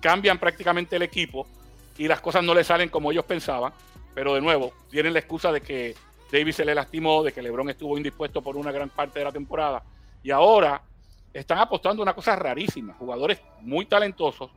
[0.00, 1.46] cambian prácticamente el equipo
[1.98, 3.72] y las cosas no les salen como ellos pensaban,
[4.14, 5.94] pero de nuevo, tienen la excusa de que
[6.30, 9.32] Davis se le lastimó, de que LeBron estuvo indispuesto por una gran parte de la
[9.32, 9.82] temporada
[10.22, 10.82] y ahora
[11.32, 14.50] están apostando una cosa rarísima, jugadores muy talentosos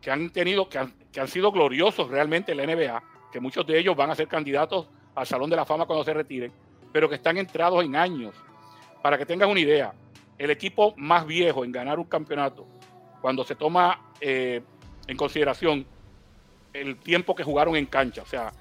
[0.00, 3.02] que han tenido, que han, que han sido gloriosos realmente en la NBA,
[3.32, 6.12] que muchos de ellos van a ser candidatos al Salón de la Fama cuando se
[6.12, 6.52] retiren,
[6.92, 8.34] pero que están entrados en años.
[9.02, 9.92] Para que tengas una idea,
[10.38, 12.66] el equipo más viejo en ganar un campeonato,
[13.20, 14.62] cuando se toma eh,
[15.06, 15.86] en consideración
[16.72, 18.52] el tiempo que jugaron en cancha, o sea,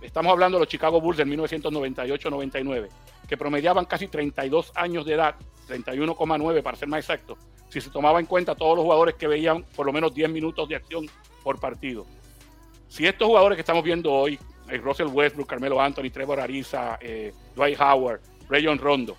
[0.00, 2.88] estamos hablando de los Chicago Bulls del 1998-99,
[3.28, 5.34] que promediaban casi 32 años de edad,
[5.68, 7.36] 31,9 para ser más exacto,
[7.68, 10.68] si se tomaba en cuenta todos los jugadores que veían por lo menos 10 minutos
[10.68, 11.06] de acción
[11.42, 12.06] por partido.
[12.88, 14.38] Si estos jugadores que estamos viendo hoy,
[14.68, 19.16] eh, Russell Westbrook, Carmelo Anthony, Trevor Ariza, eh, Dwight Howard, Rayon Rondo,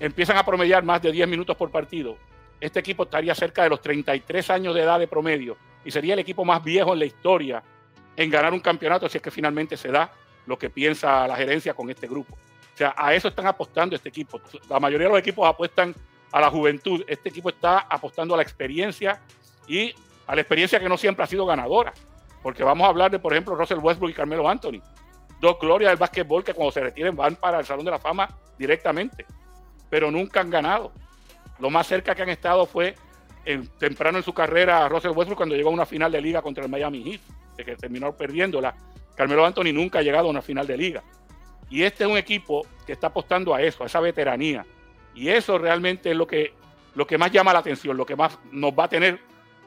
[0.00, 2.16] empiezan a promediar más de 10 minutos por partido,
[2.60, 6.20] este equipo estaría cerca de los 33 años de edad de promedio y sería el
[6.20, 7.62] equipo más viejo en la historia
[8.16, 10.10] en ganar un campeonato si es que finalmente se da
[10.46, 12.34] lo que piensa la gerencia con este grupo.
[12.34, 14.40] O sea, a eso están apostando este equipo.
[14.68, 15.94] La mayoría de los equipos apuestan
[16.32, 17.04] a la juventud.
[17.06, 19.20] Este equipo está apostando a la experiencia
[19.66, 19.94] y
[20.26, 21.92] a la experiencia que no siempre ha sido ganadora.
[22.42, 24.80] Porque vamos a hablar de, por ejemplo, Russell Westbrook y Carmelo Anthony.
[25.40, 28.28] Dos glorias del básquetbol que cuando se retiren van para el Salón de la Fama
[28.56, 29.26] directamente
[29.90, 30.92] pero nunca han ganado.
[31.58, 32.94] Lo más cerca que han estado fue
[33.78, 36.70] temprano en su carrera Russell Westbrook cuando llegó a una final de liga contra el
[36.70, 37.20] Miami Heat,
[37.56, 38.74] de que terminó perdiéndola.
[39.14, 41.02] Carmelo Anthony nunca ha llegado a una final de liga.
[41.70, 44.64] Y este es un equipo que está apostando a eso, a esa veteranía.
[45.14, 46.52] Y eso realmente es lo que,
[46.94, 49.18] lo que más llama la atención, lo que más nos va a tener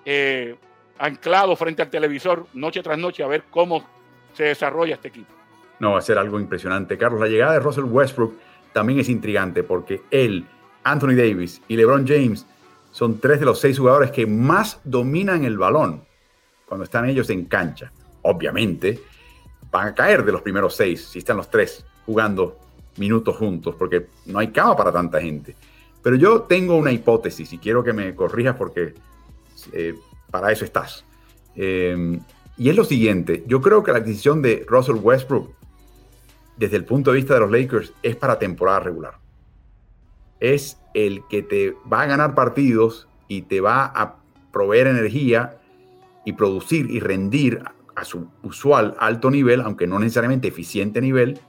[0.06, 0.56] eh,
[0.98, 3.85] anclado frente al televisor noche tras noche a ver cómo
[4.34, 5.34] se desarrolla este equipo.
[5.80, 6.98] No, va a ser algo impresionante.
[6.98, 8.35] Carlos, la llegada de Russell Westbrook
[8.73, 10.45] también es intrigante porque él,
[10.84, 12.45] Anthony Davis y LeBron James
[12.91, 16.03] son tres de los seis jugadores que más dominan el balón
[16.65, 17.91] cuando están ellos en cancha.
[18.22, 18.99] Obviamente,
[19.72, 22.57] van a caer de los primeros seis si están los tres jugando
[22.98, 25.56] minutos juntos, porque no hay cama para tanta gente.
[26.03, 28.93] Pero yo tengo una hipótesis y quiero que me corrijas porque
[29.72, 29.95] eh,
[30.30, 31.06] para eso estás.
[31.56, 32.19] Eh,
[32.57, 35.52] y es lo siguiente, yo creo que la decisión de Russell Westbrook
[36.61, 39.15] desde el punto de vista de los Lakers, es para temporada regular.
[40.39, 44.17] Es el que te va a ganar partidos y te va a
[44.53, 45.57] proveer energía
[46.23, 47.63] y producir y rendir
[47.95, 51.39] a su usual alto nivel, aunque no necesariamente eficiente nivel,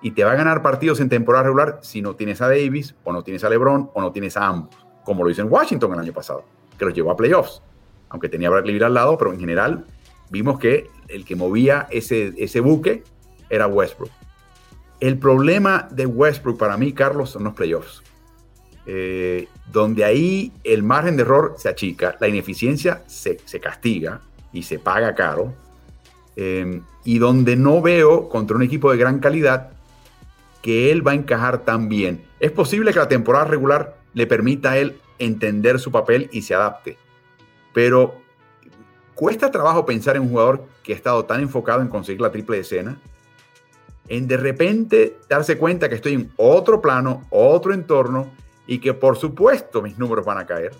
[0.00, 3.12] y te va a ganar partidos en temporada regular si no tienes a Davis, o
[3.12, 4.74] no tienes a LeBron, o no tienes a ambos,
[5.04, 6.42] como lo hizo en Washington el año pasado,
[6.78, 7.60] que los llevó a playoffs,
[8.08, 9.84] aunque tenía a Bradley al lado, pero en general
[10.30, 13.04] vimos que el que movía ese, ese buque
[13.50, 14.23] era Westbrook.
[15.04, 18.02] El problema de Westbrook para mí, Carlos, son los playoffs.
[18.86, 24.78] eh, donde ahí el margen de error se achica, la ineficiencia se, castiga y se
[24.78, 25.52] paga caro,
[26.36, 29.72] eh, y donde no veo contra un equipo de gran calidad
[30.62, 32.24] que él va a encajar tan bien.
[32.40, 36.54] Es posible que la temporada regular le permita a él entender su papel y se
[36.54, 36.96] adapte,
[37.74, 38.14] pero
[39.14, 42.58] cuesta trabajo pensar en un jugador que ha estado tan enfocado en conseguir la triple
[42.58, 42.98] escena,
[44.08, 48.30] en de repente darse cuenta que estoy en otro plano, otro entorno,
[48.66, 50.72] y que por supuesto mis números van a caer.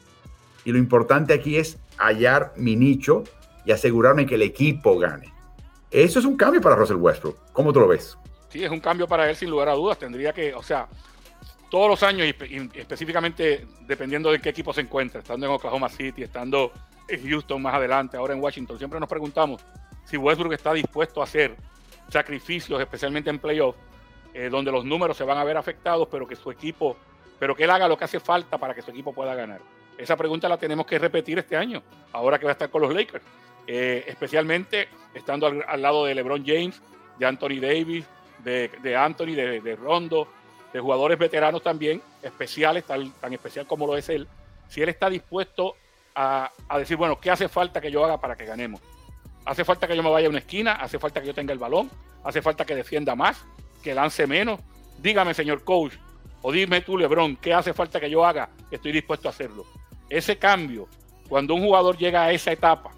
[0.65, 3.25] Y lo importante aquí es hallar mi nicho
[3.65, 5.33] y asegurarme que el equipo gane.
[5.91, 7.37] Eso es un cambio para Russell Westbrook.
[7.53, 8.19] ¿Cómo tú lo ves?
[8.49, 9.99] Sí, es un cambio para él sin lugar a dudas.
[9.99, 10.89] Tendría que, o sea,
[11.71, 16.23] todos los años y, específicamente dependiendo de qué equipo se encuentra, estando en Oklahoma City,
[16.23, 16.73] estando
[17.09, 19.63] en Houston más adelante, ahora en Washington, siempre nos preguntamos
[20.05, 21.57] si Westbrook está dispuesto a hacer
[22.09, 23.77] sacrificios, especialmente en playoff,
[24.33, 26.97] eh, donde los números se van a ver afectados, pero que su equipo
[27.39, 29.61] pero que él haga lo que hace falta para que su equipo pueda ganar.
[29.99, 31.83] Esa pregunta la tenemos que repetir este año,
[32.13, 33.25] ahora que va a estar con los Lakers,
[33.67, 36.81] eh, especialmente estando al, lado de LeBron James,
[37.19, 38.07] de Anthony Davis,
[38.43, 40.29] de, Anthony, de, Rondo,
[40.73, 44.27] de jugadores veteranos también, especiales, tan, tan especial como lo es él.
[44.69, 45.77] Si él está dispuesto
[46.15, 48.81] a decir, bueno, ¿qué hace falta que yo haga para que ganemos?
[49.45, 51.59] Hace falta que yo me vaya a una esquina, hace falta que yo tenga el
[51.59, 51.91] balón,
[52.23, 53.45] hace falta que defienda más,
[53.83, 54.61] que lance menos.
[55.03, 55.95] Dígame, señor coach,
[56.43, 58.49] o dime tú, Lebron, ¿qué hace falta que yo haga?
[58.71, 59.65] Estoy dispuesto a hacerlo.
[60.11, 60.89] Ese cambio,
[61.29, 62.91] cuando un jugador llega a esa etapa,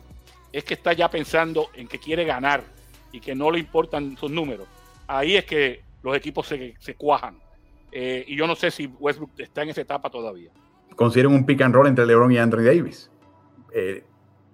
[0.53, 2.65] es que está ya pensando en que quiere ganar
[3.13, 4.67] y que no le importan sus números.
[5.07, 7.39] Ahí es que los equipos se, cuajan.
[7.93, 10.51] Eh, y yo no sé si Westbrook está en esa etapa todavía.
[10.95, 13.11] Consideren un pick and roll entre LeBron y Anthony Davis.
[13.73, 14.05] Eh,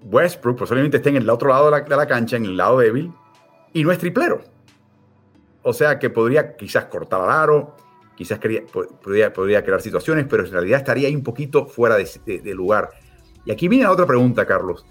[0.04, 3.12] Westbrook posiblemente esté en el otro lado de la, de cancha, en el lado débil,
[3.72, 4.42] y no es triplero.
[5.62, 7.76] O sea que podría quizás cortar al aro,
[8.16, 8.38] quizás
[9.02, 12.90] podría, crear situaciones, pero en realidad estaría ahí un poquito fuera de, lugar.
[13.44, 14.84] Y aquí viene la otra pregunta, Carlos.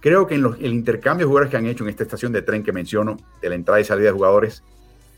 [0.00, 2.42] Creo que en los, el intercambio de jugadores que han hecho en esta estación de
[2.42, 4.62] tren que menciono, de la entrada y salida de jugadores,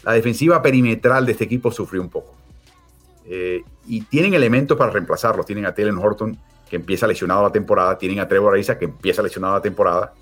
[0.04, 2.34] la defensiva perimetral de este equipo sufrió un poco.
[3.26, 5.46] Eh, y tienen elementos para reemplazarlos.
[5.46, 6.38] Tienen a Taylor Horton,
[6.74, 7.96] que empieza lesionado la temporada.
[7.96, 10.12] Tienen a Trevor Ariza, que empieza lesionado la temporada.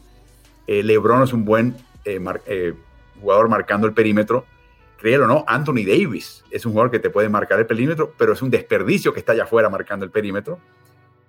[0.67, 1.75] Eh, LeBron es un buen
[2.05, 2.75] eh,
[3.21, 4.45] jugador marcando el perímetro
[5.03, 8.35] créelo o no, Anthony Davis es un jugador que te puede marcar el perímetro, pero
[8.35, 10.61] es un desperdicio que está allá afuera marcando el perímetro.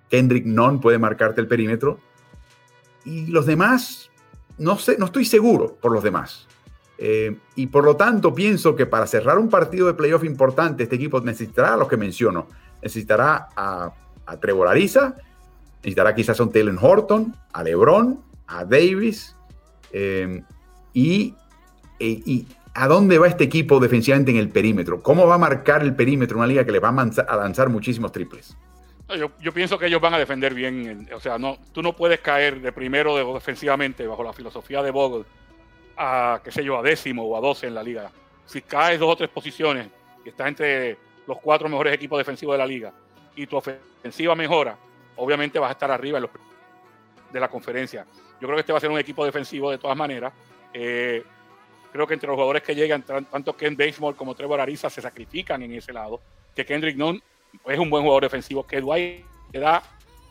[0.08, 1.98] Kendrick Nunn puede marcarte el perímetro.
[3.04, 4.10] Y los demás,
[4.58, 6.46] no sé, no estoy seguro por los demás.
[6.98, 10.94] Eh, y por lo tanto, pienso que para cerrar un partido de playoff importante, este
[10.94, 12.46] equipo necesitará a los que menciono.
[12.80, 13.92] Necesitará a,
[14.40, 15.14] Trevor Ariza,
[15.78, 19.36] necesitará quizás a un Taylor Horton, a LeBron, a Davis.
[19.92, 20.42] Eh,
[20.92, 21.34] y,
[21.98, 22.46] e, y,
[22.76, 25.00] ¿A dónde va este equipo defensivamente en el perímetro?
[25.00, 28.56] ¿Cómo va a marcar el perímetro una liga que le va a, lanzar muchísimos triples?
[29.16, 31.08] Yo, pienso que ellos van a defender bien.
[31.14, 35.24] O sea, no, tú no puedes caer de primero defensivamente bajo la filosofía de Bogle
[35.96, 38.10] a, qué sé yo, a décimo o a doce en la liga.
[38.44, 39.86] Si caes dos o tres posiciones
[40.24, 40.98] y estás entre
[41.28, 42.92] los cuatro mejores equipos defensivos de la liga
[43.36, 44.76] y tu ofensiva mejora,
[45.16, 46.30] obviamente vas a estar arriba en los,
[47.32, 48.06] de la conferencia.
[48.40, 50.32] Yo creo que este va a ser un equipo defensivo de todas maneras.
[50.72, 51.24] Eh,
[51.94, 55.62] Creo que entre los jugadores que llegan, tanto Ken Basemore como Trevor Ariza se sacrifican
[55.62, 56.20] en ese lado.
[56.52, 57.22] Que Kendrick Nunn
[57.64, 58.66] es un buen jugador defensivo.
[58.66, 59.80] Que Dwight te da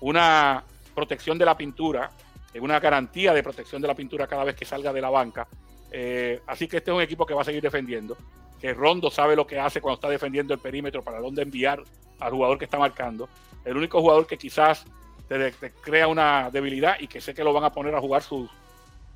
[0.02, 0.62] una
[0.94, 2.12] protección de la pintura,
[2.60, 5.48] una garantía de protección de la pintura cada vez que salga de la banca.
[5.90, 8.18] Eh, así que este es un equipo que va a seguir defendiendo.
[8.64, 11.84] Que Rondo sabe lo que hace cuando está defendiendo el perímetro, para dónde enviar
[12.22, 13.28] al jugador que está marcando.
[13.66, 14.86] El único jugador que quizás
[15.28, 18.50] te crea una debilidad y que sé que lo van a poner a jugar sus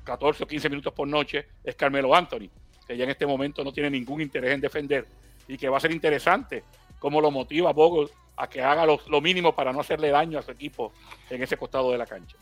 [0.04, 2.50] 14 o 15 minutos por noche es Carmelo Anthony,
[2.86, 5.06] que ya en este momento no tiene ningún interés en defender
[5.46, 6.62] y que va a ser interesante
[6.98, 10.50] cómo lo motiva Bogle a que haga lo, mínimo para no hacerle daño a su
[10.50, 10.92] equipo
[11.30, 12.36] en ese costado de la cancha.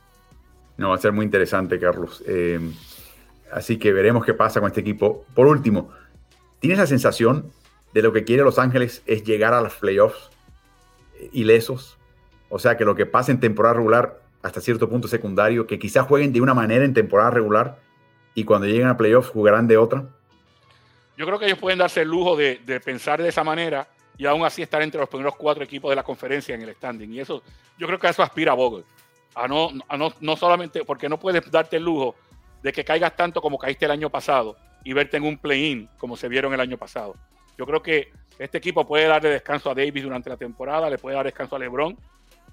[0.76, 2.20] No, va a ser muy interesante, Carlos.
[2.26, 2.58] Eh,
[3.52, 5.24] así que veremos qué pasa con este equipo.
[5.34, 5.92] Por último,
[6.60, 7.52] ¿tienes la sensación
[7.92, 10.30] de lo que quiere Los Ángeles es llegar a los playoffs
[11.32, 11.96] ilesos?
[12.48, 16.06] O sea, que lo que pasa en temporada regular hasta cierto punto secundario, que quizás
[16.06, 17.78] jueguen de una manera en temporada regular
[18.34, 20.04] y cuando lleguen a playoffs jugarán de otra?
[21.16, 23.88] Yo creo que ellos pueden darse el lujo de, pensar de esa manera
[24.18, 27.12] y aún así estar entre los primeros cuatro equipos de la conferencia en el standing.
[27.12, 27.42] Y eso,
[27.78, 28.84] yo creo que a eso aspira Bogle.
[29.34, 32.14] A no, a no, no solamente porque no puedes darte el lujo
[32.62, 34.56] de que caigas tanto como caíste el año pasado
[34.86, 37.16] y verte en un play-in como se vieron el año pasado.
[37.58, 41.16] Yo creo que este equipo puede darle descanso a Davis durante la temporada, le puede
[41.16, 41.96] dar descanso a LeBron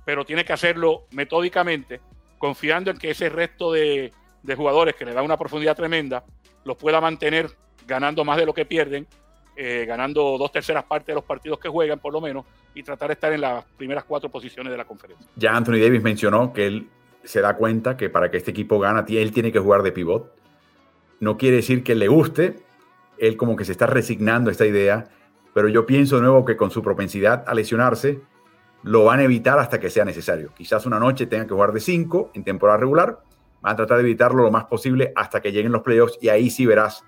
[0.06, 2.02] pero tiene que hacerlo metódicamente,
[2.38, 4.12] confiando en que ese resto de,
[4.58, 6.24] jugadores que le da una profundidad tremenda
[6.66, 7.50] los pueda mantener
[7.88, 9.08] ganando más de lo que pierden
[9.56, 12.44] eh, ganando dos terceras partes de los partidos que juegan, por lo menos,
[12.74, 15.28] y tratar de estar en las primeras cuatro posiciones de la conferencia.
[15.36, 16.90] Ya Anthony Davis mencionó que él
[17.24, 20.43] se da cuenta que para que este equipo gane, él tiene que jugar de pivot.
[21.24, 22.58] No quiere decir que le guste,
[23.18, 25.06] él como que se está resignando a esta idea,
[25.54, 28.20] pero yo pienso de nuevo que con su propensidad a lesionarse,
[28.82, 30.52] lo van a evitar hasta que sea necesario.
[30.54, 33.20] Quizás una noche tengan que jugar de cinco en temporada regular,
[33.62, 36.50] van a tratar de evitarlo lo más posible hasta que lleguen los playoffs y ahí
[36.50, 37.06] sí verás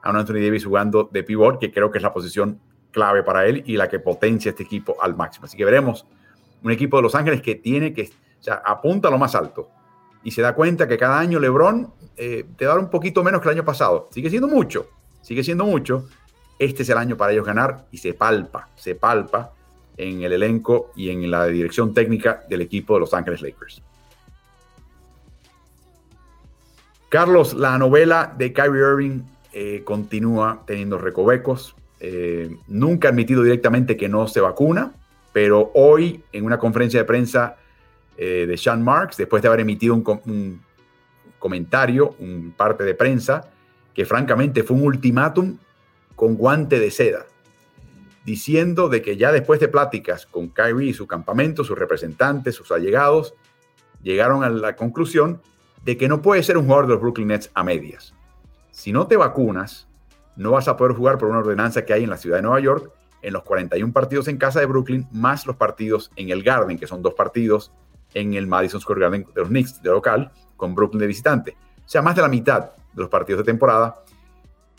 [0.00, 2.60] a un Anthony Davis jugando de pivot, que creo que es la posición
[2.92, 5.46] clave para él y la que potencia este equipo al máximo.
[5.46, 6.06] Así que veremos
[6.62, 9.70] un equipo de Los Ángeles que tiene que, o sea, apunta a lo más alto
[10.24, 13.48] y se da cuenta que cada año LeBron eh, te da un poquito menos que
[13.48, 14.08] el año pasado.
[14.10, 14.88] Sigue siendo mucho,
[15.22, 16.08] sigue siendo mucho.
[16.58, 19.52] Este es el año para ellos ganar y se palpa, se palpa
[19.96, 23.82] en el elenco y en la dirección técnica del equipo de Los Ángeles Lakers.
[27.08, 29.20] Carlos, la novela de Kyrie Irving
[29.52, 31.76] eh, continúa teniendo recovecos.
[32.00, 34.92] Eh, nunca ha admitido directamente que no se vacuna,
[35.32, 37.56] pero hoy en una conferencia de prensa
[38.16, 40.60] eh, de Sean Marks, después de haber emitido un,
[41.38, 43.50] comentario, un parte de prensa,
[43.94, 45.58] que francamente fue un ultimátum
[46.14, 47.26] con guante de seda,
[48.24, 52.72] diciendo de que ya después de pláticas con Kyrie y su campamento, sus representantes, sus
[52.72, 53.34] allegados,
[54.02, 55.40] llegaron a la conclusión
[55.84, 58.14] de que no puede ser un jugador de los Brooklyn Nets a medias.
[58.70, 59.88] Si no te vacunas,
[60.36, 62.60] no vas a poder jugar por una ordenanza que hay en la ciudad de Nueva
[62.60, 62.90] York
[63.22, 66.86] en los 41 partidos en casa de Brooklyn, más los partidos en el Garden, que
[66.86, 67.72] son dos partidos
[68.16, 71.56] en el Madison Square Garden de los Knicks de local, con Brooklyn de visitante.
[71.84, 74.02] O sea, más de la mitad de los partidos de temporada.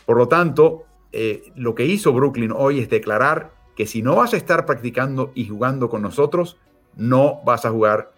[0.04, 4.34] Por lo tanto, eh, lo que hizo Brooklyn hoy es declarar que si no vas
[4.34, 6.58] a estar practicando y jugando con nosotros,
[6.96, 8.12] no vas a jugar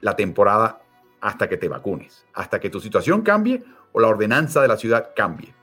[0.00, 0.80] la temporada
[1.20, 5.12] hasta que te vacunes, hasta que tu situación cambie o la ordenanza de la ciudad
[5.14, 5.54] cambie.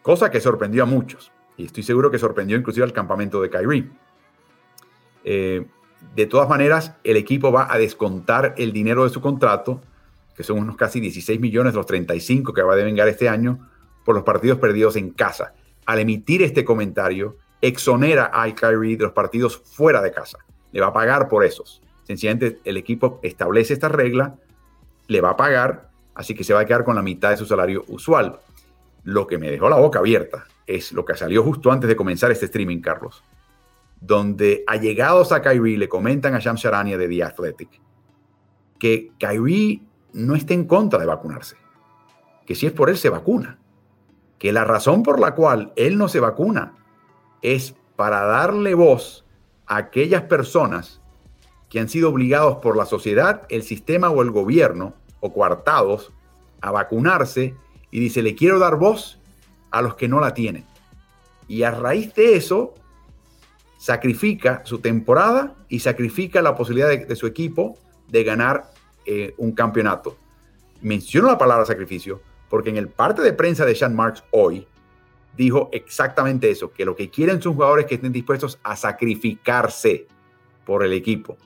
[0.00, 1.32] Cosa que sorprendió a muchos.
[1.56, 3.90] Y estoy seguro que sorprendió inclusive al campamento de Kyrie.
[5.24, 5.66] Eh,
[6.14, 9.80] de todas maneras, el equipo va a descontar el dinero de su contrato,
[10.36, 13.68] que son unos casi 16 millones de los 35 que va a devengar este año,
[14.04, 15.54] por los partidos perdidos en casa.
[15.86, 20.38] Al emitir este comentario, exonera a Kyrie de los partidos fuera de casa.
[20.72, 21.80] Le va a pagar por esos.
[22.04, 24.36] Sencillamente, el equipo establece esta regla,
[25.08, 27.46] le va a pagar así que se va a quedar con la mitad de su
[27.46, 28.38] salario usual.
[29.02, 32.30] Lo que me dejó la boca abierta es lo que salió justo antes de comenzar
[32.30, 33.22] este streaming, Carlos,
[34.06, 37.80] donde allegados a Kyrie le comentan a Sham Sharania de The Athletic
[38.78, 39.82] que Kyrie
[40.12, 41.56] no está en contra de vacunarse,
[42.46, 43.58] que si es por él se vacuna,
[44.38, 46.74] que la razón por la cual él no se vacuna
[47.40, 49.24] es para darle voz
[49.66, 51.00] a aquellas personas
[51.70, 56.12] que han sido obligados por la sociedad, el sistema o el gobierno o coartados
[56.60, 57.54] a vacunarse
[57.90, 59.18] y dice, le quiero dar voz
[59.70, 60.66] a los que no la tienen.
[61.48, 62.74] Y a raíz de eso,
[63.76, 67.78] sacrifica su temporada y sacrifica la posibilidad de, su equipo
[68.08, 68.70] de ganar
[69.06, 70.16] eh, un campeonato.
[70.80, 74.66] Menciono la palabra sacrificio porque en el parte de prensa de Sean Marks hoy
[75.36, 80.06] dijo exactamente eso, que lo que quieren son jugadores que estén dispuestos a sacrificarse
[80.64, 81.36] por el equipo.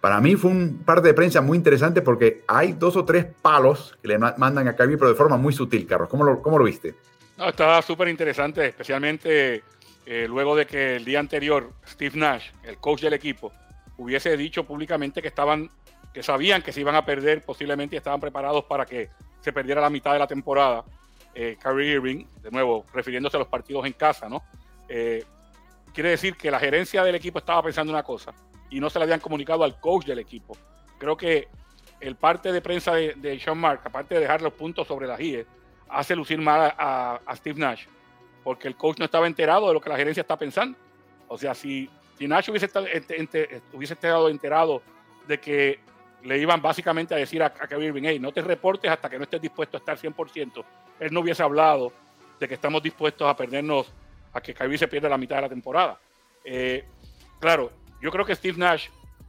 [0.00, 3.96] Para mí fue un parte de prensa muy interesante porque hay dos o tres palos
[4.02, 6.08] que le mandan a Kyrie, pero de forma muy sutil, Carlos.
[6.08, 6.94] ¿Cómo lo, cómo lo viste?
[7.36, 9.62] No, estaba súper interesante, especialmente
[10.06, 13.52] eh, luego de que el día anterior Steve Nash, el coach del equipo,
[13.98, 15.70] hubiese dicho públicamente que estaban,
[16.12, 19.10] que sabían que se iban a perder posiblemente y estaban preparados para que
[19.40, 20.84] se perdiera la mitad de la temporada.
[21.34, 24.42] Eh, Kyrie Irving, de nuevo, refiriéndose a los partidos en casa, ¿no?
[24.88, 25.24] Eh,
[25.94, 28.32] quiere decir que la gerencia del equipo estaba pensando una cosa
[28.70, 30.56] y no se le habían comunicado al coach del equipo.
[30.98, 31.48] Creo que
[32.00, 35.46] el parte de prensa de, Sean Mark, aparte de dejar los puntos sobre la GIE,
[35.88, 37.86] hace lucir mal a, Steve Nash,
[38.44, 40.76] porque el coach no estaba enterado de lo que la gerencia está pensando.
[41.28, 41.88] O sea, si,
[42.18, 42.86] si Nash hubiese estado,
[43.72, 44.82] hubiese estado enterado
[45.26, 45.80] de que
[46.24, 49.18] le iban básicamente a decir a, a Kevin Irving, hey, no te reportes hasta que
[49.18, 50.64] no estés dispuesto a estar 100%,
[51.00, 51.92] él no hubiese hablado
[52.38, 53.92] de que estamos dispuestos a perdernos,
[54.32, 55.98] a que Kyrie se pierda la mitad de la temporada.
[56.44, 56.84] Eh,
[57.40, 57.70] claro,
[58.00, 58.88] yo creo que Steve Nash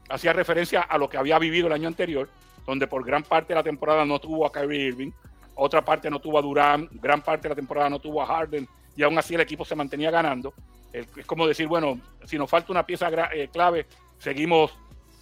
[0.10, 2.30] hacía referencia a lo que había vivido el año anterior,
[2.66, 5.12] donde por gran parte de la temporada no tuvo a Kyrie Irving,
[5.56, 8.68] otra parte no tuvo a Durant, gran parte de la temporada no tuvo a Harden,
[8.96, 10.54] y aún así el equipo se mantenía ganando.
[10.92, 13.88] Es como decir, bueno, si nos falta una pieza eh, clave,
[14.20, 14.72] seguimos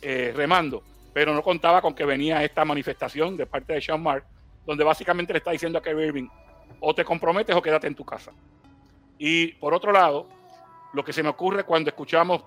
[0.02, 0.84] eh, remando.
[1.14, 4.26] Pero no contaba con que venía esta manifestación de parte de Sean Mark,
[4.66, 6.28] donde básicamente le está diciendo a Kyrie Irving,
[6.80, 8.32] o te comprometes o quédate en tu casa.
[9.18, 10.28] Y por otro lado,
[10.94, 12.44] lo que se me ocurre cuando escuchamos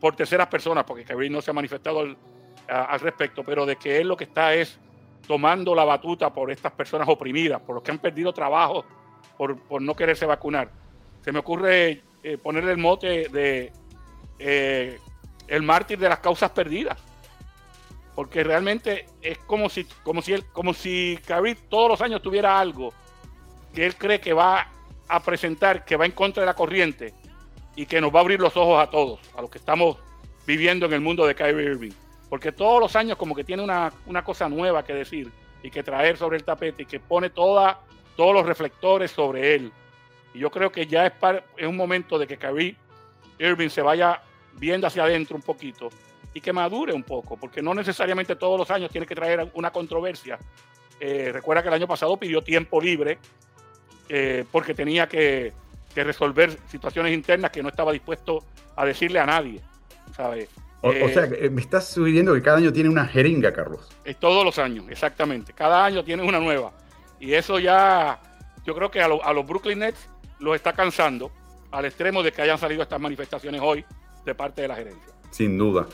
[0.00, 4.08] por terceras personas, porque Kyrie no se ha manifestado al, respecto, pero de que él
[4.08, 4.78] lo que está es
[5.26, 8.84] tomando la batuta por estas personas oprimidas, por los que han perdido trabajo
[9.36, 10.70] por, no quererse vacunar.
[11.22, 13.72] Se me ocurre eh, ponerle el mote de
[14.38, 14.98] eh,
[15.48, 16.98] el mártir de las causas perdidas.
[18.14, 21.18] Porque realmente es como si, como si él, como si
[21.68, 22.92] todos los años tuviera algo
[23.74, 24.68] que él cree que va
[25.08, 27.12] a presentar, que va en contra de la corriente
[27.76, 29.98] y que nos va a abrir los ojos a todos, a los que estamos
[30.46, 31.92] viviendo en el mundo de Kyrie Irving.
[32.28, 35.30] Porque todos los años como que tiene una, una cosa nueva que decir
[35.62, 37.80] y que traer sobre el tapete y que pone toda,
[38.16, 39.72] todos los reflectores sobre él.
[40.32, 41.12] Y yo creo que ya es,
[41.56, 42.76] es un momento de que Kyrie
[43.38, 44.22] Irving se vaya
[44.54, 45.90] viendo hacia adentro un poquito
[46.32, 49.70] y que madure un poco, porque no necesariamente todos los años tiene que traer una
[49.70, 50.38] controversia.
[51.00, 53.18] Eh, recuerda que el año pasado pidió tiempo libre
[54.08, 55.52] eh, porque tenía que,
[55.94, 59.60] resolver situaciones internas que no estaba dispuesto a decirle a nadie.
[60.80, 63.88] O, eh, sea, me estás sugiriendo que cada año tiene una jeringa, Carlos.
[64.04, 65.52] Es todos los años, exactamente.
[65.52, 66.72] Cada año tiene una nueva.
[67.24, 68.20] Y eso ya,
[68.66, 70.10] yo creo que a, a los Brooklyn Nets
[70.40, 71.32] los está cansando
[71.70, 73.82] al extremo de que hayan salido estas manifestaciones hoy
[74.26, 75.14] de parte de la gerencia.
[75.30, 75.86] Sin duda.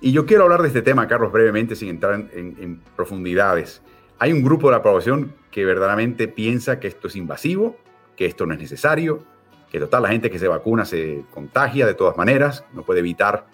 [0.00, 3.82] Y yo quiero hablar de este tema, Carlos, brevemente, sin entrar en, profundidades.
[4.20, 7.76] Hay un grupo de la población que verdaderamente piensa que esto es invasivo,
[8.16, 9.24] que esto no es necesario,
[9.72, 13.46] que total la gente que se vacuna se contagia de todas maneras, no puede evitar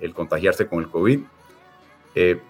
[0.00, 1.20] el contagiarse con el COVID.
[2.16, 2.40] Eh,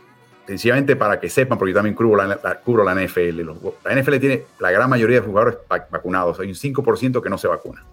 [0.47, 3.40] sencillamente para que sepan, porque yo también cubro la, la NFL.
[3.85, 7.48] la NFL tiene la gran mayoría de jugadores vacunados, hay un 5% que no se
[7.48, 7.85] vacuna.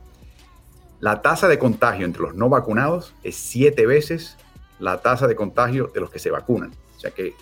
[0.99, 4.38] La tasa de contagio entre los no vacunados es siete veces
[4.80, 6.71] la tasa de contagio de los que se vacunan.
[6.97, 7.34] O sea que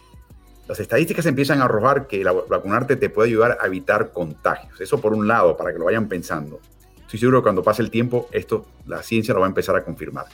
[0.68, 4.80] las estadísticas empiezan a arrojar que vacunarte te puede ayudar a evitar contagios.
[4.82, 6.60] Eso por un lado, para que lo vayan pensando.
[7.00, 9.84] Estoy seguro que cuando pase el tiempo, esto la ciencia lo va a empezar a
[9.84, 10.26] confirmar.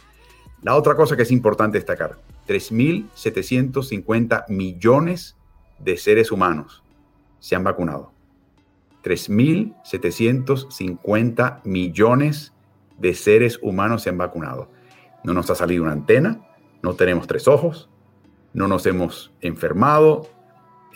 [0.63, 5.35] La otra cosa que es importante destacar, 3.750 millones
[5.79, 6.85] de seres humanos
[7.39, 8.13] se han vacunado.
[9.03, 12.53] 3.750 millones
[12.97, 14.69] de seres humanos se han vacunado.
[15.25, 16.39] No nos ha salido una antena,
[16.81, 17.89] no tenemos tres ojos,
[18.53, 20.29] no nos hemos enfermado,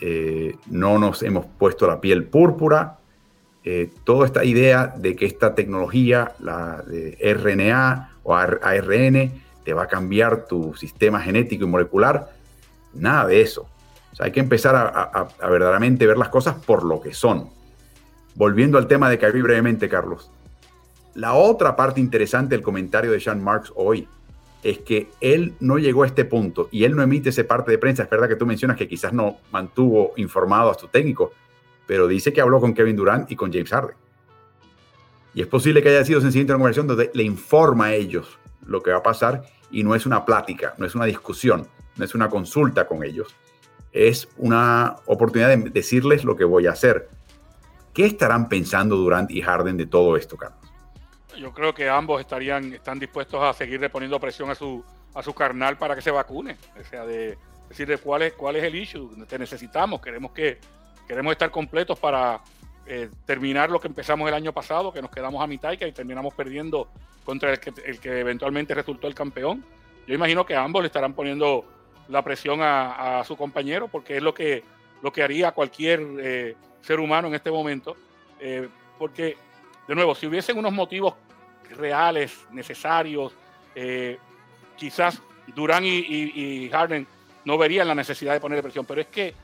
[0.00, 3.00] eh, no nos hemos puesto la piel púrpura.
[3.64, 9.82] Eh, toda esta idea de que esta tecnología, la de RNA o ARN, te va
[9.82, 12.30] a cambiar tu sistema genético y molecular,
[12.94, 13.68] nada de eso.
[14.18, 17.50] hay que empezar a, verdaderamente ver las cosas por lo que son.
[18.34, 20.30] Volviendo al tema de Kyrie brevemente, Carlos.
[21.16, 24.08] La otra parte interesante del comentario de Sean Marks hoy
[24.62, 27.76] es que él no llegó a este punto y él no emite ese parte de
[27.76, 28.04] prensa.
[28.04, 31.34] Es verdad que tú mencionas que quizás no mantuvo informado a su técnico,
[31.86, 33.96] pero dice que habló con Kevin Durant y con James Harden.
[35.34, 38.82] Y es posible que haya sido sencillamente una conversación donde le informa a ellos lo
[38.82, 42.14] que va a pasar y no es una plática, no es una discusión, no es
[42.14, 43.34] una consulta con ellos.
[43.92, 47.08] Es una oportunidad de decirles lo que voy a hacer.
[47.94, 50.58] ¿Qué estarán pensando Durant y Harden de todo esto, Carlos?
[51.38, 54.84] yo creo que ambos estarían, están dispuestos a seguirle poniendo presión a su,
[55.14, 56.56] a su carnal para que se vacune.
[56.78, 57.38] O sea, de
[57.68, 60.58] decirle cuál es, cuál es el issue, te necesitamos, queremos que
[61.06, 62.40] queremos estar completos para
[62.88, 65.92] eh, terminar lo que empezamos el año pasado, que nos quedamos a mitad y que
[65.92, 66.88] terminamos perdiendo
[67.24, 69.64] contra el que, el que eventualmente resultó el campeón.
[70.06, 71.64] Yo imagino que ambos le estarán poniendo
[72.08, 74.64] la presión a, su compañero, porque es lo que,
[75.02, 77.96] lo que haría cualquier eh, ser humano en este momento.
[78.40, 79.36] Eh, porque,
[79.86, 81.14] de nuevo, si hubiesen unos motivos
[81.76, 83.32] reales, necesarios.
[83.74, 84.18] Eh,
[84.76, 85.20] quizás
[85.54, 87.06] Durán y, Harden
[87.44, 89.34] no verían la necesidad de poner presión, pero es que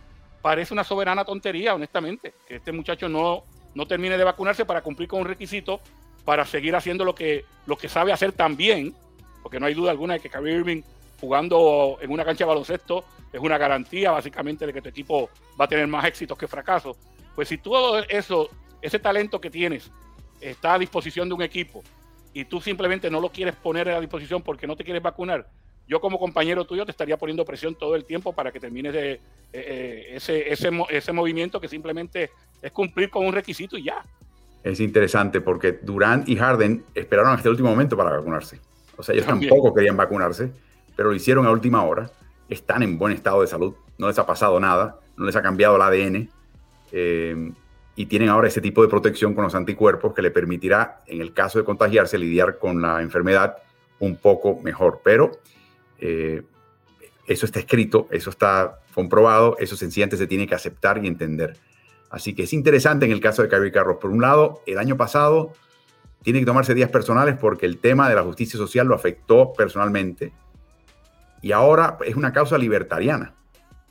[0.45, 3.45] parece una soberana tontería, honestamente, que este muchacho no,
[3.75, 5.81] no termine de vacunarse para cumplir con un requisito
[6.27, 8.95] para seguir haciendo lo que, lo que sabe hacer tan bien,
[9.43, 10.83] porque no hay duda alguna de que Kyrie Irving
[11.19, 15.65] jugando en una cancha de baloncesto es una garantía básicamente de que tu equipo va
[15.65, 16.99] a tener más éxitos que fracasos.
[17.35, 18.51] Pues si todo eso,
[18.83, 19.91] ese talento que tienes
[20.43, 21.83] está a disposición de un equipo
[22.35, 25.49] y tú simplemente no lo quieres poner a disposición porque no te quieres vacunar,
[25.87, 29.13] yo como compañero tuyo te estaría poniendo presión todo el tiempo para que termines de,
[29.13, 29.21] eh,
[29.53, 32.31] eh, ese, ese, ese movimiento que simplemente
[32.63, 34.05] es cumplir con un requisito y ya.
[34.63, 38.59] Es interesante porque Durant y Harden esperaron hasta el último momento para vacunarse.
[38.97, 40.51] O sea, ellos tampoco querían vacunarse,
[40.97, 42.11] pero lo hicieron a última hora.
[42.49, 45.77] Están en buen estado de salud, no les ha pasado nada, no les ha cambiado
[45.77, 46.29] el ADN.
[46.93, 47.53] Eh,
[47.97, 51.33] y tienen ahora ese tipo de protección con los anticuerpos que le permitirá, en el
[51.33, 53.59] caso de contagiarse, lidiar con la enfermedad
[54.01, 55.01] un poco mejor.
[55.05, 55.33] Pero
[56.07, 56.43] eh,
[57.27, 61.57] eso está escrito, eso está comprobado, eso sencillamente se tiene que aceptar y entender.
[62.11, 63.97] Así que es interesante en el caso de Kyrie Carros.
[63.97, 65.55] Por un lado, el año pasado
[66.23, 70.35] tiene que tomarse días personales porque el tema de la justicia social lo afectó personalmente.
[71.41, 73.35] Y ahora es una causa libertariana,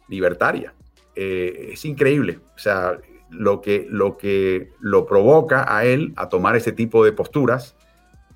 [0.07, 0.75] libertaria.
[1.15, 2.39] Eh, es increíble.
[2.55, 2.99] O sea,
[3.31, 7.75] lo que, lo que lo provoca a él a tomar ese tipo de posturas.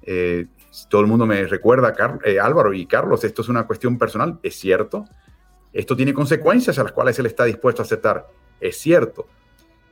[0.01, 0.47] Eh,
[0.89, 1.93] todo el mundo me recuerda,
[2.23, 5.05] eh, Álvaro y Carlos, esto es una cuestión personal, es cierto.
[5.73, 8.27] Esto tiene consecuencias a las cuales él está dispuesto a aceptar,
[8.59, 9.27] es cierto.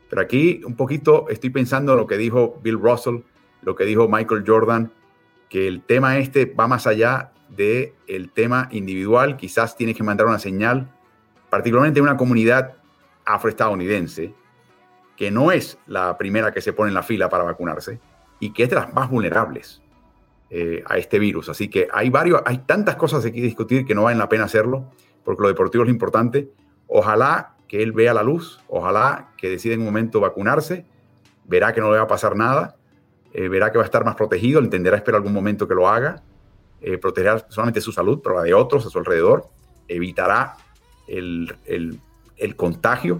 [0.10, 3.22] Pero aquí un poquito estoy pensando en lo que dijo Bill Russell,
[3.62, 4.91] lo que dijo Michael Jordan,
[5.49, 10.28] que el tema este va más allá del el tema individual, quizás tiene que mandar
[10.28, 10.91] una señal,
[11.49, 12.76] particularmente en una comunidad
[13.26, 14.34] afroestadounidense,
[15.16, 17.99] que no es la primera que se pone en la fila para vacunarse
[18.40, 19.82] y que es de las más vulnerables
[20.50, 21.50] eh, a este virus.
[21.50, 24.46] Así que hay varios, hay tantas cosas aquí que discutir que no valen la pena
[24.46, 24.92] hacerlo,
[25.24, 26.50] porque lo deportivo es importante.
[26.88, 30.86] Ojalá que él vea la luz, ojalá que decida en un momento vacunarse,
[31.46, 32.76] verá que no le va a pasar nada,
[33.34, 36.22] eh, verá que va a estar más protegido, entenderá esperar algún momento que lo haga,
[36.82, 39.50] eh, protegerá solamente su salud, pero la de otros a su alrededor,
[39.88, 40.58] evitará
[41.08, 42.00] el, el,
[42.38, 43.20] el contagio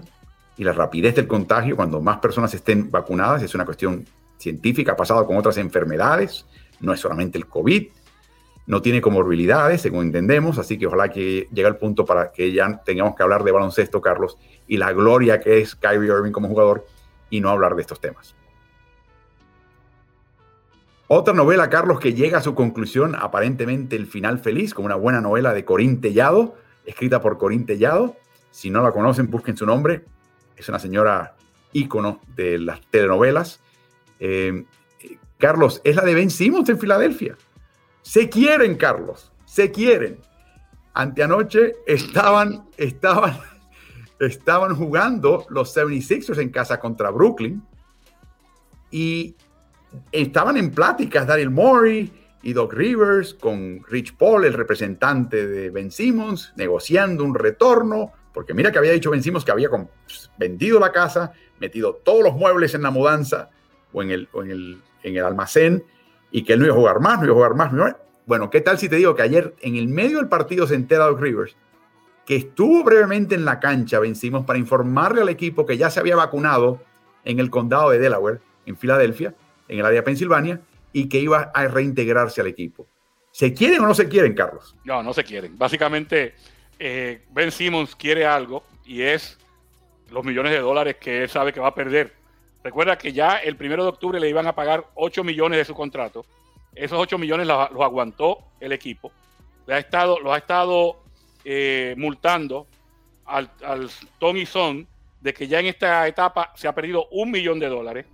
[0.56, 3.42] y la rapidez del contagio cuando más personas estén vacunadas.
[3.42, 4.04] Es una cuestión
[4.38, 6.46] científica, ha pasado con otras enfermedades,
[6.80, 7.88] no es solamente el COVID,
[8.66, 12.82] no tiene comorbilidades, según entendemos, así que ojalá que llegue el punto para que ya
[12.84, 16.84] tengamos que hablar de baloncesto, Carlos, y la gloria que es Kyrie Irving como jugador
[17.30, 18.34] y no hablar de estos temas.
[21.08, 25.20] Otra novela, Carlos, que llega a su conclusión, aparentemente el final feliz, como una buena
[25.20, 28.16] novela de Corín Tellado, escrita por Corín Tellado.
[28.50, 30.04] Si no la conocen, busquen su nombre.
[30.56, 31.36] Es una señora
[31.72, 33.60] ícono de las telenovelas.
[34.18, 34.64] Eh,
[35.38, 37.36] Carlos, es la de Ben Simmons en Filadelfia.
[38.02, 40.20] Se quieren, Carlos, se quieren.
[40.94, 43.38] Anteanoche estaban, estaban,
[44.18, 47.62] estaban jugando los 76ers en casa contra Brooklyn
[48.90, 49.36] y
[50.12, 55.90] estaban en pláticas Daryl Morey y Doc Rivers con Rich Paul, el representante de Ben
[55.90, 59.68] Simmons, negociando un retorno, porque mira que había dicho Ben Simmons que había
[60.38, 63.50] vendido la casa, metido todos los muebles en la mudanza
[63.92, 65.84] o en el, en el, en el almacén
[66.30, 67.94] y que él no iba a jugar más, no iba a jugar más.
[68.26, 71.06] Bueno, ¿qué tal si te digo que ayer en el medio del partido se entera
[71.06, 71.56] Doc Rivers
[72.26, 76.16] que estuvo brevemente en la cancha, vencimos, para informarle al equipo que ya se había
[76.16, 76.82] vacunado
[77.24, 79.32] en el condado de Delaware, en Filadelfia,
[79.68, 80.60] en el área de Pensilvania
[80.92, 82.86] y que iba a reintegrarse al equipo.
[83.30, 84.76] ¿Se quieren o no se quieren, Carlos?
[84.84, 85.56] No, no se quieren.
[85.56, 86.34] Básicamente,
[86.78, 89.38] eh, Ben Simmons quiere algo y es
[90.10, 92.12] los millones de dólares que él sabe que va a perder.
[92.66, 95.72] Recuerda que ya el primero de octubre le iban a pagar 8 millones de su
[95.72, 96.26] contrato.
[96.74, 99.12] Esos 8 millones los, aguantó el equipo.
[99.68, 100.96] Le ha estado, los ha estado
[101.44, 102.66] eh, multando
[103.24, 103.88] al, al
[104.18, 104.84] Tony Son
[105.20, 108.04] de que ya en esta etapa se ha perdido un millón de dólares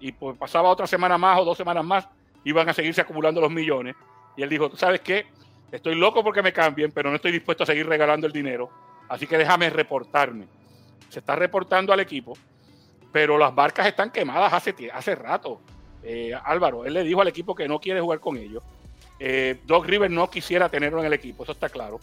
[0.00, 2.08] y pues pasaba otra semana más o dos semanas más,
[2.44, 3.94] iban a seguirse acumulando los millones.
[4.38, 5.26] Y él dijo, ¿sabes qué?
[5.70, 8.70] Estoy loco porque me cambien, pero no estoy dispuesto a seguir regalando el dinero,
[9.10, 10.46] así que déjame reportarme.
[11.10, 12.38] Se está reportando al equipo,
[13.12, 15.60] pero las barcas están quemadas hace, hace rato.
[16.02, 18.62] Eh, Álvaro, él le dijo al equipo que no quiere jugar con ellos.
[19.18, 21.98] Eh, Doc River no quisiera tenerlo en el equipo, eso está claro.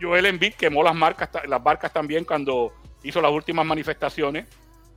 [0.00, 2.72] Joel Embiid quemó las, marcas, las barcas también cuando
[3.02, 4.46] hizo las últimas manifestaciones.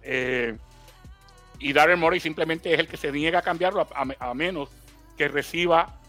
[0.03, 0.55] Eh,
[1.59, 4.69] y Darren Murray simplemente es el que se niega a cambiarlo a, menos
[5.15, 5.99] que reciba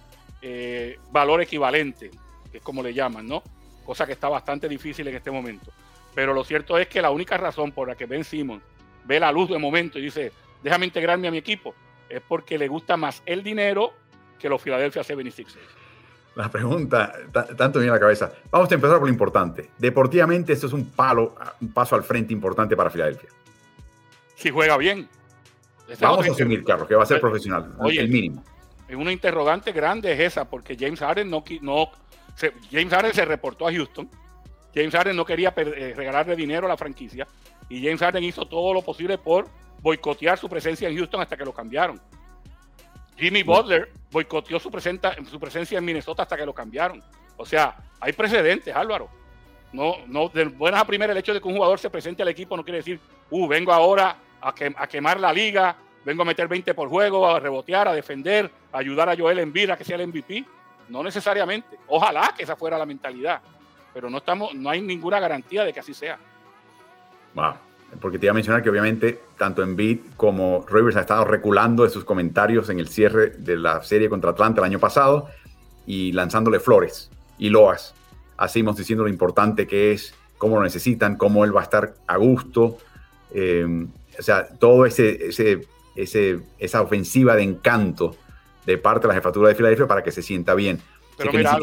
[0.41, 2.11] eh, valor equivalente,
[2.51, 3.43] que es como le llaman, ¿no?
[3.85, 5.71] Cosa que está bastante difícil en este momento.
[6.15, 8.63] Pero lo cierto es que la única razón por la que Ben Simmons
[9.05, 11.75] ve la luz de momento y dice, déjame integrarme a mi equipo,
[12.09, 13.93] es porque le gusta más el dinero
[14.39, 15.57] que los Philadelphia 76ers.
[16.35, 17.13] La pregunta,
[17.57, 18.33] tanto viene a la cabeza.
[18.51, 19.71] Vamos a empezar por lo importante.
[19.77, 23.29] Deportivamente, esto es un palo, un paso al frente importante para Filadelfia.
[24.35, 25.09] Si juega bien,
[26.01, 28.45] Vamos a asumir, Carlos, que va a ser profesional, oye, el mínimo.
[28.91, 31.91] Una interrogante grande es esa, porque James Harden no, no
[32.35, 34.09] se, James Harden se reportó a Houston.
[34.75, 37.27] James Harden no quería eh, regalarle dinero a la franquicia
[37.73, 39.49] y James Harden hizo todo lo posible por
[39.81, 41.99] boicotear su presencia en Houston hasta que lo cambiaron.
[43.17, 44.71] Jimmy Butler boicoteó su,
[45.31, 47.03] su presencia en Minnesota hasta que lo cambiaron.
[47.39, 49.09] O sea, hay precedentes, Álvaro.
[49.73, 52.29] No, no, de buenas a primeras, el hecho de que un jugador se presente al
[52.29, 53.01] equipo no quiere decir,
[53.31, 54.53] uh, vengo ahora a,
[54.87, 55.75] quemar la liga,
[56.05, 59.71] vengo a meter 20 por juego, a rebotear, a defender, a ayudar a Joel Embiid
[59.71, 60.45] a que sea el MVP.
[60.91, 61.79] No necesariamente.
[61.87, 63.41] Ojalá que esa fuera la mentalidad,
[63.95, 66.19] pero no estamos, no hay ninguna garantía de que así sea.
[67.35, 67.55] Wow.
[68.01, 71.91] Porque te iba a mencionar que obviamente tanto Embiid como Rivers han estado reculando de
[71.91, 75.29] sus comentarios en el cierre de la serie contra Atlanta el año pasado
[75.87, 77.95] y lanzándole flores y loas.
[78.37, 82.17] Así diciendo lo importante que es, cómo lo necesitan, cómo él va a estar a
[82.17, 82.79] gusto.
[83.35, 83.87] Eh,
[84.19, 88.17] o sea, todo ese, ese, ese, esa ofensiva de encanto
[88.67, 90.81] de parte de la jefatura de Filadelfia para que se sienta bien.
[91.17, 91.59] Pero mira,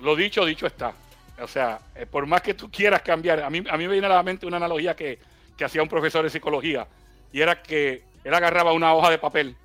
[0.00, 0.94] lo dicho, dicho está.
[1.40, 4.06] O sea, eh, por más que tú quieras cambiar, a mí, a mí me viene
[4.06, 5.18] a la mente una analogía que,
[5.56, 6.86] que hacía un profesor de psicología,
[7.32, 9.56] y era que él agarraba una hoja de papel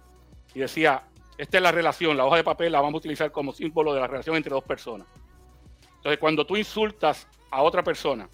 [0.54, 1.04] y decía,
[1.38, 4.02] esta es la relación, la hoja de papel la vamos a utilizar como símbolo de
[4.02, 5.08] la relación entre dos personas.
[5.98, 8.28] Entonces, cuando tú insultas a otra persona,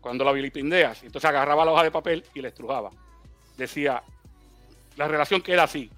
[0.00, 2.90] cuando la vilipendias, entonces agarraba la hoja de papel y la estrujaba.
[3.56, 4.02] Decía,
[4.96, 5.90] la relación queda así.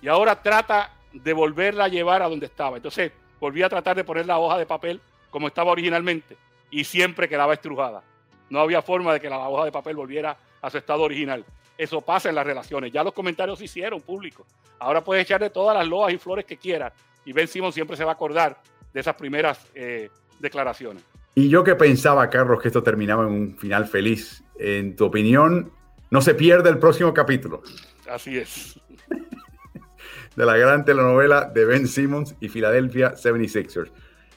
[0.00, 2.76] Y ahora trata de volverla a llevar a donde estaba.
[2.76, 5.00] Entonces, volvía a tratar de poner la hoja de papel
[5.32, 6.36] como estaba originalmente
[6.70, 8.04] y siempre quedaba estrujada.
[8.50, 11.44] No había forma de que la hoja de papel volviera a su estado original.
[11.76, 12.92] Eso pasa en las relaciones.
[12.92, 14.46] Ya los comentarios se hicieron públicos.
[14.78, 16.92] Ahora puedes echarle todas las loas y flores que quieras.
[17.24, 18.60] Y Ben Simon siempre se va a acordar
[18.92, 21.02] de esas primeras eh, declaraciones.
[21.34, 24.44] Y yo que pensaba, Carlos, que esto terminaba en un final feliz.
[24.58, 25.72] En tu opinión,
[26.10, 27.62] no se pierde el próximo capítulo.
[28.08, 28.78] Así es.
[30.36, 33.90] de la gran telenovela de Ben Simmons y Philadelphia 76ers.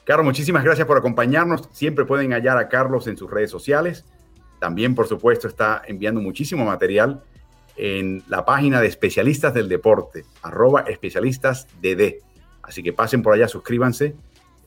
[0.06, 1.68] Carlos, muchísimas gracias por acompañarnos.
[1.72, 4.04] Siempre pueden hallar a Carlos en sus redes sociales.
[4.60, 7.24] También, por supuesto, está enviando muchísimo material
[7.74, 12.20] en la página de especialistas del deporte, arroba especialistas DD.
[12.62, 14.14] Así que pasen por allá, suscríbanse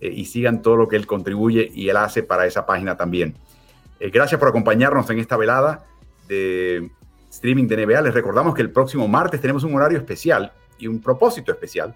[0.01, 3.35] eh, y sigan todo lo que él contribuye y él hace para esa página también.
[4.01, 5.85] Eh, gracias por acompañarnos en esta velada
[6.27, 6.91] de
[7.31, 8.01] streaming de NBA.
[8.01, 11.95] Les recordamos que el próximo martes tenemos un horario especial y un propósito especial.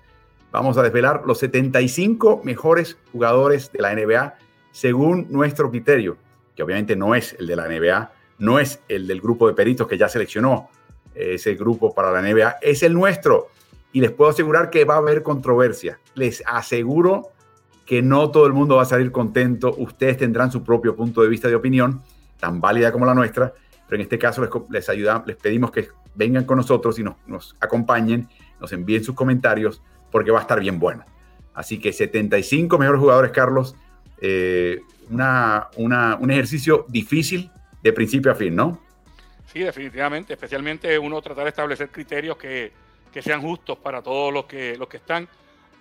[0.53, 4.35] Vamos a desvelar los 75 mejores jugadores de la NBA
[4.71, 6.15] según nuestro criterio,
[6.55, 9.87] que obviamente no es el de la NBA, no es el del grupo de peritos
[9.87, 10.69] que ya seleccionó
[11.15, 13.47] ese grupo para la NBA, es el nuestro.
[13.93, 15.99] Y les puedo asegurar que va a haber controversia.
[16.13, 17.31] Les aseguro
[17.87, 19.73] que no todo el mundo va a salir contento.
[19.75, 22.03] Ustedes tendrán su propio punto de vista de opinión,
[22.39, 23.51] tan válida como la nuestra,
[23.87, 27.55] pero en este caso les, les, les pedimos que vengan con nosotros y nos, nos
[27.59, 28.29] acompañen
[28.63, 29.81] nos envíen sus comentarios
[30.13, 31.03] porque va a estar bien bueno.
[31.55, 33.75] Así que 75 mejores jugadores, Carlos.
[34.21, 34.79] Eh,
[35.09, 38.79] una, un ejercicio difícil de principio a fin, ¿no?
[39.51, 40.33] Sí, definitivamente.
[40.33, 42.71] Especialmente uno tratar de establecer criterios que,
[43.11, 45.27] que sean justos para todos los que, los que están.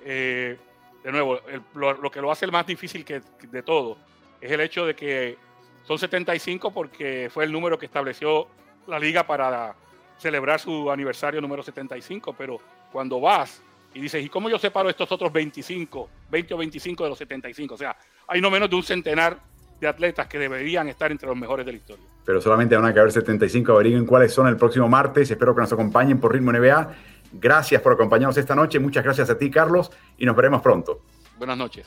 [0.04, 0.56] Eh,
[1.04, 1.38] de nuevo,
[1.74, 3.98] lo, que lo hace el más difícil que, de todo
[4.40, 5.36] es el hecho de que
[5.84, 8.46] son 75 porque fue el número que estableció
[8.86, 9.74] la liga para
[10.18, 12.60] celebrar su aniversario número 75, pero
[12.92, 13.62] cuando vas
[13.94, 17.74] y dices, ¿y cómo yo separo estos otros 25, 20 o 25 de los 75?
[17.74, 17.96] O sea,
[18.26, 19.38] hay no menos de un centenar
[19.80, 22.04] de atletas que deberían estar entre los mejores de la historia.
[22.24, 25.72] Pero solamente van a caber 75, averigüen cuáles son el próximo martes, espero que nos
[25.72, 26.94] acompañen por Ritmo NBA.
[27.32, 31.02] Gracias por acompañarnos esta noche, muchas gracias a ti Carlos y nos veremos pronto.
[31.38, 31.86] Buenas noches.